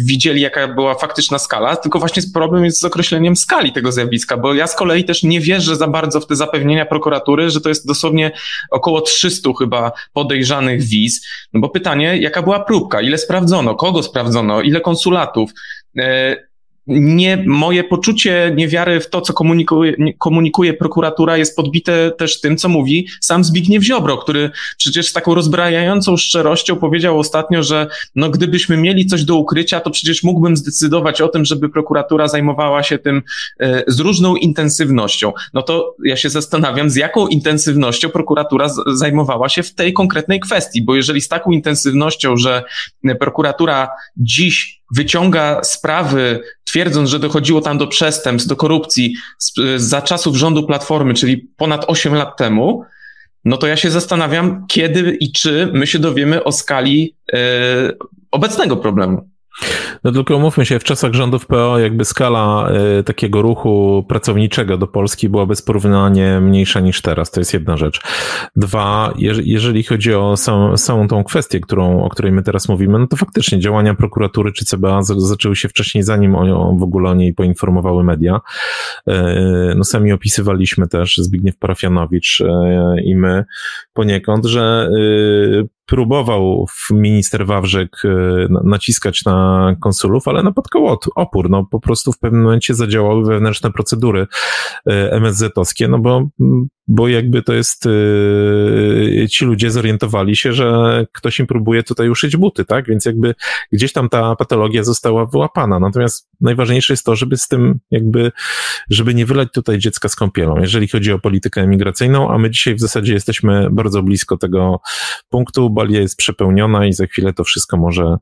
widzieli, 0.05 0.41
jaka 0.41 0.67
była 0.67 0.95
faktyczna 0.95 1.39
skala. 1.39 1.75
Tylko 1.75 1.99
właśnie 1.99 2.23
problem 2.33 2.65
jest 2.65 2.79
z 2.79 2.85
określeniem 2.85 3.35
skali 3.35 3.71
tego 3.71 3.91
zjawiska, 3.91 4.37
bo 4.37 4.53
ja 4.53 4.67
z 4.67 4.75
kolei 4.75 5.03
też 5.03 5.23
nie 5.23 5.39
wierzę 5.39 5.75
za 5.75 5.87
bardzo 5.87 6.19
w 6.19 6.27
te 6.27 6.35
zapewnienia 6.35 6.85
prokuratury, 6.85 7.49
że 7.49 7.61
to 7.61 7.69
jest 7.69 7.87
dosłownie 7.87 8.31
około 8.71 9.01
300 9.01 9.49
chyba 9.59 9.91
podejrzanych 10.13 10.81
wiz. 10.83 11.27
No 11.53 11.59
bo 11.59 11.69
pytanie, 11.69 12.17
jaka 12.17 12.41
była 12.41 12.59
próbka, 12.59 13.01
ile 13.01 13.17
sprawdzono, 13.17 13.75
kogo 13.75 14.03
sprawdzono, 14.03 14.61
ile 14.61 14.81
konsulatów 14.81 15.51
nie, 16.87 17.43
moje 17.47 17.83
poczucie 17.83 18.53
niewiary 18.55 18.99
w 18.99 19.09
to, 19.09 19.21
co 19.21 19.33
komunikuje, 19.33 19.95
komunikuje 20.17 20.73
prokuratura, 20.73 21.37
jest 21.37 21.55
podbite 21.55 22.11
też 22.11 22.41
tym, 22.41 22.57
co 22.57 22.69
mówi 22.69 23.07
sam 23.21 23.43
Zbigniew 23.43 23.83
Ziobro, 23.83 24.17
który 24.17 24.51
przecież 24.77 25.07
z 25.07 25.13
taką 25.13 25.35
rozbrajającą 25.35 26.17
szczerością 26.17 26.75
powiedział 26.75 27.19
ostatnio, 27.19 27.63
że 27.63 27.87
no, 28.15 28.29
gdybyśmy 28.29 28.77
mieli 28.77 29.05
coś 29.05 29.23
do 29.23 29.35
ukrycia, 29.35 29.79
to 29.79 29.89
przecież 29.89 30.23
mógłbym 30.23 30.57
zdecydować 30.57 31.21
o 31.21 31.27
tym, 31.27 31.45
żeby 31.45 31.69
prokuratura 31.69 32.27
zajmowała 32.27 32.83
się 32.83 32.97
tym 32.97 33.21
e, 33.59 33.83
z 33.87 33.99
różną 33.99 34.35
intensywnością. 34.35 35.33
No 35.53 35.61
to 35.61 35.95
ja 36.05 36.17
się 36.17 36.29
zastanawiam, 36.29 36.89
z 36.89 36.95
jaką 36.95 37.27
intensywnością 37.27 38.09
prokuratura 38.09 38.69
zajmowała 38.93 39.49
się 39.49 39.63
w 39.63 39.73
tej 39.73 39.93
konkretnej 39.93 40.39
kwestii, 40.39 40.81
bo 40.81 40.95
jeżeli 40.95 41.21
z 41.21 41.27
taką 41.27 41.51
intensywnością, 41.51 42.37
że 42.37 42.63
prokuratura 43.19 43.89
dziś 44.17 44.81
wyciąga 44.95 45.63
sprawy, 45.63 46.39
twierdząc, 46.71 47.09
że 47.09 47.19
dochodziło 47.19 47.61
tam 47.61 47.77
do 47.77 47.87
przestępstw, 47.87 48.49
do 48.49 48.55
korupcji 48.55 49.15
z, 49.37 49.53
za 49.75 50.01
czasów 50.01 50.35
rządu 50.35 50.67
Platformy, 50.67 51.13
czyli 51.13 51.37
ponad 51.37 51.85
8 51.87 52.13
lat 52.13 52.37
temu, 52.37 52.83
no 53.45 53.57
to 53.57 53.67
ja 53.67 53.77
się 53.77 53.89
zastanawiam, 53.89 54.65
kiedy 54.67 55.17
i 55.19 55.31
czy 55.31 55.69
my 55.73 55.87
się 55.87 55.99
dowiemy 55.99 56.43
o 56.43 56.51
skali 56.51 57.15
e, 57.33 57.37
obecnego 58.31 58.77
problemu. 58.77 59.29
No 60.03 60.11
tylko 60.11 60.37
umówmy 60.37 60.65
się, 60.65 60.79
w 60.79 60.83
czasach 60.83 61.13
rządów 61.13 61.45
PO 61.45 61.79
jakby 61.79 62.05
skala 62.05 62.71
y, 62.99 63.03
takiego 63.03 63.41
ruchu 63.41 64.05
pracowniczego 64.09 64.77
do 64.77 64.87
Polski 64.87 65.29
była 65.29 65.45
bezporównanie 65.45 66.39
mniejsza 66.39 66.79
niż 66.79 67.01
teraz. 67.01 67.31
To 67.31 67.41
jest 67.41 67.53
jedna 67.53 67.77
rzecz. 67.77 68.01
Dwa, 68.55 69.13
je, 69.17 69.33
jeżeli 69.43 69.83
chodzi 69.83 70.13
o 70.13 70.37
sam, 70.37 70.77
samą 70.77 71.07
tą 71.07 71.23
kwestię, 71.23 71.59
którą, 71.59 72.03
o 72.03 72.09
której 72.09 72.31
my 72.31 72.43
teraz 72.43 72.69
mówimy, 72.69 72.99
no 72.99 73.07
to 73.07 73.17
faktycznie 73.17 73.59
działania 73.59 73.93
prokuratury 73.93 74.51
czy 74.51 74.65
CBA 74.65 75.01
z, 75.01 75.07
zaczęły 75.17 75.55
się 75.55 75.69
wcześniej, 75.69 76.03
zanim 76.03 76.35
o, 76.35 76.75
w 76.79 76.83
ogóle 76.83 77.09
o 77.09 77.13
niej 77.13 77.33
poinformowały 77.33 78.03
media. 78.03 78.41
Y, 79.07 79.13
no 79.75 79.83
sami 79.83 80.11
opisywaliśmy 80.11 80.87
też, 80.87 81.17
Zbigniew 81.17 81.57
Parafianowicz 81.57 82.41
y, 82.41 82.47
i 83.03 83.15
my 83.15 83.45
poniekąd, 83.93 84.45
że 84.45 84.89
y, 84.97 85.67
próbował 85.91 86.65
minister 86.91 87.45
Wawrzyk 87.45 88.05
y, 88.05 88.09
naciskać 88.63 89.25
na 89.25 89.75
konsulów, 89.79 90.27
ale 90.27 90.43
napotkał 90.43 90.97
opór. 91.15 91.49
No 91.49 91.65
po 91.71 91.79
prostu 91.79 92.11
w 92.11 92.19
pewnym 92.19 92.41
momencie 92.41 92.73
zadziałały 92.73 93.25
wewnętrzne 93.25 93.71
procedury 93.71 94.21
y, 94.21 94.91
MSZ-owskie, 95.11 95.87
no 95.87 95.99
bo 95.99 96.27
bo 96.87 97.07
jakby 97.07 97.43
to 97.43 97.53
jest, 97.53 97.85
yy, 97.85 99.27
ci 99.29 99.45
ludzie 99.45 99.71
zorientowali 99.71 100.35
się, 100.35 100.53
że 100.53 101.05
ktoś 101.11 101.39
im 101.39 101.47
próbuje 101.47 101.83
tutaj 101.83 102.09
uszyć 102.09 102.37
buty, 102.37 102.65
tak? 102.65 102.87
Więc 102.87 103.05
jakby 103.05 103.35
gdzieś 103.71 103.93
tam 103.93 104.09
ta 104.09 104.35
patologia 104.35 104.83
została 104.83 105.25
wyłapana. 105.25 105.79
Natomiast 105.79 106.29
najważniejsze 106.41 106.93
jest 106.93 107.05
to, 107.05 107.15
żeby 107.15 107.37
z 107.37 107.47
tym 107.47 107.79
jakby, 107.91 108.31
żeby 108.89 109.13
nie 109.13 109.25
wylać 109.25 109.49
tutaj 109.53 109.79
dziecka 109.79 110.09
z 110.09 110.15
kąpielą, 110.15 110.59
jeżeli 110.59 110.87
chodzi 110.87 111.11
o 111.11 111.19
politykę 111.19 111.61
emigracyjną, 111.61 112.31
a 112.31 112.37
my 112.37 112.49
dzisiaj 112.49 112.75
w 112.75 112.79
zasadzie 112.79 113.13
jesteśmy 113.13 113.67
bardzo 113.71 114.03
blisko 114.03 114.37
tego 114.37 114.81
punktu, 115.29 115.69
balia 115.81 115.99
jest 115.99 116.17
przepełniona 116.17 116.85
i 116.85 116.93
za 116.93 117.05
chwilę 117.05 117.33
to 117.33 117.43
wszystko 117.43 117.77
może 117.77 118.17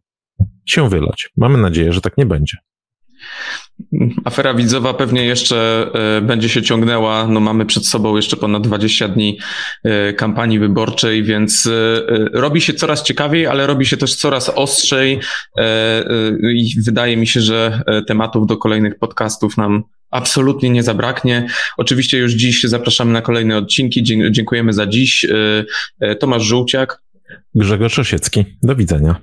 się 0.65 0.89
wylać. 0.89 1.29
Mamy 1.37 1.57
nadzieję, 1.57 1.93
że 1.93 2.01
tak 2.01 2.17
nie 2.17 2.25
będzie. 2.25 2.57
Afera 4.25 4.53
widzowa 4.53 4.93
pewnie 4.93 5.25
jeszcze 5.25 5.89
e, 6.17 6.21
będzie 6.21 6.49
się 6.49 6.61
ciągnęła. 6.61 7.27
No 7.27 7.39
mamy 7.39 7.65
przed 7.65 7.87
sobą 7.87 8.15
jeszcze 8.15 8.37
ponad 8.37 8.67
20 8.67 9.07
dni 9.07 9.39
e, 9.83 10.13
kampanii 10.13 10.59
wyborczej, 10.59 11.23
więc 11.23 11.67
e, 11.67 12.01
robi 12.33 12.61
się 12.61 12.73
coraz 12.73 13.03
ciekawiej, 13.03 13.47
ale 13.47 13.67
robi 13.67 13.85
się 13.85 13.97
też 13.97 14.15
coraz 14.15 14.49
ostrzej 14.49 15.19
i 16.55 16.81
wydaje 16.85 17.17
mi 17.17 17.27
się, 17.27 17.41
że 17.41 17.81
tematów 18.07 18.47
do 18.47 18.57
kolejnych 18.57 18.99
podcastów 18.99 19.57
nam 19.57 19.83
absolutnie 20.11 20.69
nie 20.69 20.83
zabraknie. 20.83 21.47
Oczywiście 21.77 22.17
już 22.17 22.33
dziś 22.33 22.63
zapraszamy 22.63 23.11
na 23.11 23.21
kolejne 23.21 23.57
odcinki. 23.57 24.03
Dziękujemy 24.31 24.73
za 24.73 24.87
dziś. 24.87 25.25
Tomasz 26.19 26.43
Żółciak. 26.43 27.01
Grzegorz 27.55 27.99
Osiecki. 27.99 28.57
Do 28.63 28.75
widzenia. 28.75 29.21